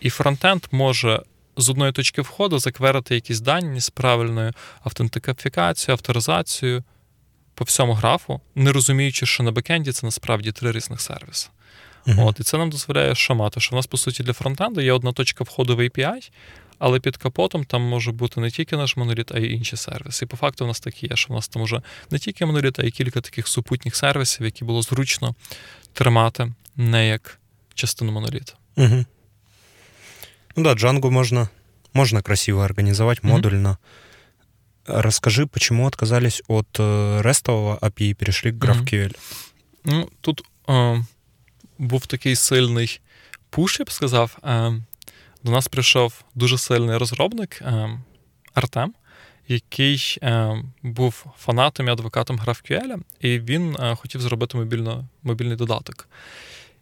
і 0.00 0.10
фронтенд 0.10 0.62
може 0.70 1.22
з 1.56 1.68
одної 1.68 1.92
точки 1.92 2.22
входу 2.22 2.58
закверити 2.58 3.14
якісь 3.14 3.40
дані 3.40 3.80
з 3.80 3.90
правильною 3.90 4.52
автентифікацією, 4.84 5.94
авторизацією 5.94 6.84
по 7.54 7.64
всьому 7.64 7.92
графу, 7.92 8.40
не 8.54 8.72
розуміючи, 8.72 9.26
що 9.26 9.42
на 9.42 9.52
бекенді 9.52 9.92
це 9.92 10.06
насправді 10.06 10.52
три 10.52 10.72
різних 10.72 11.00
сервіси. 11.00 11.48
Uh-huh. 12.06 12.26
От, 12.26 12.40
І 12.40 12.42
це 12.42 12.58
нам 12.58 12.70
дозволяє 12.70 13.14
що 13.14 13.34
мати, 13.34 13.60
що 13.60 13.70
в 13.72 13.76
нас, 13.76 13.86
по 13.86 13.96
суті, 13.96 14.22
для 14.22 14.32
фронтенду 14.32 14.80
є 14.80 14.92
одна 14.92 15.12
точка 15.12 15.44
входу 15.44 15.76
в 15.76 15.80
API, 15.80 16.30
але 16.80 17.00
під 17.00 17.16
капотом 17.16 17.64
там 17.64 17.82
може 17.82 18.12
бути 18.12 18.40
не 18.40 18.50
тільки 18.50 18.76
наш 18.76 18.96
моноліт, 18.96 19.32
а 19.34 19.38
й 19.38 19.52
інші 19.52 19.76
сервіси. 19.76 20.24
І 20.24 20.28
по 20.28 20.36
факту 20.36 20.64
в 20.64 20.68
нас 20.68 20.80
так 20.80 21.02
є, 21.02 21.10
що 21.14 21.32
в 21.32 21.36
нас 21.36 21.48
там 21.48 21.62
уже 21.62 21.82
не 22.10 22.18
тільки 22.18 22.46
моноліт, 22.46 22.78
а 22.78 22.82
й 22.82 22.90
кілька 22.90 23.20
таких 23.20 23.48
супутніх 23.48 23.96
сервісів, 23.96 24.44
які 24.46 24.64
було 24.64 24.82
зручно 24.82 25.34
тримати 25.92 26.52
не 26.76 27.08
як 27.08 27.38
частину 27.74 28.12
моноліта. 28.12 28.52
Угу. 28.76 29.04
Ну 30.56 30.62
да, 30.64 30.74
Django 30.74 31.10
можно, 31.10 31.48
можно 31.92 32.22
красиво 32.22 32.62
организовать 32.62 33.22
модульно. 33.22 33.68
Mm-hmm. 33.68 35.00
Расскажи, 35.00 35.46
почему 35.46 35.86
отказались 35.86 36.42
от 36.48 36.66
э, 36.78 37.20
рестового 37.22 37.78
API 37.80 38.10
и 38.10 38.14
перешли 38.14 38.50
к 38.50 38.56
GraphQL? 38.56 39.08
Mm-hmm. 39.08 39.16
Ну, 39.84 40.08
Тут 40.20 40.42
е, 40.68 41.04
був 41.78 42.06
такий 42.06 42.36
сильний 42.36 43.00
пуш, 43.50 43.80
я 43.80 43.84
б 43.84 43.90
сказав. 43.90 44.38
Е, 44.44 44.82
до 45.44 45.52
нас 45.52 45.68
прийшов 45.68 46.24
дуже 46.34 46.58
сильний 46.58 46.96
розробник 46.96 47.62
е, 47.62 47.98
Артем, 48.54 48.94
який 49.48 50.18
е, 50.22 50.62
був 50.82 51.26
фанатом 51.38 51.88
і 51.88 51.90
адвокатом 51.90 52.38
GraphQL, 52.38 52.96
і 53.20 53.38
він 53.38 53.76
е, 53.80 53.94
хотів 53.94 54.20
зробити 54.20 54.58
мобільно, 54.58 55.08
мобільний 55.22 55.56
додаток. 55.56 56.08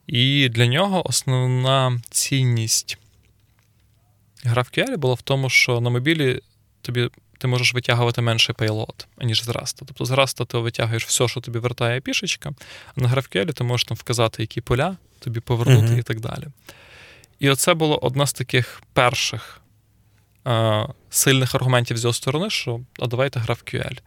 І 0.06 0.48
для 0.48 0.66
нього 0.66 1.08
основна 1.08 2.00
цінність 2.10 2.98
GraphQL 4.44 4.96
була 4.96 5.14
в 5.14 5.22
тому, 5.22 5.50
що 5.50 5.80
на 5.80 5.90
мобілі 5.90 6.40
тобі 6.82 7.10
ти 7.38 7.48
можеш 7.48 7.74
витягувати 7.74 8.22
менший 8.22 8.54
пейлот, 8.54 9.06
аніж 9.18 9.44
з 9.44 9.48
Rust. 9.48 9.82
Тобто 9.86 10.04
з 10.04 10.10
Rust 10.10 10.46
ти 10.46 10.58
витягуєш 10.58 11.04
все, 11.06 11.28
що 11.28 11.40
тобі 11.40 11.58
вертає 11.58 12.00
пішечка, 12.00 12.52
а 12.96 13.00
на 13.00 13.08
GraphQL 13.08 13.52
ти 13.52 13.64
можеш 13.64 13.84
там 13.84 13.96
вказати, 13.96 14.42
які 14.42 14.60
поля 14.60 14.96
тобі 15.18 15.40
повернути 15.40 15.86
uh-huh. 15.86 15.98
і 15.98 16.02
так 16.02 16.20
далі. 16.20 16.44
І 17.38 17.50
оце 17.50 17.74
було 17.74 17.98
одна 17.98 18.26
з 18.26 18.32
таких 18.32 18.82
перших 18.92 19.60
е, 20.46 20.86
сильних 21.10 21.54
аргументів 21.54 21.98
з 21.98 22.02
його 22.02 22.12
сторони, 22.12 22.50
що 22.50 22.80
а 22.98 23.06
давайте 23.06 23.40
GraphQL. 23.40 23.98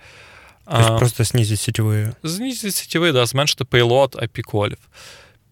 Тобто 0.66 0.98
Просто 0.98 1.24
знизити 1.24 1.58
сітєві. 1.58 2.12
Знизити 2.24 2.72
сітєві, 2.72 3.12
да, 3.12 3.26
зменшити 3.26 3.66
пейлот 3.66 4.16
IP-колів. 4.16 4.78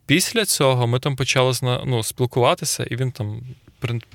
Після 0.05 0.45
цього 0.45 0.87
ми 0.87 0.99
там 0.99 1.15
почали 1.15 1.53
ну, 1.63 2.03
спілкуватися, 2.03 2.83
і 2.83 2.95
він 2.95 3.11
там 3.11 3.41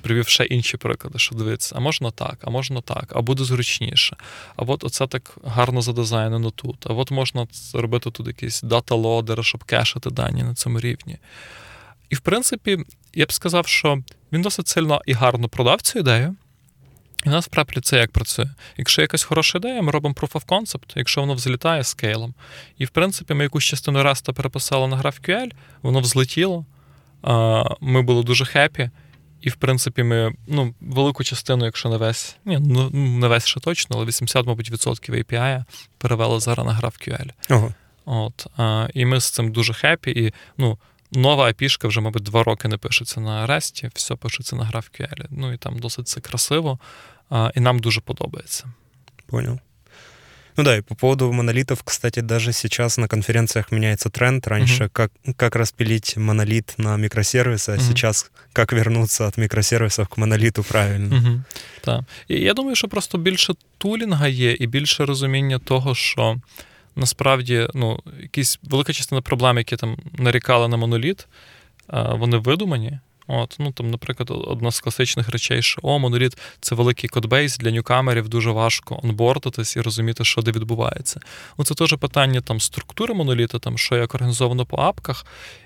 привів 0.01 0.27
ще 0.27 0.43
інші 0.45 0.77
приклади, 0.77 1.19
що 1.19 1.35
дивиться, 1.35 1.75
а 1.77 1.79
можна 1.79 2.11
так, 2.11 2.37
а 2.41 2.49
можна 2.49 2.81
так, 2.81 3.13
а 3.15 3.21
буде 3.21 3.43
зручніше. 3.43 4.17
А 4.55 4.63
от 4.63 4.83
оце 4.83 5.07
так 5.07 5.37
гарно 5.45 5.81
задизайнено 5.81 6.51
тут. 6.51 6.87
А 6.89 6.93
от 6.93 7.11
можна 7.11 7.47
зробити 7.51 8.11
тут 8.11 8.27
якісь 8.27 8.61
дата-лодери, 8.61 9.43
щоб 9.43 9.63
кешити 9.63 10.09
дані 10.09 10.43
на 10.43 10.55
цьому 10.55 10.79
рівні. 10.79 11.17
І 12.09 12.15
в 12.15 12.19
принципі, 12.19 12.77
я 13.15 13.25
б 13.25 13.33
сказав, 13.33 13.67
що 13.67 13.99
він 14.31 14.41
досить 14.41 14.67
сильно 14.67 15.01
і 15.05 15.13
гарно 15.13 15.49
продав 15.49 15.81
цю 15.81 15.99
ідею. 15.99 16.35
І 17.25 17.29
у 17.29 17.31
нас 17.31 17.45
в 17.45 17.49
преплі 17.49 17.81
це 17.81 17.97
як 17.97 18.11
працює. 18.11 18.49
Якщо 18.77 19.01
якась 19.01 19.23
хороша 19.23 19.57
ідея, 19.57 19.81
ми 19.81 19.91
робимо 19.91 20.15
proof 20.15 20.31
of 20.31 20.45
concept, 20.45 20.93
якщо 20.95 21.21
воно 21.21 21.33
взлітає 21.33 21.83
скейлом. 21.83 22.33
І 22.77 22.85
в 22.85 22.89
принципі, 22.89 23.33
ми 23.33 23.43
якусь 23.43 23.63
частину 23.63 24.03
реста 24.03 24.33
переписали 24.33 24.87
на 24.87 25.01
GraphQL, 25.01 25.51
воно 25.81 25.99
взлетіло. 25.99 26.65
Ми 27.81 28.01
були 28.01 28.23
дуже 28.23 28.45
хепі. 28.45 28.89
І, 29.41 29.49
в 29.49 29.55
принципі, 29.55 30.03
ми 30.03 30.33
ну, 30.47 30.73
велику 30.81 31.23
частину, 31.23 31.65
якщо 31.65 31.89
не 31.89 31.97
весь, 31.97 32.37
ні, 32.45 32.59
ну 32.59 32.89
не 32.89 33.27
весь 33.27 33.45
ще 33.45 33.59
точно, 33.59 33.95
але 33.95 34.05
80, 34.05 34.45
мабуть, 34.45 34.71
відсотків 34.71 35.15
API 35.15 35.63
перевели 35.97 36.39
зараз 36.39 36.65
на 36.65 36.73
GraphQL. 36.73 37.29
Ого. 37.49 37.73
От, 38.05 38.47
а, 38.57 38.87
І 38.93 39.05
ми 39.05 39.19
з 39.19 39.29
цим 39.29 39.51
дуже 39.51 39.73
хепі. 39.73 40.11
І 40.11 40.33
ну, 40.57 40.77
нова 41.11 41.47
API 41.47 41.87
вже, 41.87 42.01
мабуть, 42.01 42.23
два 42.23 42.43
роки 42.43 42.67
не 42.67 42.77
пишеться 42.77 43.19
на 43.19 43.47
REST, 43.47 43.91
все 43.93 44.15
пишеться 44.15 44.55
на 44.55 44.63
GraphQL. 44.63 45.25
Ну 45.29 45.53
і 45.53 45.57
там 45.57 45.79
досить 45.79 46.07
це 46.07 46.21
красиво, 46.21 46.79
і 47.55 47.59
нам 47.59 47.79
дуже 47.79 48.01
подобається. 48.01 48.65
Понял. 49.25 49.59
Ну 50.57 50.63
да, 50.63 50.77
и 50.77 50.81
по 50.81 50.95
поводу 50.95 51.31
монолитов, 51.31 51.83
кстати, 51.83 52.21
даже 52.21 52.53
сейчас 52.53 52.97
на 52.97 53.07
конференциях 53.07 53.71
меняется 53.71 54.09
тренд. 54.09 54.47
Раньше 54.47 54.83
uh-huh. 54.83 54.89
как, 54.89 55.11
как 55.35 55.55
распилить 55.55 56.17
монолит 56.17 56.73
на 56.77 56.95
микросервисы, 56.97 57.71
а 57.71 57.75
uh-huh. 57.75 57.87
сейчас 57.87 58.31
как 58.53 58.71
вернуться 58.71 59.25
от 59.25 59.37
мікросервісів 59.37 60.07
к 60.07 60.13
моноліту 60.17 60.63
правильно. 60.63 61.15
Угу. 61.15 61.41
Так. 61.81 62.01
І 62.27 62.41
я 62.41 62.53
думаю, 62.53 62.75
що 62.75 62.87
просто 62.87 63.17
більше 63.17 63.53
тулінга 63.77 64.27
є, 64.27 64.51
і 64.51 64.67
більше 64.67 65.05
розуміння 65.05 65.59
того, 65.59 65.95
що 65.95 66.37
насправді 66.95 67.67
ну, 67.73 67.99
якісь 68.21 68.59
велика 68.63 68.93
частина 68.93 69.21
проблем, 69.21 69.57
які 69.57 69.75
там 69.75 69.97
нарікали 70.17 70.67
на 70.67 70.77
моноліт, 70.77 71.27
вони 72.11 72.37
видумані. 72.37 72.99
От, 73.27 73.55
ну 73.59 73.71
там, 73.71 73.91
наприклад, 73.91 74.31
одна 74.47 74.71
з 74.71 74.79
класичних 74.79 75.29
речей, 75.29 75.61
що 75.61 75.79
о, 75.83 75.99
моноліт 75.99 76.37
це 76.61 76.75
великий 76.75 77.09
кодбейс 77.09 77.57
для 77.57 77.71
ньюкамерів, 77.71 78.29
дуже 78.29 78.51
важко 78.51 78.99
онбордитись 79.03 79.75
і 79.75 79.81
розуміти, 79.81 80.23
що 80.23 80.41
де 80.41 80.51
відбувається. 80.51 81.19
Ну, 81.57 81.65
Це 81.65 81.73
теж 81.73 81.95
питання 81.99 82.41
там 82.41 82.59
структури 82.59 83.13
моноліта, 83.13 83.59
там 83.59 83.77
що 83.77 83.95
як 83.95 84.15
організовано 84.15 84.65
по 84.65 84.77
апках. 84.77 85.25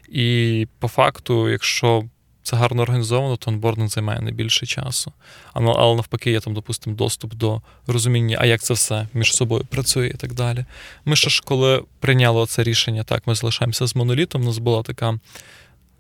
І 0.10 0.68
по 0.80 0.88
факту, 0.88 1.50
якщо 1.50 2.04
це 2.50 2.58
гарно 2.58 2.82
організовано, 2.82 3.38
то 3.38 3.52
онбординг 3.52 3.90
займає 3.90 4.22
не 4.22 4.32
більше 4.32 4.66
часу. 4.66 5.14
Але 5.54 5.96
навпаки, 5.96 6.32
є 6.32 6.40
там, 6.40 6.54
допустимо, 6.54 6.96
доступ 6.96 7.34
до 7.34 7.62
розуміння, 7.88 8.38
а 8.40 8.46
як 8.46 8.62
це 8.62 8.74
все 8.74 9.08
між 9.14 9.36
собою 9.36 9.66
працює 9.70 10.08
і 10.08 10.14
так 10.14 10.34
далі. 10.34 10.66
Ми 11.06 11.16
ще 11.16 11.30
ж, 11.30 11.42
коли 11.46 11.84
прийняли 12.00 12.46
це 12.46 12.64
рішення, 12.64 13.04
так, 13.04 13.28
ми 13.28 13.36
залишаємося 13.36 13.88
з 13.88 13.96
монолітом, 13.96 14.42
у 14.42 14.46
нас 14.46 14.58
була 14.58 14.84
така 14.84 15.20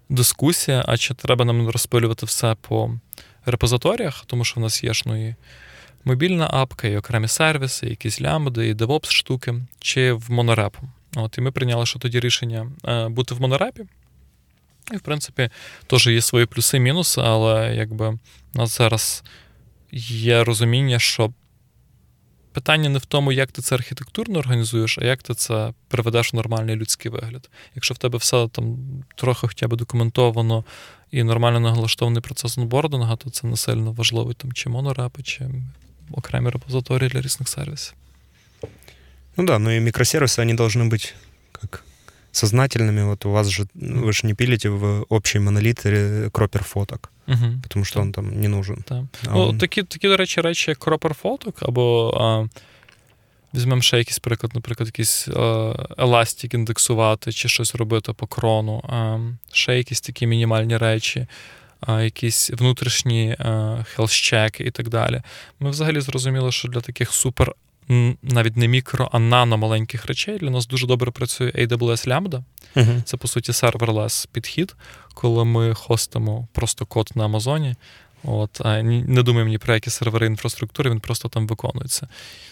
дискусія, 0.10 0.86
а 0.88 0.98
чи 0.98 1.14
треба 1.14 1.46
нам 1.46 1.70
розпилювати 1.70 2.26
все 2.26 2.56
по 2.62 2.92
репозиторіях, 3.46 4.24
тому 4.26 4.46
що 4.46 4.60
в 4.60 4.64
нас 4.64 4.84
є 4.84 4.94
ж 4.94 5.04
ну, 5.06 5.28
і 5.28 5.36
мобільна 6.06 6.50
апка, 6.52 6.88
і 6.88 6.98
окремі 6.98 7.28
сервіси, 7.28 7.88
і 7.88 7.90
якісь 7.90 8.22
лямбди, 8.22 8.68
і 8.68 8.74
DevOps 8.74 9.12
штуки, 9.12 9.56
чи 9.80 10.14
в 10.14 10.32
монорепу. 10.32 10.80
От, 11.16 11.38
І 11.38 11.42
ми 11.42 11.52
прийняли, 11.52 11.86
що 11.86 12.00
тоді 12.00 12.20
рішення 12.20 12.72
е, 12.86 13.10
бути 13.10 13.36
в 13.36 13.42
монорепі. 13.42 13.84
І, 14.93 14.97
в 14.97 15.01
принципі, 15.01 15.51
теж 15.87 16.07
є 16.07 16.21
свої 16.21 16.47
плюси 16.47 16.77
і 16.77 16.81
мінуси, 16.81 17.21
але 17.25 17.75
якби 17.75 18.09
у 18.09 18.19
нас 18.55 18.79
зараз 18.79 19.25
є 19.93 20.45
розуміння, 20.45 20.99
що 20.99 21.33
питання 22.53 22.89
не 22.89 22.99
в 22.99 23.05
тому, 23.05 23.33
як 23.33 23.53
ти 23.53 23.63
це 23.63 23.75
архітектурно 23.75 24.39
організуєш, 24.39 24.99
а 24.99 25.05
як 25.05 25.23
ти 25.23 25.35
це 25.35 25.73
приведеш 25.89 26.33
в 26.33 26.37
нормальний 26.37 26.77
людський 26.77 27.11
вигляд. 27.11 27.51
Якщо 27.75 27.95
в 27.95 27.99
тебе 27.99 28.19
все 28.19 28.49
там 28.49 28.79
трохи 29.15 29.47
хоча 29.47 29.69
б 29.69 29.77
документовано 29.77 30.65
і 31.11 31.23
нормально 31.23 31.61
наглаштований 31.61 32.23
процес 32.23 32.59
онбординга, 32.59 33.17
то 33.17 33.31
це 33.31 33.47
не 33.47 33.57
сильно 33.57 33.93
важливо 33.93 34.33
там 34.33 34.53
чи 34.53 34.69
монорепи, 34.69 35.23
чи 35.23 35.51
окремі 36.11 36.51
репозиторії 36.51 37.11
для 37.11 37.21
різних 37.21 37.49
сервісів. 37.49 37.95
Ну 39.37 39.45
да, 39.45 39.59
ну 39.59 39.71
и 39.71 39.81
микросервисы, 39.81 40.43
они 40.43 40.55
должны 40.55 40.89
быть 40.89 41.15
как 41.15 41.28
сознательными. 42.32 43.04
Вот 43.04 43.26
у 43.26 43.32
вас 43.32 43.48
же, 43.48 43.66
вы 43.74 44.14
же 44.14 44.28
не 44.28 44.34
пилите 44.34 44.70
в 44.70 45.06
общий 45.10 45.40
монолит 45.40 45.86
cropper 46.32 46.64
фоток, 46.64 47.12
угу. 47.28 47.62
тому 47.68 47.86
що 47.86 48.02
він 48.02 48.12
там 48.12 48.42
не 48.42 48.48
нужен. 48.48 48.84
Так. 48.88 49.04
А 49.28 49.34
ну, 49.34 49.48
он... 49.48 49.58
Такі, 49.58 49.84
такі, 49.84 50.08
до 50.08 50.18
речі, 50.18 50.42
речі, 50.42 50.72
як 50.72 50.78
cropper 50.78 51.14
фоток, 51.14 51.56
або 51.62 52.14
а, 52.18 52.48
візьмемо 53.58 53.82
ще 53.82 53.98
якийсь 53.98 54.20
приклад, 54.20 54.56
наприклад, 54.56 54.88
якийсь 54.88 55.28
еластик 55.98 56.54
індексувати 56.54 57.32
чи 57.32 57.50
щось 57.50 57.76
робити 57.76 58.14
по 58.14 58.28
крону, 58.28 58.84
а, 58.90 59.20
ще 59.52 59.78
якісь 59.78 60.02
такі 60.02 60.28
мінімальні 60.28 60.78
речі. 60.78 61.28
Якісь 61.88 62.50
внутрішні 62.50 63.36
хелс-чеки 63.96 64.62
і 64.62 64.72
так 64.72 64.90
далі. 64.90 65.22
Ми 65.60 65.70
взагалі 65.70 66.02
зрозуміли, 66.02 66.52
що 66.52 66.68
для 66.68 66.82
таких 66.82 67.14
супер 67.14 67.54
навіть 68.24 68.58
не 68.58 68.68
мікро, 68.68 69.10
а 69.12 69.20
нано 69.20 69.58
маленьких 69.58 70.06
речей. 70.06 70.38
Для 70.38 70.50
нас 70.50 70.68
дуже 70.68 70.88
добре 70.88 71.12
працює 71.12 71.50
AWS 71.50 72.08
Lambda. 72.08 72.44
Uh-huh. 72.76 73.04
Це, 73.04 73.18
по 73.18 73.28
суті, 73.28 73.54
серверлес 73.54 74.26
підхід, 74.26 74.76
коли 75.14 75.46
ми 75.46 75.74
хостимо 75.74 76.48
просто 76.54 76.86
код 76.86 77.12
на 77.16 77.26
Амазоні. 77.26 77.76
От, 78.24 78.62
Не 78.84 79.24
думаємо 79.24 79.50
ні 79.50 79.58
про 79.58 79.74
які 79.74 79.90
сервери 79.90 80.28
інфраструктури, 80.28 80.90
він 80.90 81.00
просто 81.00 81.30
там 81.30 81.48
виконується. 81.48 82.08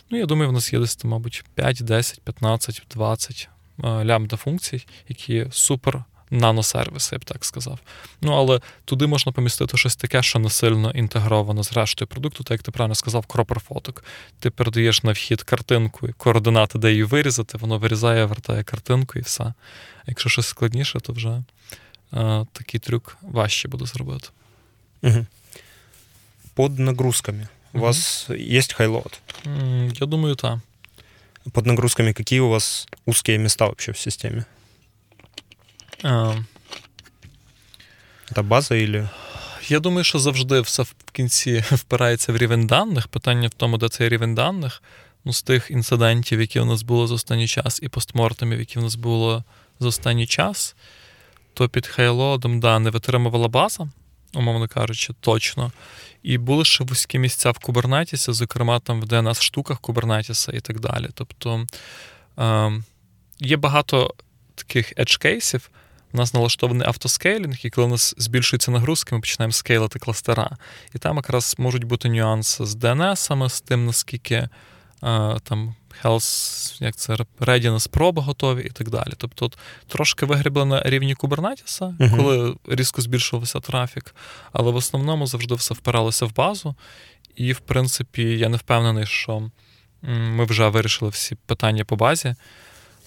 Ну, 0.09 0.17
я 0.17 0.25
думаю, 0.25 0.49
в 0.49 0.53
нас 0.53 0.73
є 0.73 0.79
десь, 0.79 1.03
мабуть, 1.03 1.43
5, 1.55 1.83
10, 1.83 2.21
15, 2.21 2.83
20 2.91 3.49
лямбда 3.83 4.35
функцій, 4.35 4.85
які 5.09 5.47
супер 5.51 6.03
наносервіси, 6.31 7.15
я 7.15 7.19
б 7.19 7.25
так 7.25 7.45
сказав. 7.45 7.79
Ну, 8.21 8.33
але 8.33 8.61
туди 8.85 9.07
можна 9.07 9.31
помістити 9.31 9.77
щось 9.77 9.95
таке, 9.95 10.23
що 10.23 10.39
не 10.39 10.49
сильно 10.49 10.91
інтегровано 10.91 11.63
з 11.63 11.73
рештою 11.73 12.07
продукту, 12.07 12.43
так 12.43 12.51
як 12.51 12.63
ти 12.63 12.71
правильно 12.71 12.95
сказав, 12.95 13.25
кропер 13.25 13.59
фоток. 13.59 14.03
Ти 14.39 14.49
передаєш 14.49 15.03
на 15.03 15.11
вхід 15.11 15.43
картинку 15.43 16.07
і 16.07 16.13
координати, 16.13 16.79
де 16.79 16.89
її 16.91 17.03
вирізати, 17.03 17.57
воно 17.57 17.77
вирізає, 17.77 18.25
вертає 18.25 18.63
картинку 18.63 19.19
і 19.19 19.21
все. 19.21 19.43
А 19.43 19.53
якщо 20.07 20.29
щось 20.29 20.47
складніше, 20.47 20.99
то 20.99 21.13
вже 21.13 21.43
а, 22.11 22.45
такий 22.51 22.79
трюк 22.79 23.17
важче 23.21 23.67
буде 23.67 23.85
зробити. 23.85 24.29
Угу. 25.03 25.25
под 26.57 26.79
нагрузками. 26.79 27.47
У 27.73 27.79
вас 27.79 28.25
есть 28.29 28.73
хайлот? 28.73 29.21
Я 29.45 30.05
думаю, 30.07 30.35
так. 30.35 30.59
Под 31.53 31.67
нагрузками 31.67 32.13
какие 32.13 32.39
у 32.39 32.49
вас 32.49 32.87
узкие 33.05 33.37
места 33.37 33.67
вообще 33.67 33.91
в 33.93 33.99
системе? 33.99 34.45
А, 36.03 36.35
Это 38.31 38.43
база 38.43 38.75
или... 38.75 39.09
Я 39.69 39.79
думаю, 39.79 40.03
що 40.03 40.19
завжди 40.19 40.61
все 40.61 40.83
в 40.83 40.93
кінці 41.11 41.63
впирається 41.71 42.33
в 42.33 42.37
рівень 42.37 42.67
даних. 42.67 43.07
Питання 43.07 43.47
в 43.47 43.53
тому, 43.53 43.77
де 43.77 43.89
цей 43.89 44.09
рівень 44.09 44.35
даних. 44.35 44.83
Ну, 45.25 45.33
з 45.33 45.43
тих 45.43 45.71
інцидентів, 45.71 46.41
які 46.41 46.59
у 46.59 46.65
нас 46.65 46.83
були 46.83 47.07
за 47.07 47.13
останній 47.13 47.47
час, 47.47 47.79
і 47.83 47.89
постмортемів, 47.89 48.59
які 48.59 48.79
у 48.79 48.81
нас 48.81 48.95
було 48.95 49.43
за 49.79 49.87
останній 49.87 50.27
час, 50.27 50.75
то 51.53 51.69
під 51.69 51.87
хайлодом 51.87 52.59
да, 52.59 52.79
не 52.79 52.89
витримувала 52.89 53.47
база, 53.47 53.89
умовно 54.33 54.67
кажучи, 54.67 55.13
точно. 55.19 55.71
І 56.23 56.37
були 56.37 56.65
ще 56.65 56.83
вузькі 56.83 57.19
місця 57.19 57.51
в 57.51 57.59
Кубернетісі, 57.59 58.31
зокрема 58.31 58.79
там 58.79 59.01
в 59.01 59.03
DNS-штуках 59.03 59.79
Кубернетіса 59.79 60.51
і 60.51 60.59
так 60.59 60.79
далі. 60.79 61.09
Тобто 61.13 61.67
е, 62.39 62.71
є 63.39 63.57
багато 63.57 64.13
таких 64.55 64.93
edge-кейсів, 64.93 65.69
у 66.13 66.17
нас 66.17 66.33
налаштований 66.33 66.87
автоскейлінг, 66.87 67.57
і 67.63 67.69
коли 67.69 67.87
у 67.87 67.89
нас 67.89 68.15
збільшується 68.17 68.71
нагрузки, 68.71 69.15
ми 69.15 69.21
починаємо 69.21 69.51
скейлити 69.51 69.99
кластера. 69.99 70.57
І 70.95 70.97
там 70.97 71.15
якраз 71.15 71.55
можуть 71.57 71.83
бути 71.83 72.09
нюанси 72.09 72.65
з 72.65 72.75
DNS, 72.75 73.49
з 73.49 73.61
тим, 73.61 73.85
наскільки 73.85 74.49
а, 75.01 75.37
там 75.43 75.75
health, 76.03 76.83
як 76.83 76.95
це 76.95 77.17
readiness 77.39 77.89
проби 77.89 78.21
готові 78.21 78.61
і 78.65 78.69
так 78.69 78.89
далі. 78.89 79.13
Тобто 79.17 79.45
от, 79.45 79.57
трошки 79.87 80.25
вигрібли 80.25 80.65
на 80.65 80.83
рівні 80.83 81.15
Kubernetes, 81.15 81.79
uh-huh. 81.97 82.17
коли 82.17 82.55
різко 82.67 83.01
збільшувався 83.01 83.59
трафік, 83.59 84.15
але 84.51 84.71
в 84.71 84.75
основному 84.75 85.27
завжди 85.27 85.55
все 85.55 85.73
впиралося 85.73 86.25
в 86.25 86.35
базу. 86.35 86.75
І, 87.35 87.53
в 87.53 87.59
принципі, 87.59 88.23
я 88.23 88.49
не 88.49 88.57
впевнений, 88.57 89.05
що 89.05 89.51
ми 90.01 90.45
вже 90.45 90.67
вирішили 90.67 91.11
всі 91.11 91.35
питання 91.35 91.85
по 91.85 91.95
базі. 91.95 92.35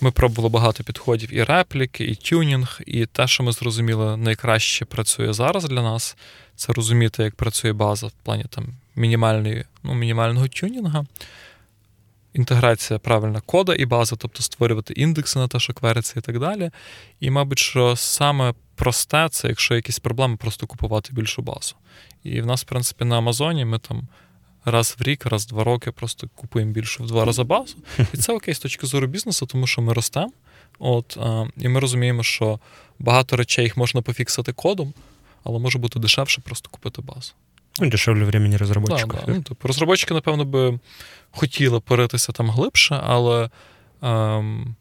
Ми 0.00 0.10
пробували 0.10 0.48
багато 0.48 0.84
підходів 0.84 1.34
і 1.34 1.44
репліки, 1.44 2.04
і 2.04 2.14
тюнінг, 2.14 2.80
і 2.86 3.06
те, 3.06 3.26
що 3.26 3.42
ми 3.42 3.52
зрозуміли, 3.52 4.16
найкраще 4.16 4.84
працює 4.84 5.32
зараз 5.32 5.64
для 5.64 5.82
нас, 5.82 6.16
це 6.56 6.72
розуміти, 6.72 7.22
як 7.22 7.34
працює 7.34 7.72
база 7.72 8.06
в 8.06 8.12
плані 8.12 8.44
там 8.50 8.66
мінімальної, 8.96 9.64
ну, 9.82 9.94
мінімального 9.94 10.48
тюнінга. 10.48 11.04
Інтеграція 12.34 12.98
правильна 12.98 13.40
кода 13.40 13.74
і 13.74 13.86
база, 13.86 14.16
тобто 14.16 14.42
створювати 14.42 14.94
індекси 14.94 15.38
на 15.38 15.48
те, 15.48 15.58
що 15.58 15.72
квериться 15.72 16.14
і 16.16 16.22
так 16.22 16.38
далі. 16.38 16.70
І, 17.20 17.30
мабуть, 17.30 17.58
що 17.58 17.96
саме 17.96 18.54
просте, 18.74 19.28
це 19.30 19.48
якщо 19.48 19.74
якісь 19.74 19.98
проблеми, 19.98 20.36
просто 20.36 20.66
купувати 20.66 21.12
більшу 21.12 21.42
базу. 21.42 21.74
І 22.24 22.40
в 22.40 22.46
нас, 22.46 22.62
в 22.62 22.64
принципі, 22.64 23.04
на 23.04 23.18
Амазоні 23.18 23.64
ми 23.64 23.78
там 23.78 24.08
раз 24.64 24.96
в 24.98 25.02
рік, 25.02 25.26
раз 25.26 25.44
в 25.44 25.48
два 25.48 25.64
роки 25.64 25.90
просто 25.92 26.28
купуємо 26.34 26.72
більше 26.72 27.02
в 27.02 27.06
два 27.06 27.24
рази 27.24 27.42
базу. 27.42 27.76
І 28.14 28.16
це 28.16 28.32
окей 28.32 28.54
з 28.54 28.58
точки 28.58 28.86
зору 28.86 29.06
бізнесу, 29.06 29.46
тому 29.46 29.66
що 29.66 29.82
ми 29.82 29.92
ростемо. 29.92 30.32
От, 30.78 31.16
а, 31.20 31.44
І 31.56 31.68
ми 31.68 31.80
розуміємо, 31.80 32.22
що 32.22 32.60
багато 32.98 33.36
речей 33.36 33.64
їх 33.64 33.76
можна 33.76 34.02
пофіксити 34.02 34.52
кодом, 34.52 34.94
але 35.44 35.58
може 35.58 35.78
бути 35.78 35.98
дешевше 35.98 36.40
просто 36.40 36.68
купити 36.70 37.02
базу. 37.02 37.32
Ну, 37.80 37.90
дешевле 37.90 38.24
времени 38.24 38.56
розробників. 38.56 39.08
Да, 39.08 39.22
да. 39.26 39.32
Ну, 39.32 39.42
тобто, 39.42 39.68
розробники, 39.68 40.14
напевно, 40.14 40.44
би 40.44 40.78
хотіли 41.30 41.80
поритися 41.80 42.32
там 42.32 42.50
глибше, 42.50 43.00
але 43.04 43.50
ем, 44.02 44.74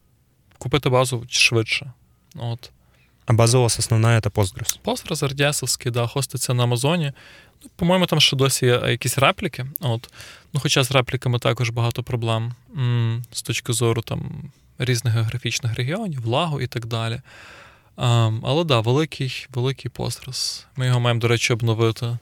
купити 0.58 0.90
базу 0.90 1.26
швидше. 1.30 1.92
От. 2.36 2.72
А 3.30 3.34
вас 3.34 3.80
основна 3.80 4.22
це 4.22 4.30
Postgres? 4.30 4.80
Postgres, 4.84 5.34
RDS, 5.34 5.92
да, 5.92 6.08
хоститься 6.08 6.54
на 6.54 6.64
Амазоні. 6.64 7.14
Ну, 7.64 7.70
По-моєму, 7.76 8.06
там 8.06 8.20
ще 8.20 8.36
досі 8.36 8.66
є 8.66 8.82
якісь 8.88 9.18
репліки. 9.18 9.66
От. 9.80 10.10
Ну, 10.54 10.60
Хоча 10.60 10.84
з 10.84 10.92
репліками 10.92 11.40
також 11.40 11.70
багато 11.70 12.04
проблем 12.04 12.54
м- 12.78 13.24
з 13.32 13.42
точки 13.42 13.74
зору 13.74 14.02
там, 14.02 14.52
різних 14.78 15.14
географічних 15.14 15.76
регіонів, 15.76 16.22
влагу 16.22 16.62
і 16.62 16.68
так 16.68 16.86
далі. 16.86 17.22
Um, 17.98 18.40
але 18.44 18.60
так, 18.60 18.68
да, 18.68 18.80
великий 18.80 19.48
великий 19.54 19.92
Postgres. 19.92 20.66
Ми 20.76 20.86
його 20.86 21.00
маємо, 21.00 21.20
до 21.20 21.28
речі, 21.28 21.54
обновити 21.54 22.18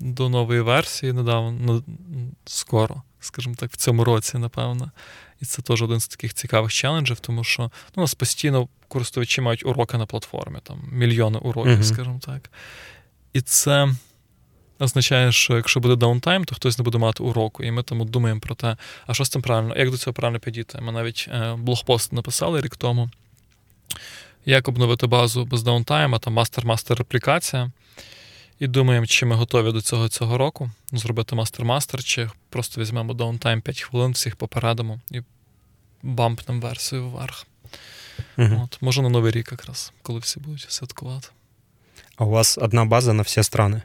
до 0.00 0.28
нової 0.28 0.60
версії 0.60 1.12
недавно, 1.12 1.82
скоро, 2.44 3.02
скажімо 3.20 3.54
так, 3.58 3.72
в 3.72 3.76
цьому 3.76 4.04
році, 4.04 4.38
напевно. 4.38 4.90
І 5.40 5.44
це 5.44 5.62
теж 5.62 5.82
один 5.82 6.00
з 6.00 6.08
таких 6.08 6.34
цікавих 6.34 6.72
челенджів, 6.72 7.20
тому 7.20 7.44
що 7.44 7.62
ну, 7.62 7.70
у 7.96 8.00
нас 8.00 8.14
постійно 8.14 8.68
користувачі 8.88 9.40
мають 9.40 9.66
уроки 9.66 9.98
на 9.98 10.06
платформі, 10.06 10.58
там 10.62 10.88
мільйони 10.92 11.38
уроків, 11.38 11.78
uh-huh. 11.78 11.94
скажімо 11.94 12.20
так. 12.24 12.50
І 13.32 13.40
це 13.40 13.88
означає, 14.78 15.32
що 15.32 15.56
якщо 15.56 15.80
буде 15.80 15.96
downtime, 15.96 16.44
то 16.44 16.54
хтось 16.54 16.78
не 16.78 16.84
буде 16.84 16.98
мати 16.98 17.22
уроку. 17.22 17.62
І 17.62 17.70
ми 17.70 17.82
тому 17.82 18.04
думаємо 18.04 18.40
про 18.40 18.54
те, 18.54 18.76
а 19.06 19.14
що 19.14 19.24
з 19.24 19.28
цим 19.28 19.42
правильно, 19.42 19.76
як 19.76 19.90
до 19.90 19.96
цього 19.96 20.14
правильно 20.14 20.40
підійти. 20.40 20.80
Ми 20.80 20.92
навіть 20.92 21.28
е, 21.32 21.54
блогпост 21.58 22.12
написали 22.12 22.60
рік 22.60 22.76
тому. 22.76 23.10
Як 24.44 24.68
обновити 24.68 25.06
базу 25.06 25.44
без 25.44 25.62
даунтайма, 25.62 26.18
там 26.18 26.34
master-master 26.34 26.98
реплікація. 26.98 27.70
І 28.58 28.66
думаємо, 28.66 29.06
чи 29.06 29.26
ми 29.26 29.36
готові 29.36 29.72
до 29.72 29.80
цього 29.80 30.08
цього 30.08 30.38
року 30.38 30.70
зробити 30.92 31.36
master-master, 31.36 32.04
чи 32.04 32.30
просто 32.48 32.80
візьмемо 32.80 33.14
downtime 33.14 33.60
5 33.60 33.80
хвилин, 33.80 34.12
всіх 34.12 34.36
попередимо 34.36 35.00
і 35.10 35.20
бампнемо 36.02 36.60
версію 36.60 37.08
вверх. 37.08 37.46
Угу. 38.38 38.60
От, 38.64 38.82
Може 38.82 39.02
на 39.02 39.08
Новий 39.08 39.32
рік 39.32 39.48
якраз, 39.52 39.92
коли 40.02 40.18
всі 40.18 40.40
будуть 40.40 40.66
святкувати. 40.68 41.28
А 42.16 42.24
у 42.24 42.30
вас 42.30 42.58
одна 42.58 42.84
база 42.84 43.12
на 43.12 43.22
всі 43.22 43.42
страни? 43.42 43.82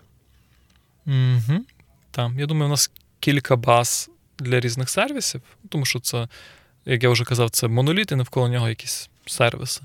Угу. 1.05 1.65
Так. 2.11 2.31
Я 2.37 2.45
думаю, 2.45 2.65
у 2.65 2.69
нас 2.69 2.91
кілька 3.19 3.55
баз 3.55 4.09
для 4.39 4.59
різних 4.59 4.89
сервісів, 4.89 5.41
тому 5.69 5.85
що 5.85 5.99
це, 5.99 6.27
як 6.85 7.03
я 7.03 7.09
вже 7.09 7.23
казав, 7.23 7.49
це 7.49 7.67
моноліт, 7.67 8.11
і 8.11 8.15
навколо 8.15 8.47
нього 8.47 8.69
якісь 8.69 9.09
сервіси. 9.25 9.81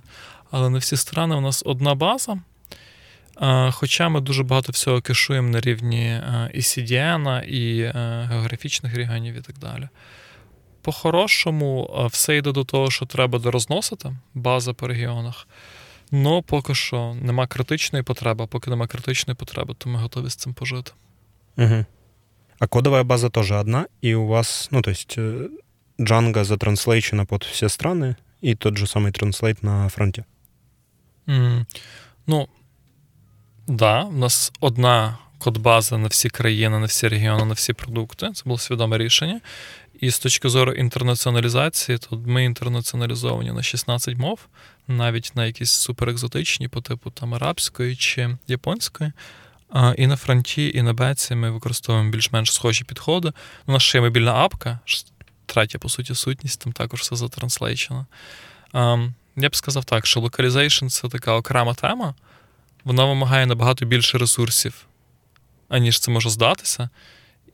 Але 0.50 0.70
на 0.70 0.78
всі 0.78 0.96
страни 0.96 1.34
у 1.34 1.40
нас 1.40 1.62
одна 1.66 1.94
база. 1.94 2.38
Хоча 3.71 4.09
ми 4.09 4.21
дуже 4.21 4.43
багато 4.43 4.71
всього 4.71 5.01
кешуємо 5.01 5.49
на 5.49 5.61
рівні 5.61 6.21
і 6.53 6.59
CDN, 6.59 7.43
і 7.43 7.83
географічних 8.29 8.95
регіонів 8.95 9.35
і 9.35 9.41
так 9.41 9.57
далі. 9.57 9.89
По-хорошому, 10.81 11.89
все 12.11 12.37
йде 12.37 12.51
до 12.51 12.63
того, 12.63 12.91
що 12.91 13.05
треба 13.05 13.39
дорозносити 13.39 14.15
база 14.33 14.73
по 14.73 14.87
регіонах. 14.87 15.47
Ну, 16.11 16.41
поки 16.41 16.75
що 16.75 17.15
нема 17.21 17.47
критичної 17.47 18.03
потреби, 18.03 18.43
а 18.43 18.47
поки 18.47 18.69
нема 18.69 18.87
критичної 18.87 19.35
потреби, 19.35 19.75
то 19.77 19.89
ми 19.89 19.99
готові 19.99 20.29
з 20.29 20.35
цим 20.35 20.53
пожити. 20.53 20.91
Угу. 21.57 21.85
А 22.59 22.67
кодовая 22.67 23.03
база 23.03 23.29
тоже 23.29 23.55
одна, 23.55 23.87
и 24.01 24.13
у 24.13 24.27
вас, 24.27 24.67
ну, 24.71 24.81
то 24.81 24.91
есть 24.91 25.17
э, 25.17 25.49
Django 25.99 26.43
затранслейчена 26.43 27.25
под 27.25 27.43
все 27.43 27.67
страны, 27.67 28.15
и 28.41 28.55
тот 28.55 28.77
же 28.77 28.85
самый 28.85 29.11
транслейт 29.11 29.63
на 29.63 29.89
фронте? 29.89 30.25
Mm, 31.27 31.65
ну, 32.27 32.47
да, 33.68 34.02
у 34.02 34.12
нас 34.12 34.52
одна 34.60 35.18
кодбаза 35.38 35.98
на 35.98 36.08
всі 36.08 36.28
країни, 36.28 36.78
на 36.78 36.86
всі 36.86 37.08
регіони, 37.08 37.44
на 37.44 37.54
всі 37.54 37.72
продукти. 37.72 38.30
Це 38.34 38.42
було 38.44 38.58
свідоме 38.58 38.98
рішення. 38.98 39.40
І 40.00 40.10
з 40.10 40.18
точки 40.18 40.48
зору 40.48 40.72
інтернаціоналізації, 40.72 41.98
то 41.98 42.16
ми 42.16 42.44
інтернаціоналізовані 42.44 43.52
на 43.52 43.62
16 43.62 44.16
мов, 44.16 44.40
навіть 44.88 45.32
на 45.34 45.46
якісь 45.46 45.70
суперекзотичні, 45.70 46.68
по 46.68 46.80
типу 46.80 47.10
там 47.10 47.34
арабської 47.34 47.96
чи 47.96 48.36
японської. 48.46 49.12
І 49.96 50.06
на 50.06 50.16
фронті, 50.16 50.72
і 50.74 50.82
на 50.82 50.92
беці 50.92 51.34
ми 51.34 51.50
використовуємо 51.50 52.10
більш-менш 52.10 52.52
схожі 52.52 52.84
підходи. 52.84 53.32
У 53.66 53.72
нас 53.72 53.82
ще 53.82 53.98
є 53.98 54.02
мобільна 54.02 54.34
апка, 54.34 54.78
третя, 55.46 55.78
по 55.78 55.88
суті, 55.88 56.14
сутність, 56.14 56.60
там 56.60 56.72
також 56.72 57.00
все 57.00 57.16
затранслейчено. 57.16 58.06
Я 59.36 59.48
б 59.48 59.56
сказав 59.56 59.84
так, 59.84 60.06
що 60.06 60.20
localization— 60.20 60.88
це 60.90 61.08
така 61.08 61.32
окрема 61.32 61.74
тема, 61.74 62.14
вона 62.88 63.04
вимагає 63.04 63.46
набагато 63.46 63.84
більше 63.84 64.18
ресурсів, 64.18 64.86
аніж 65.68 66.00
це 66.00 66.10
може 66.10 66.30
здатися. 66.30 66.88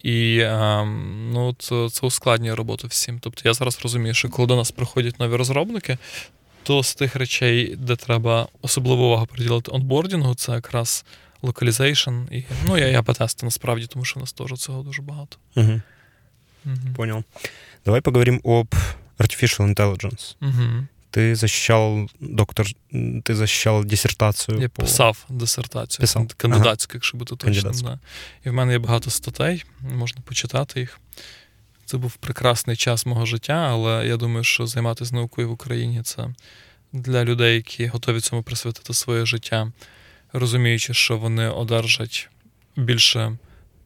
І 0.02 0.44
ну, 1.32 1.56
це, 1.58 1.88
це 1.90 2.06
ускладнює 2.06 2.54
роботу 2.54 2.86
всім. 2.86 3.18
Тобто 3.20 3.42
я 3.44 3.54
зараз 3.54 3.80
розумію, 3.82 4.14
що 4.14 4.28
коли 4.28 4.48
до 4.48 4.56
нас 4.56 4.70
приходять 4.70 5.20
нові 5.20 5.36
розробники, 5.36 5.98
то 6.62 6.82
з 6.82 6.94
тих 6.94 7.16
речей, 7.16 7.76
де 7.76 7.96
треба 7.96 8.48
особливу 8.62 9.04
увагу 9.04 9.26
приділити 9.26 9.70
онбордінгу, 9.74 10.34
це 10.34 10.52
якраз 10.52 11.04
localization. 11.42 12.32
І, 12.32 12.44
ну, 12.66 12.78
я, 12.78 12.86
я 12.86 13.02
потесту 13.02 13.46
насправді, 13.46 13.86
тому 13.86 14.04
що 14.04 14.20
в 14.20 14.22
нас 14.22 14.32
теж 14.32 14.52
цього 14.52 14.82
дуже 14.82 15.02
багато. 15.02 15.36
Угу. 15.56 15.80
Угу. 16.64 16.94
Понял. 16.96 17.24
Давай 17.84 18.00
поговорим 18.00 18.40
об 18.44 18.74
artificial 19.18 19.74
intelligence. 19.74 20.36
Угу. 20.42 20.86
Ти 21.14 21.34
защищав 21.34 22.08
доктор, 22.20 22.66
ти 23.22 23.34
защищав 23.34 23.84
дисертацію. 23.84 24.60
Я 24.60 24.68
по... 24.68 24.82
писав 24.82 25.24
дисертацію, 25.28 26.00
писав. 26.00 26.26
кандидатську, 26.36 26.90
ага. 26.90 26.96
якщо 26.96 27.18
бути 27.18 27.36
точним. 27.36 27.72
Да. 27.82 27.98
І 28.44 28.50
в 28.50 28.52
мене 28.52 28.72
є 28.72 28.78
багато 28.78 29.10
статей, 29.10 29.64
можна 29.80 30.20
почитати 30.24 30.80
їх. 30.80 31.00
Це 31.84 31.96
був 31.96 32.16
прекрасний 32.16 32.76
час 32.76 33.06
мого 33.06 33.26
життя, 33.26 33.68
але 33.70 34.06
я 34.06 34.16
думаю, 34.16 34.44
що 34.44 34.66
займатися 34.66 35.14
наукою 35.14 35.48
в 35.48 35.52
Україні 35.52 36.02
це 36.02 36.28
для 36.92 37.24
людей, 37.24 37.54
які 37.54 37.86
готові 37.86 38.20
цьому 38.20 38.42
присвятити 38.42 38.94
своє 38.94 39.26
життя 39.26 39.72
розуміючи, 40.34 40.94
що 40.94 41.18
вони 41.18 41.48
одержать 41.48 42.28
більше 42.76 43.36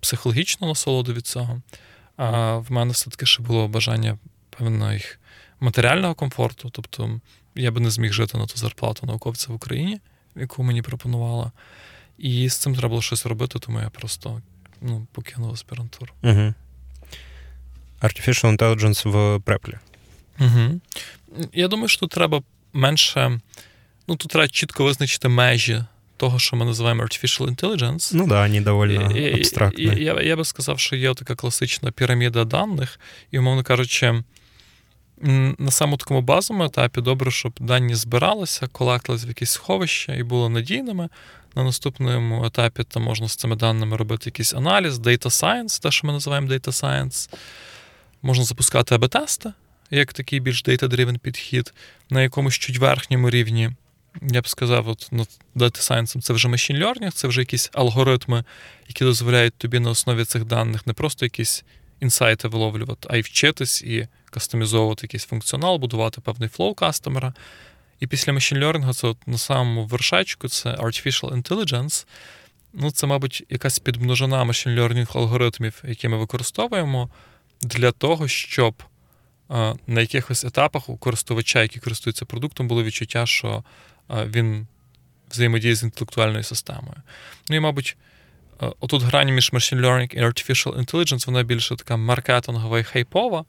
психологічну 0.01 0.69
насолоду 0.69 1.13
від 1.13 1.27
цього. 1.27 1.63
А 2.17 2.57
в 2.57 2.73
мене 2.73 2.93
все-таки 2.93 3.27
ще 3.27 3.43
було 3.43 3.69
бажання 3.69 4.19
певного 4.51 4.93
їх 4.93 5.18
матеріального 5.61 6.15
комфорту. 6.15 6.71
Тобто 6.73 7.21
я 7.55 7.71
би 7.71 7.81
не 7.81 7.91
зміг 7.91 8.13
жити 8.13 8.39
на 8.39 8.47
ту 8.47 8.57
зарплату 8.57 9.07
науковця 9.07 9.53
в 9.53 9.55
Україні, 9.55 10.01
яку 10.37 10.63
мені 10.63 10.83
пропонувала. 10.83 11.53
І 12.19 12.49
з 12.49 12.57
цим 12.57 12.75
треба 12.75 12.89
було 12.89 13.03
щось 13.03 13.27
робити, 13.27 13.59
тому 13.59 13.81
я 13.81 13.91
просто 13.91 14.43
ну, 14.81 15.07
покинув 15.13 15.53
аспірантуру. 15.53 16.13
Угу. 16.23 16.55
Artificial 18.01 18.57
Intelligence 18.57 19.09
в 19.09 19.41
преплі. 19.41 19.75
Угу. 20.41 20.81
Я 21.53 21.69
думаю, 21.69 21.89
що 21.89 22.01
тут 22.01 22.11
треба 22.11 22.43
менше. 22.73 23.41
Ну, 24.09 24.17
тут 24.17 24.31
треба 24.31 24.49
чітко 24.49 24.85
визначити 24.85 25.29
межі 25.29 25.85
того, 26.17 26.39
що 26.39 26.57
ми 26.57 26.65
називаємо 26.65 27.03
Artificial 27.03 27.55
Intelligence. 27.55 28.11
Ну 28.15 28.27
да, 28.27 28.43
вони 28.43 28.61
доволі 28.61 28.97
абстрактні. 29.35 29.85
Я, 29.85 29.93
я, 29.93 30.23
я 30.23 30.37
би 30.37 30.45
сказав, 30.45 30.79
що 30.79 30.97
є 30.97 31.15
така 31.15 31.35
класична 31.35 31.91
піраміда 31.91 32.45
даних, 32.45 33.01
і, 33.31 33.39
умовно 33.39 33.63
кажучи, 33.63 34.23
на 35.59 35.71
самому 35.71 35.97
такому 35.97 36.21
базовому 36.21 36.65
етапі 36.65 37.01
добре, 37.01 37.31
щоб 37.31 37.53
дані 37.61 37.95
збиралися, 37.95 38.67
колектились 38.67 39.27
в 39.27 39.29
якісь 39.29 39.51
сховища 39.51 40.15
і 40.15 40.23
були 40.23 40.49
надійними. 40.49 41.09
На 41.55 41.65
наступному 41.65 42.45
етапі 42.45 42.85
там 42.85 43.03
можна 43.03 43.29
з 43.29 43.37
цими 43.37 43.57
даними 43.57 43.97
робити 43.97 44.23
якийсь 44.27 44.55
аналіз, 44.55 44.99
Data 44.99 45.27
Science, 45.27 45.83
те, 45.83 45.91
що 45.91 46.07
ми 46.07 46.13
називаємо 46.13 46.49
Data 46.49 46.69
Science. 46.69 47.35
Можна 48.23 48.45
запускати 48.45 48.95
АБ-тести, 48.95 49.53
як 49.91 50.13
такий 50.13 50.41
більш 50.41 50.65
data-driven 50.65 51.19
підхід, 51.19 51.75
на 52.11 52.23
якомусь 52.23 52.55
чуть 52.55 52.79
верхньому 52.79 53.31
рівні. 53.31 53.71
Я 54.23 54.41
б 54.41 54.49
сказав, 54.49 54.89
от 54.89 55.09
над 55.13 55.29
Data 55.57 55.91
Science 55.91 56.21
це 56.21 56.33
вже 56.33 56.49
machine 56.49 56.85
learning, 56.85 57.11
це 57.11 57.29
вже 57.29 57.41
якісь 57.41 57.71
алгоритми, 57.73 58.45
які 58.89 59.05
дозволяють 59.05 59.55
тобі 59.55 59.79
на 59.79 59.91
основі 59.91 60.25
цих 60.25 60.45
даних 60.45 60.87
не 60.87 60.93
просто 60.93 61.27
якісь 61.27 61.65
інсайти 62.01 62.49
виловлювати, 62.49 63.09
а 63.11 63.17
й 63.17 63.21
вчитись 63.21 63.83
і 63.83 64.09
кастомізовувати 64.29 65.01
якийсь 65.05 65.25
функціонал, 65.25 65.79
будувати 65.79 66.21
певний 66.21 66.49
flow 66.49 66.75
кастомера. 66.75 67.35
І 68.01 68.07
після 68.07 68.33
machine 68.33 68.59
learning 68.59 68.95
це 68.95 69.07
от 69.07 69.29
на 69.29 69.39
самому 69.39 69.87
вершечку 69.87 70.49
це 70.49 70.71
Artificial 70.71 71.43
Intelligence. 71.43 72.07
Ну, 72.73 72.91
Це, 72.91 73.07
мабуть, 73.07 73.45
якась 73.49 73.79
підмножина 73.79 74.45
machine 74.45 74.79
learning 74.79 75.19
алгоритмів, 75.19 75.83
які 75.89 76.09
ми 76.09 76.17
використовуємо 76.17 77.11
для 77.63 77.93
того, 77.93 78.29
щоб 78.29 78.83
а, 79.49 79.75
на 79.87 80.01
якихось 80.01 80.45
етапах 80.45 80.89
у 80.89 80.97
користувача, 80.97 81.63
який 81.63 81.81
користується 81.81 82.25
продуктом, 82.25 82.69
було 82.69 82.85
відчуття, 82.85 83.27
що 83.27 83.65
а, 84.09 84.25
він 84.25 84.67
взаємодіє 85.31 85.75
з 85.75 85.83
інтелектуальною 85.83 86.45
системою. 86.45 86.97
Ну 87.49 87.57
і, 87.57 87.61
мабуть, 87.61 87.97
отут 88.81 89.03
грань 89.03 89.35
між 89.35 89.53
machine 89.53 89.81
learning 89.81 90.15
і 90.15 90.21
artificial 90.21 90.85
intelligence, 90.85 91.27
вона 91.27 91.43
більше 91.43 91.77
така 91.77 91.97
маркетингова 91.97 92.79
і 92.79 92.85
хайпова. 92.85 93.45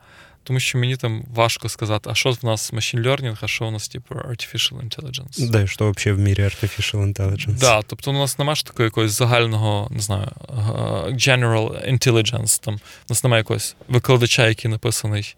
Тому 0.49 0.59
що 0.59 0.77
мені 0.77 0.95
там 0.95 1.23
важко 1.33 1.69
сказати, 1.69 2.09
а 2.09 2.15
що 2.15 2.31
в 2.31 2.45
нас 2.45 2.73
machine 2.73 3.01
learning, 3.01 3.37
а 3.41 3.47
що 3.47 3.65
у 3.65 3.71
нас, 3.71 3.87
типу, 3.87 4.15
artificial 4.15 4.89
intelligence. 4.89 5.49
Да, 5.49 5.61
і 5.61 5.67
що 5.67 5.91
взагалі 5.91 6.21
в 6.21 6.23
мірі 6.23 6.43
artificial 6.43 7.13
intelligence. 7.13 7.59
Да, 7.59 7.81
тобто 7.81 8.11
у 8.11 8.13
нас 8.13 8.39
немає 8.39 8.55
ж 8.55 8.65
такого 8.65 8.83
якогось 8.83 9.11
загального, 9.11 9.87
не 9.91 9.99
знаю, 9.99 10.27
general 11.11 11.91
intelligence. 11.93 12.63
Там, 12.63 12.73
У 12.73 12.79
нас 13.09 13.23
немає 13.23 13.39
якогось 13.39 13.75
викладача, 13.87 14.47
який 14.47 14.71
написаний 14.71 15.35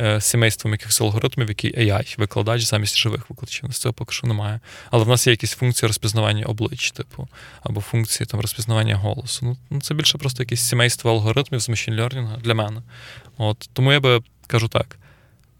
Е, 0.00 0.20
сімейством 0.20 0.72
якихось 0.72 1.00
алгоритмів, 1.00 1.48
який 1.48 1.78
AI, 1.78 2.18
викладач 2.18 2.62
замість 2.62 2.96
живих 2.96 3.30
викладачів. 3.30 3.64
У 3.64 3.68
нас 3.68 3.78
цього 3.78 3.92
поки 3.92 4.12
що 4.12 4.26
немає. 4.26 4.60
Але 4.90 5.04
в 5.04 5.08
нас 5.08 5.26
є 5.26 5.30
якісь 5.30 5.52
функції 5.52 5.86
розпізнавання 5.86 6.46
облич, 6.46 6.90
типу, 6.90 7.28
або 7.62 7.80
функції 7.80 8.26
там 8.26 8.40
розпізнавання 8.40 8.96
голосу. 8.96 9.46
Ну, 9.46 9.56
ну 9.70 9.80
це 9.80 9.94
більше 9.94 10.18
просто 10.18 10.42
якесь 10.42 10.60
сімейство 10.60 11.10
алгоритмів 11.10 11.60
з 11.60 11.68
machine 11.68 12.00
learning 12.00 12.40
для 12.40 12.54
мене. 12.54 12.82
От 13.38 13.70
Тому 13.72 13.92
я 13.92 14.00
би 14.00 14.20
кажу 14.47 14.67
так. 14.67 14.97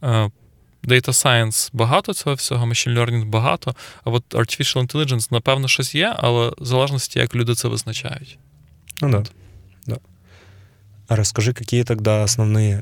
Е, 0.03 0.29
Data 0.83 1.09
Science 1.09 1.69
багато 1.73 2.13
цього 2.13 2.35
всього, 2.35 2.65
Machine 2.65 2.99
Learning 2.99 3.25
багато, 3.25 3.75
а 4.03 4.09
от 4.09 4.35
Artificial 4.35 4.87
Intelligence, 4.87 5.27
напевно, 5.31 5.67
щось 5.67 5.95
є, 5.95 6.15
але 6.17 6.49
в 6.57 6.65
залежності, 6.65 7.19
як 7.19 7.35
люди 7.35 7.55
це 7.55 7.67
визначають. 7.67 8.37
Ну 9.01 9.09
да. 9.09 9.23
да. 9.87 9.97
А 11.07 11.15
розкажи, 11.15 11.53
які 11.59 11.83
тоді 11.83 12.09
основні 12.09 12.81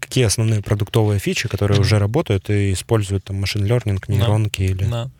какие 0.00 0.26
основные 0.26 0.60
продуктовые 0.60 1.18
фичи, 1.18 1.48
которые 1.48 1.78
mm-hmm. 1.78 1.80
уже 1.80 1.98
работают 1.98 2.50
и 2.50 2.72
используют 2.72 3.24
там 3.24 3.36
машин 3.36 3.64
learning, 3.64 3.98
нейронки 4.08 4.62
no. 4.62 4.70
или. 4.70 4.86
No. 4.86 5.10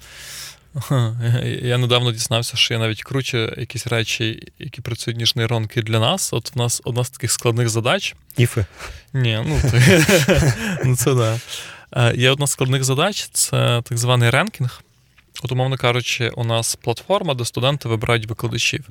Я 1.62 1.78
недавно 1.78 2.12
дізнався, 2.12 2.58
що 2.58 2.74
є 2.74 2.80
навіть 2.80 3.04
круче 3.04 3.56
якісь 3.58 3.88
речі, 3.88 4.48
які 4.60 4.82
працюють 4.82 5.18
ніж 5.18 5.36
нейронки 5.36 5.82
для 5.82 6.00
нас. 6.00 6.34
От 6.34 6.56
в 6.56 6.58
нас 6.58 6.82
одна 6.86 7.04
з 7.04 7.10
таких 7.10 7.32
складних 7.32 7.70
задач. 7.70 8.16
Іфи. 8.38 8.66
Ні, 9.14 9.40
ну 9.46 9.62
ну 10.86 10.96
це 10.96 11.14
да. 11.14 11.40
Е, 11.92 12.16
є 12.16 12.32
одна 12.32 12.48
з 12.48 12.52
складних 12.52 12.84
задач 12.84 13.30
це 13.32 13.82
так 13.86 13.98
званий 13.98 14.30
ренкінг. 14.30 14.84
От, 15.44 15.52
умовно 15.52 15.78
кажучи, 15.78 16.30
у 16.30 16.44
нас 16.44 16.76
платформа, 16.76 17.34
де 17.34 17.46
студенти 17.46 17.90
вибирають 17.90 18.26
викладачів. 18.26 18.90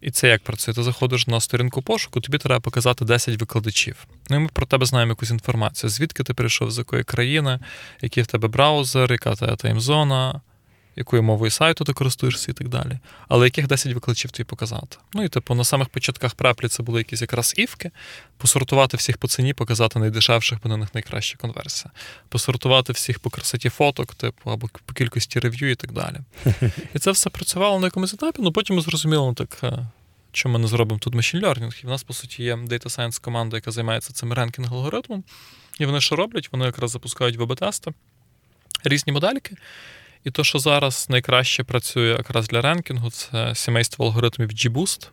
І 0.00 0.10
це 0.10 0.28
як 0.28 0.42
працює? 0.42 0.74
Ти 0.74 0.82
заходиш 0.82 1.26
на 1.26 1.40
сторінку 1.40 1.82
пошуку, 1.82 2.20
тобі 2.20 2.38
треба 2.38 2.60
показати 2.60 3.04
10 3.04 3.40
викладачів. 3.40 4.06
Ну 4.30 4.36
і 4.36 4.38
ми 4.38 4.48
про 4.52 4.66
тебе 4.66 4.86
знаємо 4.86 5.12
якусь 5.12 5.30
інформацію, 5.30 5.90
звідки 5.90 6.22
ти 6.22 6.34
прийшов, 6.34 6.70
з 6.70 6.78
якої 6.78 7.04
країни, 7.04 7.58
який 8.02 8.22
в 8.22 8.26
тебе 8.26 8.48
браузер, 8.48 9.12
яка 9.12 9.34
твоя 9.34 9.56
таймзона, 9.56 10.40
якою 10.96 11.22
мовою 11.22 11.50
сайту 11.50 11.84
ти 11.84 11.92
користуєшся 11.92 12.50
і 12.50 12.54
так 12.54 12.68
далі. 12.68 12.98
Але 13.28 13.46
яких 13.46 13.66
10 13.66 13.92
викладачів 13.92 14.30
тобі 14.30 14.44
показати? 14.44 14.96
Ну 15.12 15.24
і 15.24 15.28
типу 15.28 15.54
на 15.54 15.64
самих 15.64 15.88
початках 15.88 16.34
преплі 16.34 16.68
це 16.68 16.82
були 16.82 17.00
якісь 17.00 17.20
якраз 17.20 17.54
івки, 17.56 17.90
посортувати 18.36 18.96
всіх 18.96 19.18
по 19.18 19.28
ціні, 19.28 19.54
показати 19.54 19.98
найдешевших, 19.98 20.58
бо 20.62 20.68
на 20.68 20.76
них 20.76 20.94
найкраща 20.94 21.38
конверсія. 21.38 21.90
Посортувати 22.28 22.92
всіх 22.92 23.18
по 23.18 23.30
красоті 23.30 23.68
фоток, 23.68 24.14
типу, 24.14 24.50
або 24.50 24.68
по 24.86 24.94
кількості 24.94 25.40
рев'ю 25.40 25.70
і 25.70 25.74
так 25.74 25.92
далі. 25.92 26.16
І 26.94 26.98
це 26.98 27.10
все 27.10 27.30
працювало 27.30 27.80
на 27.80 27.86
якомусь 27.86 28.14
етапі, 28.14 28.42
ну 28.42 28.52
потім 28.52 28.76
ми 28.76 28.82
зрозуміли, 28.82 29.26
ну 29.26 29.34
так. 29.34 29.58
Е, 29.62 29.86
що 30.32 30.48
ми 30.48 30.58
не 30.58 30.68
зробимо 30.68 30.98
тут 30.98 31.14
machine 31.14 31.40
learning. 31.40 31.82
І 31.82 31.86
в 31.86 31.90
нас, 31.90 32.02
по 32.02 32.14
суті, 32.14 32.42
є 32.42 32.54
Data 32.54 32.84
Science 32.84 33.20
команда, 33.20 33.56
яка 33.56 33.70
займається 33.70 34.12
цим 34.12 34.32
ренкінг 34.32 34.72
алгоритмом. 34.72 35.24
І 35.78 35.86
вони 35.86 36.00
що 36.00 36.16
роблять? 36.16 36.48
Вони 36.52 36.64
якраз 36.64 36.90
запускають 36.90 37.36
ВБ-тести, 37.38 37.92
різні 38.84 39.12
модельки. 39.12 39.56
І 40.24 40.30
то, 40.30 40.44
що 40.44 40.58
зараз 40.58 41.06
найкраще 41.10 41.64
працює 41.64 42.08
якраз 42.08 42.48
для 42.48 42.60
ренкінгу, 42.60 43.10
це 43.10 43.54
сімейство 43.54 44.04
алгоритмів 44.04 44.48
G-Boost. 44.48 45.08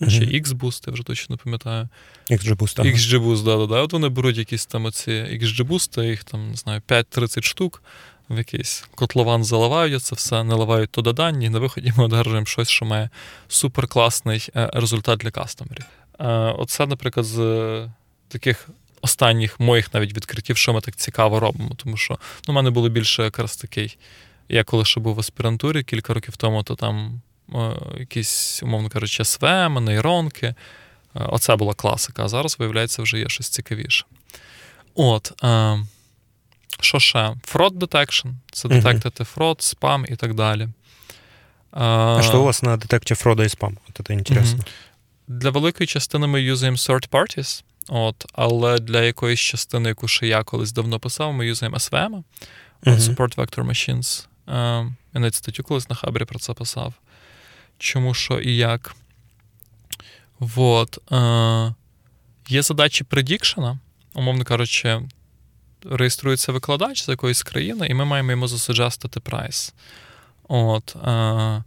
Чи 0.00 0.24
X-Boost, 0.40 0.84
я 0.86 0.92
вже 0.92 1.02
точно 1.02 1.32
не 1.32 1.36
пам'ятаю. 1.36 1.88
XGBoost, 2.30 2.74
ага. 2.80 2.88
XGBoost, 2.88 3.44
да, 3.44 3.56
да, 3.56 3.66
да. 3.66 3.80
От 3.80 3.92
вони 3.92 4.08
беруть 4.08 4.38
якісь 4.38 4.66
там 4.66 4.84
оці 4.84 5.10
XGBoost, 5.10 6.02
їх 6.04 6.24
там, 6.24 6.50
не 6.50 6.56
знаю, 6.56 6.82
5-30 6.88 7.42
штук, 7.42 7.82
в 8.30 8.38
якийсь 8.38 8.84
котлован 8.94 9.44
заливають 9.44 10.02
це 10.02 10.14
все, 10.14 10.44
наливають 10.44 10.90
туди 10.90 11.12
дані, 11.12 11.46
і 11.46 11.48
на 11.48 11.58
виході 11.58 11.92
ми 11.96 12.04
одержуємо 12.04 12.46
щось, 12.46 12.68
що 12.68 12.84
має 12.84 13.10
суперкласний 13.48 14.48
е, 14.56 14.70
результат 14.74 15.18
для 15.18 15.30
кастомерів. 15.30 15.84
Е, 16.20 16.26
оце, 16.58 16.86
наприклад, 16.86 17.26
з 17.26 17.88
таких 18.28 18.68
останніх 19.00 19.60
моїх 19.60 19.94
навіть 19.94 20.16
відкриттів, 20.16 20.56
що 20.56 20.72
ми 20.72 20.80
так 20.80 20.96
цікаво 20.96 21.40
робимо, 21.40 21.70
тому 21.76 21.96
що 21.96 22.18
ну, 22.48 22.52
у 22.52 22.56
мене 22.56 22.70
було 22.70 22.88
більше 22.88 23.22
якраз 23.22 23.56
такий. 23.56 23.98
Я 24.48 24.64
коли 24.64 24.84
ще 24.84 25.00
був 25.00 25.14
в 25.14 25.20
аспірантурі 25.20 25.82
кілька 25.82 26.14
років 26.14 26.36
тому, 26.36 26.62
то 26.62 26.74
там 26.74 27.20
е, 27.54 27.72
якісь, 27.98 28.62
умовно 28.62 28.88
кажучи, 28.88 29.24
СВМ, 29.24 29.84
нейронки. 29.84 30.46
Е, 30.46 30.54
оце 31.14 31.56
була 31.56 31.74
класика, 31.74 32.24
а 32.24 32.28
зараз, 32.28 32.56
виявляється, 32.58 33.02
вже 33.02 33.18
є 33.18 33.28
щось 33.28 33.48
цікавіше. 33.48 34.04
От. 34.94 35.44
Е, 35.44 35.78
що 36.80 36.98
ще? 36.98 37.18
Fraud 37.18 37.78
detection. 37.78 38.32
Це 38.52 38.68
детектити 38.68 39.24
фрод, 39.24 39.62
спам 39.62 40.06
і 40.08 40.16
так 40.16 40.34
далі. 40.34 40.68
А 41.70 42.20
що 42.22 42.40
у 42.40 42.44
вас 42.44 42.62
на 42.62 42.76
детекті 42.76 43.14
фрода 43.14 43.44
і 43.44 43.48
спам? 43.48 43.78
От 43.88 44.06
це 44.06 44.14
інтересно. 44.14 44.64
Для 45.28 45.50
великої 45.50 45.86
частини 45.86 46.26
ми 46.26 46.42
юзаємо 46.42 46.76
third 46.76 47.08
parties, 47.08 47.62
от, 47.88 48.26
але 48.32 48.78
для 48.78 49.02
якоїсь 49.02 49.40
частини, 49.40 49.88
яку 49.88 50.08
ще 50.08 50.26
я 50.26 50.42
колись 50.42 50.72
давно 50.72 50.98
писав, 50.98 51.32
ми 51.32 51.46
юзаємо 51.46 51.76
SVM, 51.76 52.22
от, 52.86 52.98
Support 52.98 53.36
Vector 53.36 53.66
Machines. 53.66 54.26
Е, 54.52 54.54
я 55.14 55.20
навіть 55.20 55.34
статтю 55.34 55.62
колись 55.62 55.90
на 55.90 55.96
Хабрі 55.96 56.24
про 56.24 56.38
це 56.38 56.54
писав. 56.54 56.94
Чому 57.78 58.14
що 58.14 58.40
і 58.40 58.56
як. 58.56 58.96
Вот. 60.38 61.12
Е, 61.12 61.74
Є 62.48 62.62
задачі 62.62 63.04
предікшена, 63.04 63.78
умовно 64.14 64.44
кажучи, 64.44 65.00
реєструється 65.84 66.52
викладач 66.52 67.04
з 67.04 67.08
якоїсь 67.08 67.42
країни, 67.42 67.86
і 67.86 67.94
ми 67.94 68.04
маємо 68.04 68.30
йому 68.30 68.48
засуджастити 68.48 69.20
прайс. 69.20 69.74
От. 70.48 70.96
Е, 70.96 71.62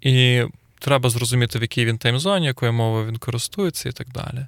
І 0.00 0.44
треба 0.78 1.10
зрозуміти, 1.10 1.58
в 1.58 1.62
якій 1.62 1.84
він 1.84 1.98
таймзоні, 1.98 2.46
якою 2.46 2.72
мовою 2.72 3.06
він 3.06 3.16
користується, 3.16 3.88
і 3.88 3.92
так 3.92 4.08
далі. 4.08 4.46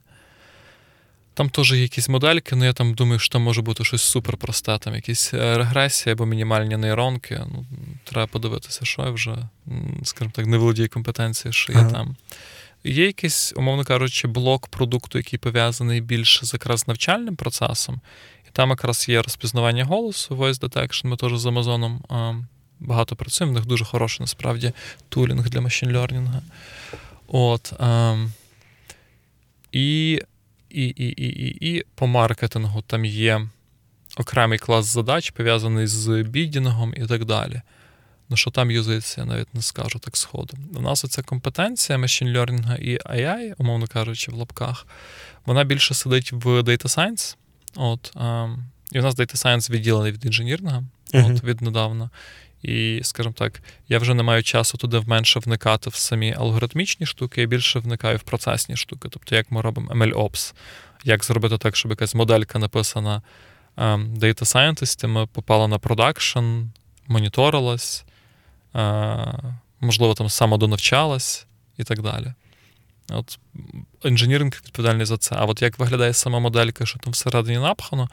Там 1.35 1.51
теж 1.51 1.73
є 1.73 1.83
якісь 1.83 2.09
модельки, 2.09 2.49
але 2.53 2.59
ну, 2.59 2.65
я 2.65 2.73
там 2.73 2.95
думаю, 2.95 3.19
що 3.19 3.33
там 3.33 3.43
може 3.43 3.63
бути 3.63 3.85
щось 3.85 4.03
супер 4.03 4.37
просте, 4.37 4.79
там 4.79 4.95
якісь 4.95 5.35
е, 5.35 5.59
регресії 5.59 6.13
або 6.13 6.27
мінімальні 6.27 6.77
нейронки. 6.77 7.41
Ну, 7.53 7.65
Треба 8.05 8.27
подивитися, 8.27 8.85
що 8.85 9.03
я 9.03 9.11
вже, 9.11 9.37
скажімо 10.05 10.33
так, 10.35 10.47
не 10.47 10.57
володію 10.57 10.89
компетенцією, 10.89 11.53
що 11.53 11.73
є 11.73 11.79
ага. 11.79 11.91
там. 11.91 12.17
Є 12.85 13.07
якийсь, 13.07 13.53
умовно 13.57 13.85
кажучи, 13.85 14.29
блок 14.29 14.69
продукту, 14.69 15.19
який 15.19 15.39
пов'язаний 15.39 16.01
більше 16.01 16.47
з 16.47 16.53
якраз 16.53 16.89
навчальним 16.89 17.37
процесом. 17.37 18.01
І 18.49 18.51
там 18.53 18.71
якраз 18.71 19.09
є 19.09 19.23
розпізнавання 19.23 19.85
голосу, 19.85 20.37
voice 20.37 20.61
detection. 20.61 21.07
Ми 21.07 21.17
теж 21.17 21.39
з 21.39 21.47
Амазоном 21.47 22.05
багато 22.81 23.17
працюємо. 23.17 23.53
В 23.53 23.55
них 23.55 23.67
дуже 23.67 23.85
хороший 23.85 24.21
насправді 24.21 24.73
тулінг 25.09 25.51
для 25.51 25.61
машин-лернінга. 25.61 26.43
От. 27.29 27.73
І 29.73 30.21
і, 30.75 30.85
і, 30.85 31.23
і, 31.23 31.27
і, 31.27 31.77
і 31.77 31.85
по 31.95 32.07
маркетингу 32.07 32.83
там 32.83 33.05
є 33.05 33.47
окремий 34.17 34.59
клас 34.59 34.87
задач, 34.87 35.31
пов'язаний 35.31 35.87
з 35.87 36.23
бідінгом 36.23 36.95
і 36.97 37.07
так 37.07 37.25
далі. 37.25 37.63
Ну, 38.29 38.37
що 38.37 38.51
там 38.51 38.71
юзається, 38.71 39.21
я 39.21 39.27
навіть 39.27 39.55
не 39.55 39.63
скажу 39.63 39.99
так 39.99 40.17
сходу. 40.17 40.57
У 40.75 40.81
нас 40.81 41.05
оця 41.05 41.23
компетенція 41.23 41.99
machine 41.99 42.37
learning 42.37 42.79
і 42.79 42.99
AI, 42.99 43.55
умовно 43.59 43.87
кажучи, 43.87 44.33
в 44.33 44.35
лапках, 44.35 44.87
вона 45.47 45.65
більше 45.65 45.95
сидить 45.95 46.33
в 46.33 46.47
Data 46.47 46.85
Science. 46.85 47.37
От, 47.77 48.13
а, 48.17 48.49
І 48.93 49.01
у 49.01 49.03
нас 49.03 49.17
Data 49.17 49.37
Science 49.37 49.71
відділений 49.71 50.13
від 50.13 50.25
інженірного 50.25 50.85
uh-huh. 51.13 51.37
от, 51.37 51.45
віднедавна. 51.45 52.11
І, 52.63 53.01
скажімо 53.03 53.35
так, 53.39 53.63
я 53.89 53.99
вже 53.99 54.15
не 54.15 54.23
маю 54.23 54.43
часу 54.43 54.79
туди 54.79 55.03
менше 55.07 55.41
вникати 55.41 55.91
в 55.91 55.95
самі 55.95 56.35
алгоритмічні 56.39 57.07
штуки, 57.07 57.41
я 57.41 57.47
більше 57.47 57.79
вникаю 57.79 58.17
в 58.17 58.23
процесні 58.23 58.77
штуки. 58.77 59.09
Тобто, 59.13 59.35
як 59.35 59.51
ми 59.51 59.61
робимо 59.61 59.93
MLOps, 59.95 60.55
як 61.05 61.25
зробити 61.25 61.59
так, 61.59 61.77
щоб 61.77 61.91
якась 61.91 62.15
моделька 62.15 62.59
написана 62.59 63.23
um, 63.77 64.19
Data 64.19 64.43
Scientist, 64.43 65.27
попала 65.27 65.69
на 65.69 65.79
продакшн, 65.79 66.63
моніторилась, 67.09 68.05
uh, 68.75 69.55
можливо, 69.81 70.15
там 70.15 70.29
самодонавчалась 70.29 71.47
і 71.79 71.85
так 71.85 72.03
далі. 72.03 72.33
От 73.09 73.39
Інженіринг 74.05 74.63
відповідальний 74.67 75.07
за 75.07 75.17
це. 75.17 75.37
А 75.39 75.45
от 75.45 75.63
як 75.63 75.79
виглядає 75.79 76.13
сама 76.13 76.39
моделька, 76.39 76.87
що 76.87 76.99
там 76.99 77.13
всередині 77.13 77.59
напхано, 77.59 78.09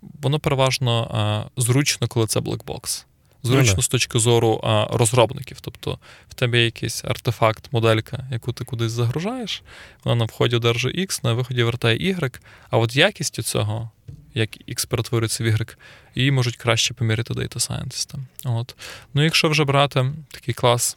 воно 0.00 0.38
переважно 0.38 1.10
uh, 1.56 1.62
зручно, 1.62 2.08
коли 2.08 2.26
це 2.26 2.40
блекбокс 2.40 3.06
зручно 3.42 3.74
ну, 3.76 3.82
з 3.82 3.88
точки 3.88 4.18
зору 4.18 4.60
а, 4.64 4.86
розробників. 4.90 5.60
Тобто 5.60 5.98
в 6.28 6.34
тебе 6.34 6.58
є 6.58 6.64
якийсь 6.64 7.04
артефакт, 7.04 7.72
моделька, 7.72 8.26
яку 8.30 8.52
ти 8.52 8.64
кудись 8.64 8.92
загружаєш, 8.92 9.62
вона 10.04 10.14
на 10.14 10.24
вході 10.24 10.56
одержує 10.56 10.94
X, 10.94 11.24
на 11.24 11.32
виході 11.32 11.62
вертає 11.62 11.98
Y, 11.98 12.40
а 12.70 12.78
от 12.78 12.96
якістю 12.96 13.42
цього. 13.42 13.90
Як 14.34 14.50
X 14.68 14.88
перетворюється 14.88 15.44
в 15.44 15.46
Y, 15.46 15.76
її 16.14 16.30
можуть 16.30 16.56
краще 16.56 16.94
поміряти 16.94 17.34
Data 17.34 17.56
Scientist. 17.56 18.14
От. 18.44 18.76
Ну, 19.14 19.24
якщо 19.24 19.48
вже 19.48 19.64
брати 19.64 20.12
такий 20.30 20.54
клас 20.54 20.96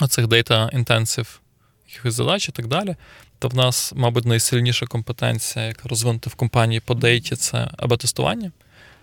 оцих 0.00 0.26
Data 0.26 0.84
Intensive 0.84 1.38
якихось 1.88 2.14
задач 2.14 2.48
і 2.48 2.52
так 2.52 2.66
далі, 2.66 2.96
то 3.38 3.48
в 3.48 3.54
нас, 3.54 3.92
мабуть, 3.96 4.24
найсильніша 4.24 4.86
компетенція, 4.86 5.64
яка 5.64 5.88
розвинута 5.88 6.30
в 6.30 6.34
компанії 6.34 6.80
по 6.80 6.94
дейті, 6.94 7.36
це 7.36 7.70
АБ-тестування. 7.78 8.52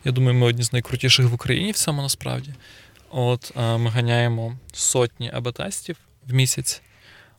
Я 0.06 0.12
думаю, 0.12 0.38
ми 0.38 0.46
одні 0.48 0.64
з 0.64 0.74
найкрутіших 0.74 1.26
в 1.26 1.34
Україні 1.34 1.72
в 1.72 1.76
цьому 1.76 2.02
насправді. 2.02 2.54
От 3.10 3.52
ми 3.56 3.90
ганяємо 3.90 4.58
сотні 4.74 5.32
АБ-тестів 5.32 5.96
в 6.28 6.34
місяць. 6.34 6.82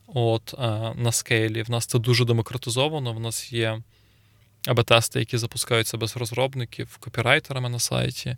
От 0.06 0.54
на 0.96 1.12
скейлі. 1.12 1.62
В 1.62 1.70
нас 1.70 1.86
це 1.86 1.98
дуже 1.98 2.24
демократизовано. 2.24 3.12
В 3.12 3.20
нас 3.20 3.52
є 3.52 3.82
АБ-тести, 4.66 5.18
які 5.18 5.38
запускаються 5.38 5.96
без 5.96 6.16
розробників, 6.16 6.96
копірайтерами 6.96 7.68
на 7.68 7.78
сайті. 7.78 8.36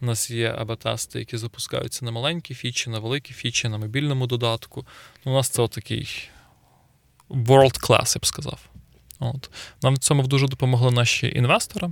У 0.00 0.06
нас 0.06 0.30
є 0.30 0.52
АБ-тести, 0.52 1.18
які 1.18 1.36
запускаються 1.36 2.04
на 2.04 2.10
маленькі 2.10 2.54
фічі, 2.54 2.90
на 2.90 2.98
великі 2.98 3.34
фічі, 3.34 3.68
на 3.68 3.78
мобільному 3.78 4.26
додатку. 4.26 4.86
У 5.24 5.30
нас 5.30 5.48
це 5.48 5.68
такий 5.68 6.30
world 7.30 7.88
class, 7.88 8.16
я 8.16 8.20
б 8.20 8.26
сказав. 8.26 8.60
От. 9.18 9.50
Нам 9.82 9.94
в 9.94 9.98
цьому 9.98 10.26
дуже 10.26 10.48
допомогли 10.48 10.90
наші 10.90 11.32
інвестори. 11.36 11.90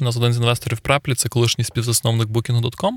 У 0.00 0.04
нас 0.04 0.16
один 0.16 0.32
з 0.32 0.36
інвесторів 0.36 0.78
Преплі, 0.78 1.14
це 1.14 1.28
колишній 1.28 1.64
співзасновник 1.64 2.28
Booking.com 2.28 2.92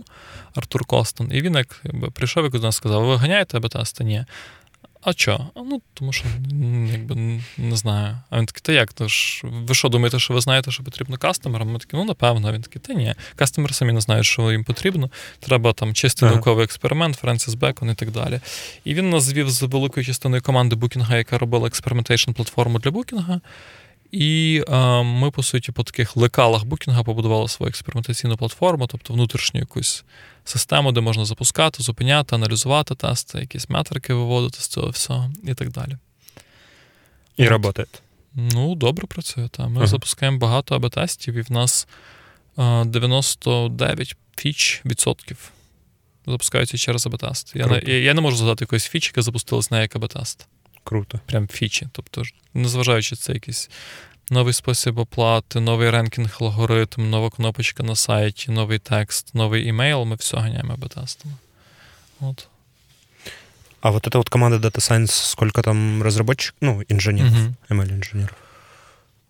Артур 0.55 0.85
Костон. 0.85 1.29
І 1.33 1.41
він 1.41 1.55
як 1.55 1.81
якби, 1.83 2.09
прийшов 2.09 2.45
і 2.45 2.49
до 2.49 2.59
нас 2.59 2.75
сказав: 2.75 3.05
ви 3.05 3.15
ганяєте 3.15 3.59
A/B 3.59 3.67
тести? 3.67 3.83
Ні. 3.99 4.25
А 5.05 5.13
що? 5.13 5.47
Ну, 5.55 5.81
тому 5.93 6.13
що 6.13 6.25
якби 6.91 7.41
не 7.57 7.75
знаю. 7.75 8.17
А 8.29 8.37
він 8.37 8.45
такий, 8.45 8.61
та 8.61 8.71
як? 8.71 8.93
То 8.93 9.07
ж, 9.07 9.41
ви 9.43 9.75
що 9.75 9.89
думаєте, 9.89 10.19
що 10.19 10.33
ви 10.33 10.41
знаєте, 10.41 10.71
що 10.71 10.83
потрібно 10.83 11.17
кастомерам? 11.17 11.71
Ми 11.71 11.79
такі, 11.79 11.97
ну 11.97 12.03
напевно. 12.03 12.53
Він 12.53 12.61
такий, 12.61 12.81
та 12.81 12.93
ні. 12.93 13.15
Кастомери 13.35 13.73
самі 13.73 13.93
не 13.93 14.01
знають, 14.01 14.25
що 14.25 14.51
їм 14.51 14.63
потрібно. 14.63 15.09
Треба 15.39 15.73
там 15.73 15.93
чистий 15.93 16.27
ага. 16.27 16.35
науковий 16.35 16.63
експеримент, 16.63 17.15
Френсіс 17.15 17.53
Бекон 17.53 17.89
і 17.89 17.95
так 17.95 18.11
далі. 18.11 18.39
І 18.83 18.93
він 18.93 19.09
нас 19.09 19.23
звів 19.23 19.49
з 19.49 19.61
великою 19.61 20.05
частиною 20.05 20.41
команди 20.41 20.75
Букінга, 20.75 21.17
яка 21.17 21.37
робила 21.37 21.67
experimentation 21.67 22.31
платформу 22.31 22.79
для 22.79 22.91
Букінга. 22.91 23.41
І 24.13 24.63
е, 24.67 25.03
ми, 25.03 25.31
по 25.31 25.43
суті, 25.43 25.71
по 25.71 25.83
таких 25.83 26.17
лекалах 26.17 26.65
букінга 26.65 27.03
побудували 27.03 27.47
свою 27.47 27.69
експериментаційну 27.69 28.37
платформу, 28.37 28.87
тобто 28.87 29.13
внутрішню 29.13 29.59
якусь 29.59 30.03
систему, 30.43 30.91
де 30.91 31.01
можна 31.01 31.25
запускати, 31.25 31.83
зупиняти, 31.83 32.35
аналізувати 32.35 32.95
тести, 32.95 33.39
якісь 33.39 33.69
метрики 33.69 34.13
виводити 34.13 34.59
з 34.59 34.67
цього 34.67 34.89
всього 34.89 35.31
і 35.43 35.53
так 35.53 35.71
далі. 35.71 35.97
І 37.37 37.47
працює? 37.47 38.01
Ну, 38.33 38.75
добре 38.75 39.07
працює. 39.07 39.47
Та. 39.47 39.67
Ми 39.67 39.81
uh-huh. 39.81 39.87
запускаємо 39.87 40.37
багато 40.37 40.75
АБ-тестів, 40.75 41.33
і 41.33 41.41
в 41.41 41.51
нас 41.51 41.87
е, 42.57 42.85
99 42.85 44.15
фіч 44.35 44.81
відсотків 44.85 45.51
запускаються 46.25 46.77
через 46.77 47.05
АБ-тест. 47.05 47.51
Я 47.55 47.67
не, 47.67 47.81
я, 47.87 47.99
я 47.99 48.13
не 48.13 48.21
можу 48.21 48.37
згадати 48.37 48.63
якоїсь 48.63 48.87
фічі, 48.87 49.07
яка 49.07 49.21
запустилась 49.21 49.71
не 49.71 49.81
як 49.81 49.95
АБ-тест. 49.95 50.47
Круто. 50.83 51.19
Прям 51.25 51.47
фічі. 51.47 51.87
Тобто, 51.91 52.23
незважаючи 52.53 53.15
це 53.15 53.33
якийсь 53.33 53.69
новий 54.29 54.53
спосіб 54.53 54.97
оплати, 54.97 55.59
новий 55.59 55.89
ренкінг 55.89 56.37
алгоритм, 56.41 57.09
нова 57.09 57.29
кнопочка 57.29 57.83
на 57.83 57.95
сайті, 57.95 58.51
новий 58.51 58.79
текст, 58.79 59.35
новий 59.35 59.67
імейл, 59.67 60.03
ми 60.03 60.15
все 60.15 60.37
ганяємо 60.37 60.77
АБ-тестами. 60.77 61.35
От. 62.19 62.47
А 63.81 63.91
вот 63.91 64.07
эта 64.07 64.17
вот 64.17 64.29
команда 64.29 64.57
Data 64.67 64.79
Science, 64.79 65.11
сколько 65.11 65.61
там 65.61 66.03
разработчиков, 66.03 66.57
ну, 66.61 66.83
инженеров, 66.89 67.31
угу. 67.31 67.81
ML-інженерів? 67.81 68.33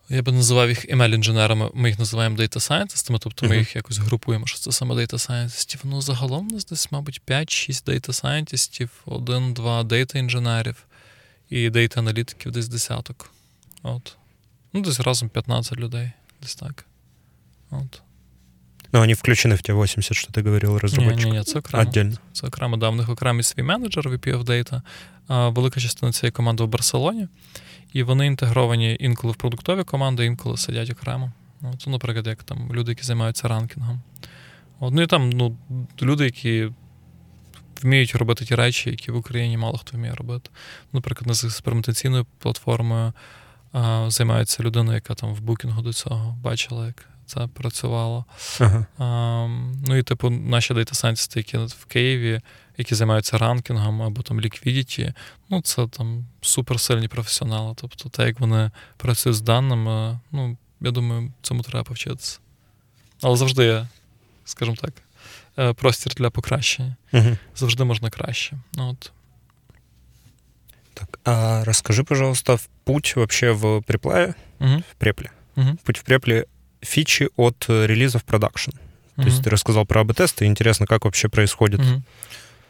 Я 0.10 0.22
би 0.22 0.32
називав 0.32 0.70
їх 0.70 0.86
ML-інженерами, 0.86 1.72
ми 1.74 1.89
їх 1.89 1.99
називаємо 1.99 2.38
Data 2.38 2.58
Scientistами, 2.58 3.20
тобто 3.20 3.45
ми 3.45 3.58
їх 3.58 3.76
якось 3.76 3.97
групуємо, 3.97 4.47
що 4.47 4.60
це 4.60 4.72
саме 4.72 4.95
Data 4.95 5.14
Scientistів. 5.14 5.80
Ну, 5.84 6.01
загалом 6.01 6.47
у 6.47 6.54
нас 6.54 6.66
десь, 6.66 6.91
мабуть, 6.91 7.22
5-6 7.28 7.86
Data 7.86 8.10
Scientistів, 8.10 8.89
1-2 9.06 9.84
Data 9.84 10.18
інженерів 10.18 10.76
і 11.54 11.70
дейта 11.70 11.99
аналітиків 11.99 12.51
десь 12.51 12.68
десяток. 12.68 13.32
От. 13.84 14.16
Ну, 14.74 14.82
десь 14.82 14.99
разом 14.99 15.30
15 15.30 15.78
людей. 15.78 16.12
Десь 16.41 16.56
так. 16.56 16.86
От. 17.72 18.01
Ну, 18.93 18.99
вони 18.99 19.14
включені 19.14 19.56
в 19.56 19.62
ті 19.62 19.74
80, 19.74 20.18
що 20.18 20.32
ти 20.32 20.41
говорив, 20.41 20.78
розробників? 20.78 21.26
Ні, 21.26 21.32
ні, 21.32 21.38
ні, 21.38 21.43
це 21.43 21.60
окремо. 21.60 21.89
Отдельно. 21.89 22.18
Це 22.34 22.47
окремо, 22.47 22.78
да, 22.78 22.89
в 22.89 22.95
них 22.95 23.10
окремий 23.10 23.43
свій 23.43 23.64
менеджер 23.64 24.10
VP 24.10 24.38
of 24.38 24.43
Data. 24.43 24.82
А 25.28 25.49
велика 25.49 25.80
частина 25.80 26.12
цієї 26.12 26.32
команди 26.32 26.64
в 26.64 26.68
Барселоні. 26.68 27.28
І 27.93 28.04
вони 28.04 28.26
інтегровані 28.26 28.97
інколи 28.99 29.34
в 29.34 29.36
продуктові 29.36 29.84
команди, 29.84 30.26
інколи 30.26 30.58
сидять 30.58 30.89
окремо. 30.89 31.32
От, 31.62 31.88
Наприклад, 31.88 32.28
як 32.28 32.43
там 32.43 32.74
люди, 32.74 32.91
які 32.91 33.04
займаються 33.04 33.47
ранкінгом. 33.47 34.01
От, 34.80 34.93
ну 34.93 35.01
і 35.01 35.08
там 35.08 35.30
ну, 35.30 35.58
люди, 36.01 36.26
які 36.26 36.70
вміють 37.84 38.16
робити 38.16 38.46
ті 38.46 38.56
речі, 38.56 38.90
які 38.90 39.12
в 39.12 39.16
Україні 39.16 39.58
мало 39.58 39.78
хто 39.78 39.98
вміє 39.98 40.14
робити. 40.14 40.50
Наприклад, 40.94 41.36
з 41.36 41.44
експериментаційною 41.44 42.26
платформою 42.40 43.14
а, 43.72 44.10
займається 44.10 44.64
людина, 44.64 44.96
яка 44.96 45.14
там 45.14 45.34
в 45.34 45.42
букінгу 45.42 45.82
до 45.82 45.94
цього 45.94 46.38
бачила, 46.42 46.88
як 46.88 47.06
це 47.26 47.48
працювало. 47.48 48.26
Ага. 48.60 48.86
А, 48.98 49.48
ну 49.88 49.98
і 49.98 50.04
типу, 50.04 50.30
наші 50.30 50.74
дейта-сайентисти, 50.74 51.40
які 51.40 51.58
в 51.58 51.86
Києві, 51.86 52.42
які 52.78 52.96
займаються 52.96 53.38
ранкінгом 53.38 54.02
або 54.02 54.22
там 54.22 54.42
ліквідіті, 54.42 55.14
ну 55.50 55.62
це 55.62 55.88
там 55.88 56.26
суперсильні 56.42 57.08
професіонали. 57.08 57.74
Тобто, 57.76 58.10
те, 58.10 58.26
як 58.26 58.40
вони 58.40 58.72
працюють 58.98 59.38
з 59.38 59.42
даними, 59.42 60.20
ну, 60.32 60.58
я 60.82 60.92
думаю, 60.92 61.32
цьому 61.42 61.64
треба 61.64 61.84
повчитися. 61.84 62.40
Але 63.22 63.38
завжди 63.38 63.66
є, 63.66 63.88
скажімо 64.46 64.78
так. 64.82 64.94
Е, 65.60 65.74
простір 65.74 66.14
для 66.14 66.30
покращення. 66.30 66.95
Угу. 67.14 67.38
Завжди 67.56 67.84
можна 67.84 68.10
краще. 68.10 68.58
Ну, 68.74 68.89
от. 68.89 69.12
Так, 70.93 71.20
а 71.24 71.64
расскажи, 71.66 72.04
пожалуйста, 72.04 72.54
в 72.54 72.68
путь 72.84 73.16
вообще 73.16 73.51
в 73.51 73.82
препле, 73.82 74.34
угу. 74.60 74.84
в 74.91 74.95
Preply, 74.98 75.30
угу. 75.56 75.78
путь 75.84 75.99
в 75.99 76.04
препле 76.04 76.45
фичи 76.82 77.30
от 77.36 77.66
релиза 77.70 78.18
в 78.18 78.22
продакшн. 78.22 78.72
То 78.72 79.22
угу. 79.22 79.28
есть 79.28 79.43
ты 79.43 79.49
рассказал 79.49 79.86
про 79.86 80.01
АБ-тесты, 80.01 80.45
интересно, 80.45 80.86
как 80.86 81.04
вообще 81.04 81.30
происходит. 81.30 81.80
Угу. 81.80 82.01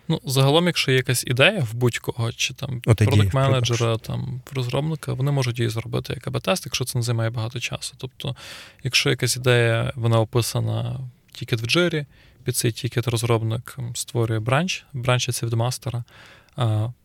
Ну, 0.08 0.22
загалом, 0.26 0.66
якщо 0.66 0.92
є 0.92 0.98
якась 0.98 1.24
ідея 1.28 1.68
в 1.72 1.74
будь-кого, 1.74 2.32
чи 2.32 2.54
там 2.54 2.82
продакт-менеджера, 2.82 3.98
там 3.98 4.42
розробника, 4.52 5.14
вони 5.14 5.32
можуть 5.32 5.60
її 5.60 5.70
зробити 5.70 6.14
як 6.14 6.28
АБ-тест, 6.28 6.66
якщо 6.66 6.86
це 6.86 6.98
не 6.98 7.02
займає 7.02 7.30
багато 7.30 7.60
часу. 7.60 7.94
Тобто, 7.98 8.36
якщо 8.84 9.10
якась 9.10 9.38
ідея, 9.38 9.92
вона 9.96 10.20
описана 10.20 11.00
тільки 11.32 11.56
в 11.56 11.66
Jira, 11.66 12.06
під 12.44 12.56
цей 12.56 12.72
тікет 12.72 13.08
розробник 13.08 13.78
створює 13.94 14.40
бранч, 14.40 14.86
бранчиться 14.94 15.46
від 15.46 15.54
мастера, 15.54 16.04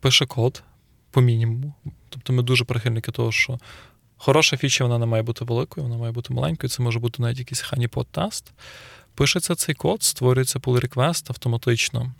пише 0.00 0.26
код, 0.26 0.62
по 1.10 1.20
мінімуму. 1.20 1.74
Тобто 2.08 2.32
ми 2.32 2.42
дуже 2.42 2.64
прихильники 2.64 3.12
того, 3.12 3.32
що 3.32 3.58
хороша 4.16 4.56
фіча 4.56 4.84
вона 4.84 4.98
не 4.98 5.06
має 5.06 5.22
бути 5.22 5.44
великою, 5.44 5.86
вона 5.86 5.98
має 5.98 6.12
бути 6.12 6.34
маленькою. 6.34 6.70
Це 6.70 6.82
може 6.82 6.98
бути 6.98 7.22
навіть 7.22 7.38
якийсь 7.38 7.64
honeypot 7.64 8.06
тест. 8.10 8.52
Пишеться 9.14 9.54
цей 9.54 9.74
код, 9.74 10.02
створюється 10.02 10.58
pull 10.58 10.88
request 10.88 11.24
автоматично. 11.28 12.12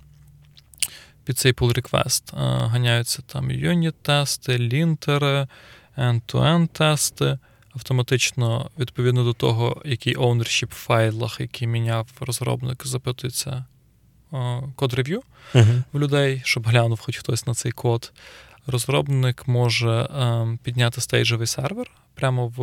Під 1.25 1.39
цей 1.39 1.53
pull 1.53 1.81
request 1.81 2.37
ганяються 2.69 3.23
там 3.23 3.51
юніт-тести, 3.51 4.59
лінтери, 4.59 5.47
end-to-end 5.97 6.69
тести. 6.69 7.39
Автоматично, 7.75 8.71
відповідно 8.79 9.25
до 9.25 9.33
того, 9.33 9.83
який 9.85 10.17
ownership 10.17 10.67
в 10.67 10.75
файлах, 10.75 11.41
який 11.41 11.69
міняв 11.69 12.09
розробник, 12.21 12.87
запитується 12.87 13.65
код 14.75 14.95
рев'ю 14.95 15.23
uh-huh. 15.55 15.83
в 15.93 15.99
людей, 15.99 16.43
щоб 16.45 16.67
глянув 16.67 17.01
хоч 17.01 17.19
хтось 17.19 17.47
на 17.47 17.55
цей 17.55 17.73
код. 17.73 18.13
Розробник 18.67 19.49
може 19.49 19.91
е, 19.91 20.59
підняти 20.63 21.01
стейджовий 21.01 21.47
сервер 21.47 21.91
прямо 22.15 22.49
в 22.49 22.59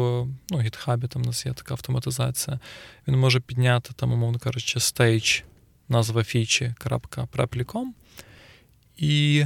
ну, 0.50 0.58
GitHub, 0.58 1.08
там 1.08 1.22
у 1.22 1.26
нас 1.26 1.46
є 1.46 1.54
така 1.54 1.74
автоматизація. 1.74 2.60
Він 3.08 3.20
може 3.20 3.40
підняти, 3.40 3.94
там, 3.96 4.12
умовно 4.12 4.40
кажучи, 4.40 4.80
стейдж, 4.80 5.40
назва 5.90 6.24
фічі.preply.com. 6.24 7.86
І 8.98 9.46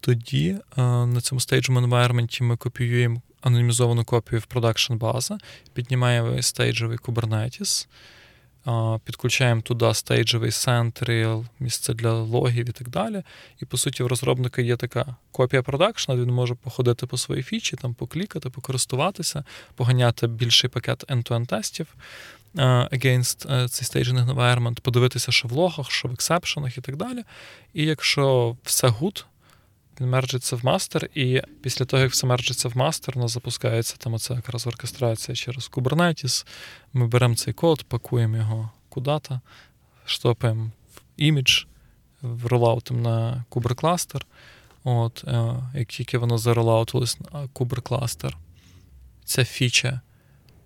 тоді 0.00 0.48
е, 0.50 0.82
на 1.06 1.20
цьому 1.20 1.40
стейджовому 1.40 1.86
environment 1.86 2.42
ми 2.42 2.56
копіюємо 2.56 3.22
анонімізовану 3.40 4.04
копію 4.04 4.40
продакшн 4.40 4.94
база, 4.94 5.38
піднімаємо 5.74 6.42
стейджовий 6.42 6.98
Kubernetes, 6.98 7.86
підключаємо 9.04 9.60
туди 9.60 9.94
стейджовий 9.94 10.50
Central, 10.50 11.46
місце 11.60 11.94
для 11.94 12.12
логів 12.12 12.68
і 12.68 12.72
так 12.72 12.88
далі. 12.88 13.22
І, 13.60 13.64
по 13.64 13.76
суті, 13.76 14.02
в 14.02 14.06
розробника 14.06 14.62
є 14.62 14.76
така 14.76 15.16
копія 15.32 15.62
продакшна, 15.62 16.16
він 16.16 16.30
може 16.30 16.54
походити 16.54 17.06
по 17.06 17.18
своїй 17.18 17.42
фічі, 17.42 17.76
там 17.76 17.94
поклікати, 17.94 18.50
покористуватися, 18.50 19.44
поганяти 19.74 20.26
більший 20.26 20.70
пакет 20.70 21.04
end-to-end 21.08 21.46
тестів 21.46 21.86
against 22.92 23.64
е, 23.64 23.68
цей 23.68 24.02
staging 24.02 24.34
environment, 24.34 24.80
подивитися, 24.80 25.32
що 25.32 25.48
в 25.48 25.52
логах, 25.52 25.90
що 25.90 26.08
в 26.08 26.12
ексепшенах 26.12 26.78
і 26.78 26.80
так 26.80 26.96
далі. 26.96 27.24
І 27.74 27.84
якщо 27.84 28.56
все 28.62 28.88
good, 28.88 29.24
він 30.00 30.10
мерджиться 30.10 30.56
в 30.56 30.64
мастер, 30.64 31.10
і 31.14 31.42
після 31.62 31.84
того, 31.84 32.02
як 32.02 32.12
все 32.12 32.26
мерджиться 32.26 32.68
в 32.68 32.76
мастер, 32.76 33.18
у 33.18 33.20
нас 33.20 33.30
запускається 33.30 33.96
там 33.96 34.14
оця 34.14 34.34
якраз 34.34 34.66
оркестрація 34.66 35.34
через 35.34 35.70
Kubernetes. 35.70 36.46
Ми 36.92 37.06
беремо 37.06 37.34
цей 37.34 37.54
код, 37.54 37.82
пакуємо 37.82 38.36
його 38.36 38.70
куди-то, 38.88 39.40
штопаємо 40.04 40.70
в 40.94 41.00
імідж, 41.16 41.64
ролаутимо 42.22 43.00
на 43.00 43.44
куберкластер. 43.48 44.26
От, 44.84 45.24
е, 45.26 45.54
Як 45.74 45.88
тільки 45.88 46.18
воно 46.18 46.38
заролаутилось 46.38 47.20
на 47.20 47.48
куберкластер, 47.52 48.36
ця 49.24 49.44
фіча 49.44 50.00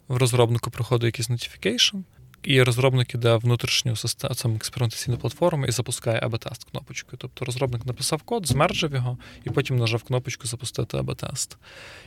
в 0.08 0.16
розробнику 0.16 0.70
проходить 0.70 1.04
якийсь 1.04 1.30
notification, 1.30 2.02
і 2.42 2.62
розробник 2.62 3.14
іде 3.14 3.36
внутрішню 3.36 3.96
систему 3.96 4.56
експериментаційну 4.56 5.18
платформу 5.18 5.66
і 5.66 5.70
запускає 5.70 6.20
АБ-тест 6.20 6.64
кнопочкою. 6.70 7.18
Тобто 7.18 7.44
розробник 7.44 7.86
написав 7.86 8.22
код, 8.22 8.46
змерджив 8.46 8.94
його, 8.94 9.18
і 9.44 9.50
потім 9.50 9.76
нажав 9.76 10.02
кнопочку 10.02 10.46
Запустити 10.46 10.96
АБ-тест. 10.96 11.56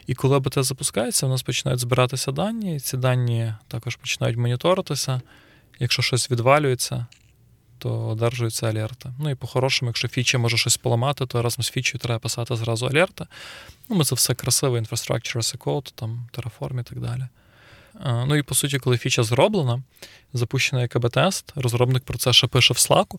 І 0.07 0.13
коли 0.13 0.37
АБ-тест 0.37 0.67
запускається, 0.67 1.25
у 1.25 1.29
нас 1.29 1.43
починають 1.43 1.79
збиратися 1.79 2.31
дані, 2.31 2.75
і 2.75 2.79
ці 2.79 2.97
дані 2.97 3.53
також 3.67 3.95
починають 3.95 4.37
моніторитися. 4.37 5.21
Якщо 5.79 6.01
щось 6.01 6.31
відвалюється, 6.31 7.05
то 7.77 8.07
одержуються 8.07 8.69
алерти. 8.69 9.13
Ну 9.19 9.29
і 9.29 9.35
по-хорошому, 9.35 9.89
якщо 9.89 10.07
фіча 10.07 10.37
може 10.37 10.57
щось 10.57 10.77
поламати, 10.77 11.25
то 11.25 11.41
разом 11.41 11.63
з 11.63 11.69
фічею 11.69 11.99
треба 11.99 12.19
писати 12.19 12.55
зразу 12.55 12.85
алерти. 12.85 13.25
Ну, 13.89 13.95
ми 13.95 14.05
це 14.05 14.15
все 14.15 14.33
красиво, 14.33 14.77
Infrastructure 14.77 15.37
as 15.37 15.57
a 15.57 15.57
Code, 15.57 15.91
там, 15.95 16.27
Terraform 16.33 16.79
і 16.79 16.83
так 16.83 16.99
далі. 16.99 17.27
Ну 18.03 18.35
і 18.35 18.43
по 18.43 18.55
суті, 18.55 18.79
коли 18.79 18.97
фіча 18.97 19.23
зроблена, 19.23 19.83
запущена 20.33 20.81
як 20.81 20.95
АБ-тест, 20.95 21.53
розробник 21.55 22.03
про 22.03 22.17
це 22.17 22.33
ще 22.33 22.47
пише 22.47 22.73
в 22.73 22.77
Slack. 22.77 23.15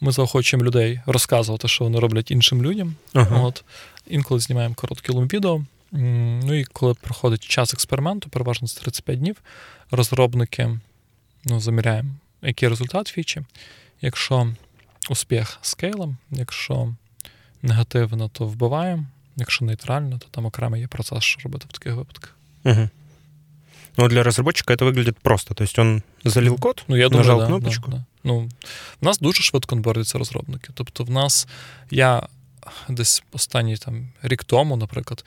Ми 0.00 0.12
заохочуємо 0.12 0.66
людей 0.66 1.00
розказувати, 1.06 1.68
що 1.68 1.84
вони 1.84 2.00
роблять 2.00 2.30
іншим 2.30 2.62
людям. 2.62 2.94
Ага. 3.12 3.40
От. 3.40 3.64
Інколи 4.06 4.40
знімаємо 4.40 4.74
короткі 4.74 5.12
лум 5.12 5.28
відео. 5.28 5.64
Ну 5.92 6.54
і 6.54 6.64
коли 6.64 6.94
проходить 6.94 7.44
час 7.44 7.74
експерименту, 7.74 8.28
переважно 8.28 8.68
з 8.68 8.74
35 8.74 9.18
днів, 9.18 9.36
розробники 9.90 10.78
ну, 11.44 11.60
заміряємо, 11.60 12.10
який 12.42 12.68
результат 12.68 13.08
фічі. 13.08 13.42
Якщо 14.00 14.52
успіх 15.10 15.58
скейлом, 15.62 16.16
якщо 16.30 16.94
негативно, 17.62 18.28
то 18.28 18.46
вбиваємо, 18.46 19.04
якщо 19.36 19.64
нейтрально, 19.64 20.18
то 20.18 20.26
там 20.30 20.46
окремо 20.46 20.76
є 20.76 20.86
процес, 20.86 21.24
що 21.24 21.40
робити 21.40 21.66
в 21.68 21.72
таких 21.72 21.94
випадках. 21.94 22.36
Угу. 22.64 22.88
Но 23.96 24.08
для 24.08 24.22
разработчика 24.22 24.72
это 24.72 24.84
выглядит 24.84 25.18
просто. 25.18 25.54
То 25.54 25.64
есть 25.64 25.78
он 25.78 26.02
залил 26.24 26.58
код, 26.58 26.84
ну, 26.88 26.96
я 26.96 27.08
нажав 27.08 27.38
думаю, 27.38 27.46
кнопочку. 27.46 27.90
Да, 27.90 27.96
да. 27.96 28.04
Ну, 28.24 28.48
В 29.00 29.04
нас 29.04 29.18
дуже 29.18 29.42
швидко 29.42 29.74
онбордяться 29.74 30.18
розробники. 30.18 30.70
Тобто, 30.74 31.04
в 31.04 31.10
нас 31.10 31.48
я 31.90 32.28
десь 32.88 33.22
останній 33.32 33.76
там 33.76 34.08
рік 34.22 34.44
тому, 34.44 34.76
наприклад, 34.76 35.24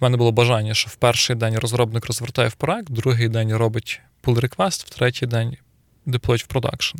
в 0.00 0.02
мене 0.02 0.16
було 0.16 0.32
бажання, 0.32 0.74
що 0.74 0.90
в 0.90 0.94
перший 0.94 1.36
день 1.36 1.58
розробник 1.58 2.06
розвертає 2.06 2.54
проект, 2.54 2.90
в 2.90 2.92
другий 2.92 3.28
день 3.28 3.56
робить 3.56 4.00
pull 4.24 4.40
request, 4.40 4.86
в 4.86 4.90
третій 4.90 5.26
день 5.26 5.56
деплоїть 6.06 6.44
в 6.44 6.46
продакшн. 6.46 6.98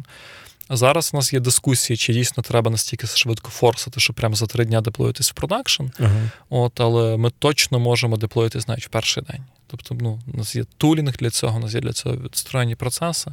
А 0.69 0.77
зараз 0.77 1.11
у 1.13 1.17
нас 1.17 1.33
є 1.33 1.41
дискусії, 1.41 1.97
чи 1.97 2.13
дійсно 2.13 2.43
треба 2.43 2.71
настільки 2.71 3.07
швидко 3.07 3.51
форсити, 3.51 4.01
щоб 4.01 4.17
прямо 4.17 4.35
за 4.35 4.47
три 4.47 4.65
дні 4.65 4.81
деплоїтись 4.81 5.31
в 5.31 5.35
продакшн. 5.35 5.83
Uh-huh. 5.83 6.31
От, 6.51 6.81
Але 6.81 7.17
ми 7.17 7.31
точно 7.31 7.79
можемо 7.79 8.17
деплоїтись 8.17 8.69
навіть 8.69 8.87
в 8.87 8.89
перший 8.89 9.23
день. 9.23 9.45
Тобто, 9.71 9.95
ну, 10.01 10.21
у 10.35 10.37
нас 10.37 10.57
є 10.57 10.65
тулінг 10.77 11.17
для 11.17 11.31
цього, 11.31 11.59
у 11.59 11.61
нас 11.61 11.75
є 11.75 11.81
для 11.81 11.93
цього 11.93 12.17
відстроєні 12.17 12.75
процеси. 12.75 13.31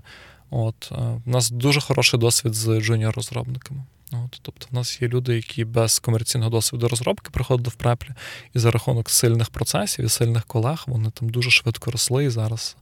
От, 0.50 0.92
У 0.92 0.96
е, 0.96 1.22
нас 1.26 1.50
дуже 1.50 1.82
хороший 1.82 2.20
досвід 2.20 2.54
з 2.54 2.68
джуніор-розробниками. 2.68 3.84
От, 4.12 4.40
Тобто, 4.42 4.68
в 4.72 4.76
нас 4.76 5.02
є 5.02 5.08
люди, 5.08 5.36
які 5.36 5.66
без 5.66 6.00
комерційного 6.00 6.52
досвіду 6.52 6.88
розробки 6.88 7.30
приходили 7.32 7.70
в 7.70 7.76
преплі, 7.76 8.10
і 8.54 8.60
за 8.60 8.72
рахунок 8.72 9.10
сильних 9.10 9.50
процесів 9.50 10.06
і 10.06 10.10
сильних 10.10 10.46
колег 10.46 10.84
вони 10.88 11.10
там 11.10 11.30
дуже 11.30 11.52
швидко 11.52 11.92
росли 11.92 12.26
і 12.26 12.30
зараз 12.30 12.76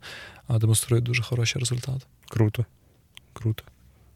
демонструють 0.50 1.06
дуже 1.06 1.24
хороші 1.24 1.60
результати. 1.60 2.02
Круто. 2.30 2.66
Круто. 3.34 3.64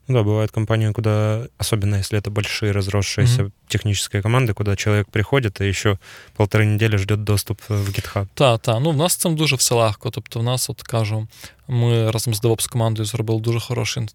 Ну 0.08 0.14
да, 0.14 0.22
бывают 0.22 0.50
компании, 0.50 0.90
куда, 0.92 1.46
особенно 1.58 1.96
если 1.96 2.18
это 2.18 2.30
большие 2.30 2.72
разросшиеся 2.72 3.42
mm-hmm. 3.42 3.52
технические 3.68 4.22
команди, 4.22 4.52
куди 4.52 4.76
чоловік 4.76 5.06
приходить 5.08 5.60
і 5.60 5.72
ще 5.72 5.98
полтори 6.36 6.66
неділі 6.66 6.98
жде 6.98 7.16
доступ 7.16 7.60
в 7.68 7.88
GitHub. 7.88 8.26
Так, 8.34 8.60
так. 8.60 8.78
Ну 8.80 8.90
в 8.90 8.96
нас 8.96 9.16
цим 9.16 9.36
дуже 9.36 9.56
все 9.56 9.74
легко. 9.74 10.10
Тобто, 10.10 10.40
в 10.40 10.42
нас, 10.42 10.70
от 10.70 10.82
кажу, 10.82 11.28
ми 11.68 12.10
разом 12.10 12.34
з 12.34 12.42
DevOps 12.42 12.68
командою 12.68 13.06
зробили 13.06 13.40
дуже 13.40 13.60
хорошу 13.60 14.06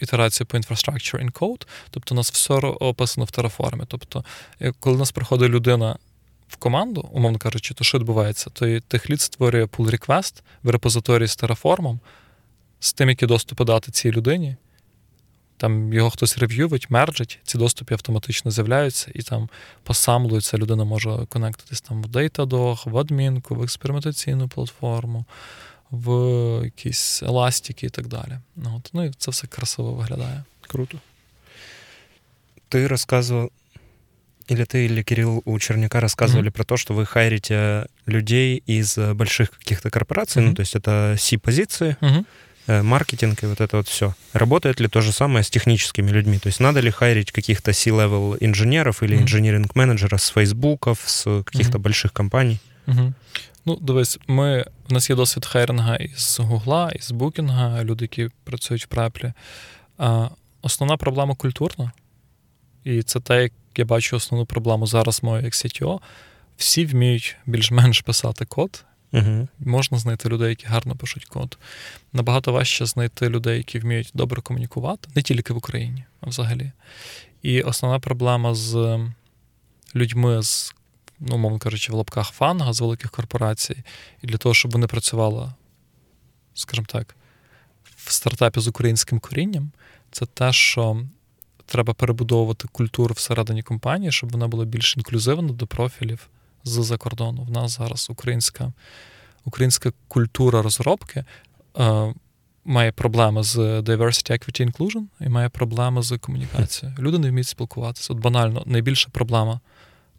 ітерацію 0.00 0.46
по 0.46 0.56
Infrastructure 0.56 1.24
in 1.24 1.32
Code. 1.32 1.66
Тобто, 1.90 2.14
у 2.14 2.16
нас 2.16 2.32
все 2.32 2.54
описано 2.54 3.26
в 3.26 3.28
Terraform. 3.28 3.84
Тобто, 3.88 4.24
коли 4.80 4.96
у 4.96 4.98
нас 4.98 5.12
приходить 5.12 5.50
людина. 5.50 5.96
В 6.48 6.56
команду, 6.56 7.08
умовно 7.12 7.38
кажучи, 7.38 7.74
то 7.74 7.84
що 7.84 7.98
відбувається? 7.98 8.50
То 8.50 8.80
техлід 8.80 9.20
створює 9.20 9.64
pull 9.64 9.90
request 9.90 10.42
в 10.62 10.70
репозиторії 10.70 11.28
з 11.28 11.38
Terraform, 11.38 11.98
з 12.80 12.92
тим, 12.92 13.08
які 13.08 13.26
доступи 13.26 13.64
дати 13.64 13.90
цій 13.92 14.12
людині, 14.12 14.56
там 15.57 15.93
його 15.93 16.09
хтось 16.09 16.37
рев'ювить, 16.37 16.89
мерджить, 16.89 17.39
ці 17.43 17.57
доступи 17.57 17.93
автоматично 17.93 18.51
з'являються 18.51 19.11
і 19.15 19.21
там 19.21 19.49
посамлуються, 19.83 20.57
людина 20.57 20.83
може 20.83 21.25
конектитись 21.29 21.81
там 21.81 22.03
в 22.03 22.05
Datadog, 22.05 22.89
в 22.89 22.97
адмінку, 22.97 23.55
в 23.55 23.63
експериментаційну 23.63 24.47
платформу, 24.47 25.25
в 25.91 26.11
якісь 26.63 27.23
еластики 27.23 27.85
і 27.85 27.89
так 27.89 28.07
далі. 28.07 28.39
Ну, 28.55 28.75
от. 28.77 28.89
Ну 28.93 29.05
і 29.05 29.11
це 29.17 29.31
все 29.31 29.47
красиво 29.47 29.93
виглядає. 29.93 30.43
Круто. 30.67 30.97
Ти 32.69 32.87
розказував, 32.87 33.49
или 34.49 34.65
ты, 34.65 34.85
или 34.85 35.03
Кирилл 35.03 35.41
у 35.45 35.59
Черняка 35.59 35.99
рассказывали 35.99 36.47
mm-hmm. 36.47 36.51
про 36.51 36.63
то, 36.63 36.77
что 36.77 36.93
вы 36.93 37.05
хайрите 37.05 37.85
людей 38.07 38.63
из 38.65 38.97
больших 38.97 39.51
каких-то 39.51 39.89
корпораций, 39.89 40.41
mm-hmm. 40.41 40.47
ну, 40.49 40.53
то 40.55 40.61
есть 40.61 40.75
это 40.75 41.15
C-позиции, 41.17 41.97
mm-hmm. 42.01 42.25
Э, 42.66 42.82
маркетинг 42.82 43.42
и 43.42 43.46
вот 43.46 43.60
это 43.60 43.76
вот 43.76 43.88
все. 43.88 44.14
Работает 44.32 44.80
ли 44.80 44.88
то 44.88 45.02
же 45.02 45.12
самое 45.12 45.42
с 45.42 45.50
техническими 45.50 46.10
людьми? 46.10 46.38
То 46.38 46.48
есть 46.48 46.60
надо 46.60 46.80
ли 46.80 46.90
хайрить 46.90 47.30
каких-то 47.30 47.72
C-level 47.72 48.38
инженеров 48.40 49.02
или 49.02 49.16
инженеринг-менеджеров 49.16 50.22
с 50.22 50.30
фейсбуков, 50.30 50.98
с 51.04 51.42
каких-то 51.44 51.78
mm-hmm. 51.78 51.82
больших 51.82 52.12
компаний? 52.12 52.58
Mm-hmm. 52.86 53.12
Ну, 53.66 53.78
дивись, 53.80 54.18
ми, 54.26 54.64
в 54.88 54.92
нас 54.92 55.10
є 55.10 55.16
досвід 55.16 55.46
хайринга 55.46 55.96
із 55.96 56.38
Гугла, 56.40 56.92
із 56.92 57.10
Букінга, 57.10 57.84
люди, 57.84 58.04
які 58.04 58.28
працюють 58.44 58.84
в 58.84 58.86
преплі. 58.86 59.32
А, 59.98 60.28
Основна 60.62 60.96
проблема 60.96 61.34
культурна. 61.34 61.92
І 62.84 63.02
це 63.02 63.20
те, 63.20 63.42
як 63.42 63.52
я 63.76 63.84
бачу 63.84 64.16
основну 64.16 64.46
проблему 64.46 64.86
зараз 64.86 65.22
мою 65.22 65.44
як 65.44 65.52
CTO. 65.52 66.00
Всі 66.56 66.86
вміють 66.86 67.36
більш-менш 67.46 68.00
писати 68.00 68.44
код, 68.44 68.84
Угу. 69.14 69.48
Можна 69.58 69.98
знайти 69.98 70.28
людей, 70.28 70.48
які 70.48 70.66
гарно 70.66 70.96
пишуть 70.96 71.24
код. 71.24 71.58
Набагато 72.12 72.52
важче 72.52 72.86
знайти 72.86 73.28
людей, 73.28 73.56
які 73.56 73.78
вміють 73.78 74.10
добре 74.14 74.42
комунікувати, 74.42 75.08
не 75.14 75.22
тільки 75.22 75.52
в 75.52 75.56
Україні, 75.56 76.04
а 76.20 76.28
взагалі. 76.28 76.72
І 77.42 77.62
основна 77.62 77.98
проблема 78.00 78.54
з 78.54 79.00
людьми 79.94 80.42
з 80.42 80.74
ну, 81.20 81.38
мовно 81.38 81.58
кажучи, 81.58 81.92
в 81.92 81.94
лапках 81.94 82.30
фанга 82.30 82.72
з 82.72 82.80
великих 82.80 83.10
корпорацій, 83.10 83.82
і 84.22 84.26
для 84.26 84.36
того, 84.36 84.54
щоб 84.54 84.72
вони 84.72 84.86
працювали, 84.86 85.52
скажімо 86.54 86.86
так, 86.90 87.16
в 87.96 88.12
стартапі 88.12 88.60
з 88.60 88.68
українським 88.68 89.20
корінням, 89.20 89.70
це 90.10 90.26
те, 90.26 90.52
що 90.52 91.02
треба 91.66 91.94
перебудовувати 91.94 92.68
культуру 92.72 93.14
всередині 93.14 93.62
компанії, 93.62 94.12
щоб 94.12 94.32
вона 94.32 94.48
була 94.48 94.64
більш 94.64 94.96
інклюзивна 94.96 95.52
до 95.52 95.66
профілів 95.66 96.28
з-за 96.64 96.96
кордону. 96.96 97.42
В 97.42 97.50
нас 97.50 97.76
зараз 97.78 98.10
українська 98.10 98.72
українська 99.44 99.92
культура 100.08 100.62
розробки 100.62 101.24
е, 101.78 102.14
має 102.64 102.92
проблеми 102.92 103.42
з 103.42 103.56
diversity, 103.58 104.32
equity, 104.32 104.70
inclusion 104.70 105.04
і 105.20 105.28
має 105.28 105.48
проблеми 105.48 106.02
з 106.02 106.18
комунікацією. 106.18 106.98
Люди 107.02 107.18
не 107.18 107.30
вміють 107.30 107.48
спілкуватися. 107.48 108.12
От 108.12 108.18
банально, 108.18 108.62
найбільша 108.66 109.08
проблема 109.12 109.60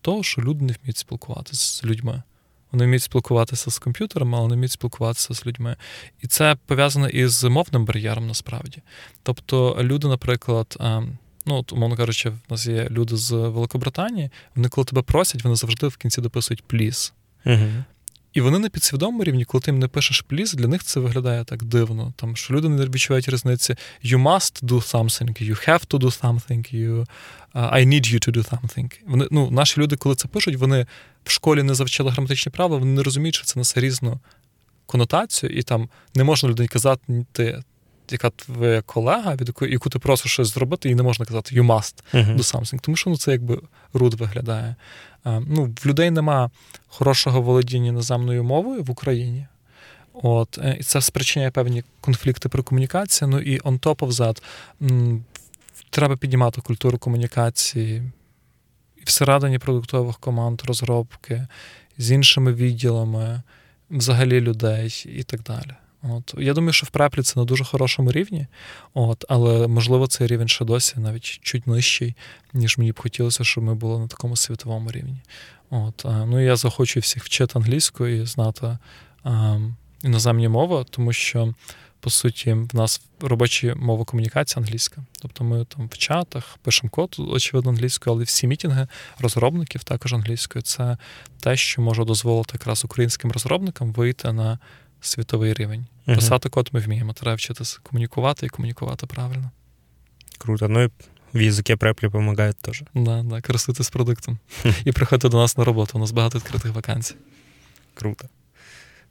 того, 0.01 0.23
що 0.23 0.41
люди 0.41 0.65
не 0.65 0.73
вміють 0.73 0.97
спілкуватися 0.97 1.77
з 1.77 1.83
людьми. 1.83 2.23
Вони 2.71 2.85
вміють 2.85 3.03
спілкуватися 3.03 3.71
з 3.71 3.79
комп'ютерами, 3.79 4.37
але 4.37 4.47
не 4.47 4.55
вміють 4.55 4.71
спілкуватися 4.71 5.33
з 5.33 5.45
людьми. 5.45 5.75
І 6.21 6.27
це 6.27 6.55
пов'язано 6.65 7.09
із 7.09 7.43
мовним 7.43 7.85
бар'єром 7.85 8.27
насправді. 8.27 8.81
Тобто, 9.23 9.77
люди, 9.81 10.07
наприклад, 10.07 10.77
ем, 10.79 11.17
ну, 11.45 11.55
от, 11.55 11.73
умовно 11.73 11.95
кажучи, 11.95 12.29
в 12.29 12.39
нас 12.49 12.67
є 12.67 12.87
люди 12.91 13.15
з 13.15 13.31
Великобританії, 13.31 14.29
вони, 14.55 14.69
коли 14.69 14.85
тебе 14.85 15.01
просять, 15.01 15.43
вони 15.43 15.55
завжди 15.55 15.87
в 15.87 15.97
кінці 15.97 16.21
дописують 16.21 16.63
пліс. 16.63 17.13
Угу. 17.45 17.69
І 18.33 18.41
вони 18.41 18.59
на 18.59 18.69
підсвідомому 18.69 19.23
рівні, 19.23 19.45
коли 19.45 19.61
ти 19.61 19.71
їм 19.71 19.79
не 19.79 19.87
пишеш 19.87 20.21
пліс, 20.21 20.53
для 20.53 20.67
них 20.67 20.83
це 20.83 20.99
виглядає 20.99 21.43
так 21.43 21.63
дивно. 21.63 22.13
Там, 22.15 22.35
що 22.35 22.53
люди 22.53 22.69
не 22.69 22.85
відчувають 22.85 23.29
різниці. 23.29 23.75
You 24.03 24.23
must 24.23 24.63
do 24.63 24.93
something, 24.93 25.43
you 25.49 25.69
have 25.69 25.87
to 25.87 25.99
do 25.99 26.21
something, 26.21 26.75
you, 26.75 27.05
uh, 27.55 27.73
I 27.73 27.85
need 27.85 28.13
you 28.13 28.29
to 28.29 28.37
do 28.37 28.49
something. 28.51 28.91
Вони, 29.07 29.27
ну, 29.31 29.51
Наші 29.51 29.81
люди, 29.81 29.95
коли 29.95 30.15
це 30.15 30.27
пишуть, 30.27 30.55
вони 30.55 30.85
в 31.23 31.31
школі 31.31 31.63
не 31.63 31.73
завчили 31.73 32.11
граматичні 32.11 32.51
правила, 32.51 32.79
вони 32.79 32.91
не 32.91 33.03
розуміють, 33.03 33.35
що 33.35 33.45
це 33.45 33.59
несе 33.59 33.79
різну 33.79 34.19
конотацію, 34.85 35.49
і 35.49 35.63
там 35.63 35.89
не 36.15 36.23
можна 36.23 36.49
людині 36.49 36.67
казати, 36.67 37.25
ти, 37.31 37.63
яка 38.13 38.29
твоя 38.29 38.81
колега, 38.81 39.35
від 39.35 39.47
якої 39.47 39.71
яку 39.71 39.89
ти 39.89 39.99
просиш 39.99 40.31
щось 40.31 40.53
зробити, 40.53 40.89
і 40.89 40.95
не 40.95 41.03
можна 41.03 41.25
казати 41.25 41.55
you 41.55 41.65
must 41.65 42.03
uh-huh. 42.13 42.35
do 42.35 42.55
something, 42.55 42.79
тому 42.79 42.95
що 42.95 43.09
ну, 43.09 43.17
це 43.17 43.31
якби 43.31 43.61
руд 43.93 44.13
виглядає. 44.13 44.75
А, 45.23 45.39
ну, 45.39 45.75
В 45.83 45.85
людей 45.85 46.11
нема 46.11 46.49
хорошого 46.87 47.41
володіння 47.41 47.87
іноземною 47.87 48.43
мовою 48.43 48.83
в 48.83 48.91
Україні. 48.91 49.47
От, 50.13 50.57
е, 50.57 50.77
І 50.79 50.83
це 50.83 51.01
спричиняє 51.01 51.51
певні 51.51 51.83
конфлікти 52.01 52.49
при 52.49 52.63
комунікації. 52.63 53.31
Ну 53.31 53.39
і 53.39 53.59
on 53.59 53.79
top 53.79 53.95
of 53.95 54.11
that, 54.11 54.43
м, 54.81 55.25
треба 55.89 56.17
піднімати 56.17 56.61
культуру 56.61 56.97
комунікації 56.97 58.03
і 58.97 59.03
всередині 59.03 59.59
продуктових 59.59 60.17
команд, 60.17 60.61
розробки, 60.65 61.47
з 61.97 62.11
іншими 62.11 62.53
відділами, 62.53 63.41
взагалі 63.89 64.41
людей 64.41 65.05
і 65.05 65.23
так 65.23 65.43
далі. 65.43 65.71
От. 66.09 66.35
Я 66.37 66.53
думаю, 66.53 66.73
що 66.73 66.85
в 66.85 66.89
преплі 66.89 67.21
це 67.21 67.39
на 67.39 67.45
дуже 67.45 67.63
хорошому 67.63 68.11
рівні, 68.11 68.47
от, 68.93 69.25
але 69.29 69.67
можливо 69.67 70.07
цей 70.07 70.27
рівень 70.27 70.47
ще 70.47 70.65
досі 70.65 70.99
навіть 70.99 71.23
чуть 71.23 71.67
нижчий, 71.67 72.15
ніж 72.53 72.77
мені 72.77 72.91
б 72.91 72.99
хотілося, 72.99 73.43
щоб 73.43 73.63
ми 73.63 73.75
були 73.75 73.99
на 73.99 74.07
такому 74.07 74.35
світовому 74.35 74.91
рівні. 74.91 75.21
От, 75.69 76.05
Ну 76.05 76.41
і 76.41 76.45
я 76.45 76.55
захочу 76.55 76.99
всіх 76.99 77.23
вчити 77.23 77.59
англійську 77.59 78.07
і 78.07 78.25
знати 78.25 78.77
а, 79.23 79.59
іноземні 80.03 80.47
мови, 80.47 80.85
тому 80.89 81.13
що, 81.13 81.53
по 81.99 82.09
суті, 82.09 82.53
в 82.53 82.75
нас 82.75 83.01
робоча 83.21 83.75
мова 83.75 84.05
комунікація 84.05 84.63
англійська. 84.63 85.03
Тобто 85.21 85.43
ми 85.43 85.65
там 85.65 85.87
в 85.87 85.97
чатах 85.97 86.57
пишемо 86.61 86.89
код, 86.89 87.15
очевидно, 87.19 87.71
англійською, 87.71 88.15
але 88.15 88.23
всі 88.23 88.47
мітинги 88.47 88.87
розробників 89.19 89.83
також 89.83 90.13
англійською. 90.13 90.61
Це 90.63 90.97
те, 91.39 91.57
що 91.57 91.81
може 91.81 92.05
дозволити 92.05 92.51
якраз 92.53 92.85
українським 92.85 93.31
розробникам 93.31 93.91
вийти 93.91 94.33
на 94.33 94.59
світовий 95.00 95.54
рівень. 95.54 95.86
Uh-huh. 96.06 96.14
Писати 96.14 96.48
код 96.48 96.68
ми 96.72 96.80
вміємо, 96.80 97.12
треба 97.12 97.34
вчитися 97.34 97.78
комунікувати 97.82 98.46
і 98.46 98.48
комунікувати 98.48 99.06
правильно. 99.06 99.50
Круто. 100.38 100.68
Ну 100.68 100.82
і 100.82 100.90
в 101.34 101.40
языке 101.40 101.76
преплі 101.76 102.06
допомагають 102.06 102.56
теж. 102.56 102.82
Да, 102.94 103.22
да, 103.22 103.40
користуйтесь 103.40 103.90
продуктом. 103.90 104.38
і 104.84 104.92
приходьте 104.92 105.28
до 105.28 105.36
нас 105.36 105.56
на 105.56 105.64
роботу. 105.64 105.92
У 105.94 106.00
нас 106.00 106.10
багато 106.10 106.38
відкритих 106.38 106.72
вакансій. 106.72 107.14
Круто. 107.94 108.28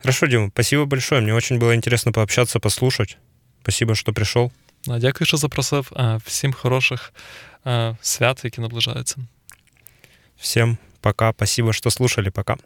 Хорошо, 0.01 0.27
Дима, 0.27 0.49
спасибо 0.53 0.85
большое. 0.85 1.21
Мне 1.21 1.33
очень 1.33 1.59
было 1.59 1.75
интересно 1.75 2.11
пообщаться, 2.11 2.59
послушать. 2.59 3.17
Спасибо, 3.61 3.95
що 3.95 4.13
прийшов. 4.13 4.51
Да, 4.85 4.99
дякую, 4.99 5.25
що 5.25 5.37
запросив. 5.37 5.91
Всім 6.25 6.53
хороших 6.53 7.13
свят, 8.01 8.41
які 8.43 8.61
наближаються. 8.61 9.15
Всім 10.37 10.77
пока. 11.01 11.33
Спасибо, 11.35 11.73
що 11.73 11.91
слушали. 11.91 12.31
Пока. 12.31 12.57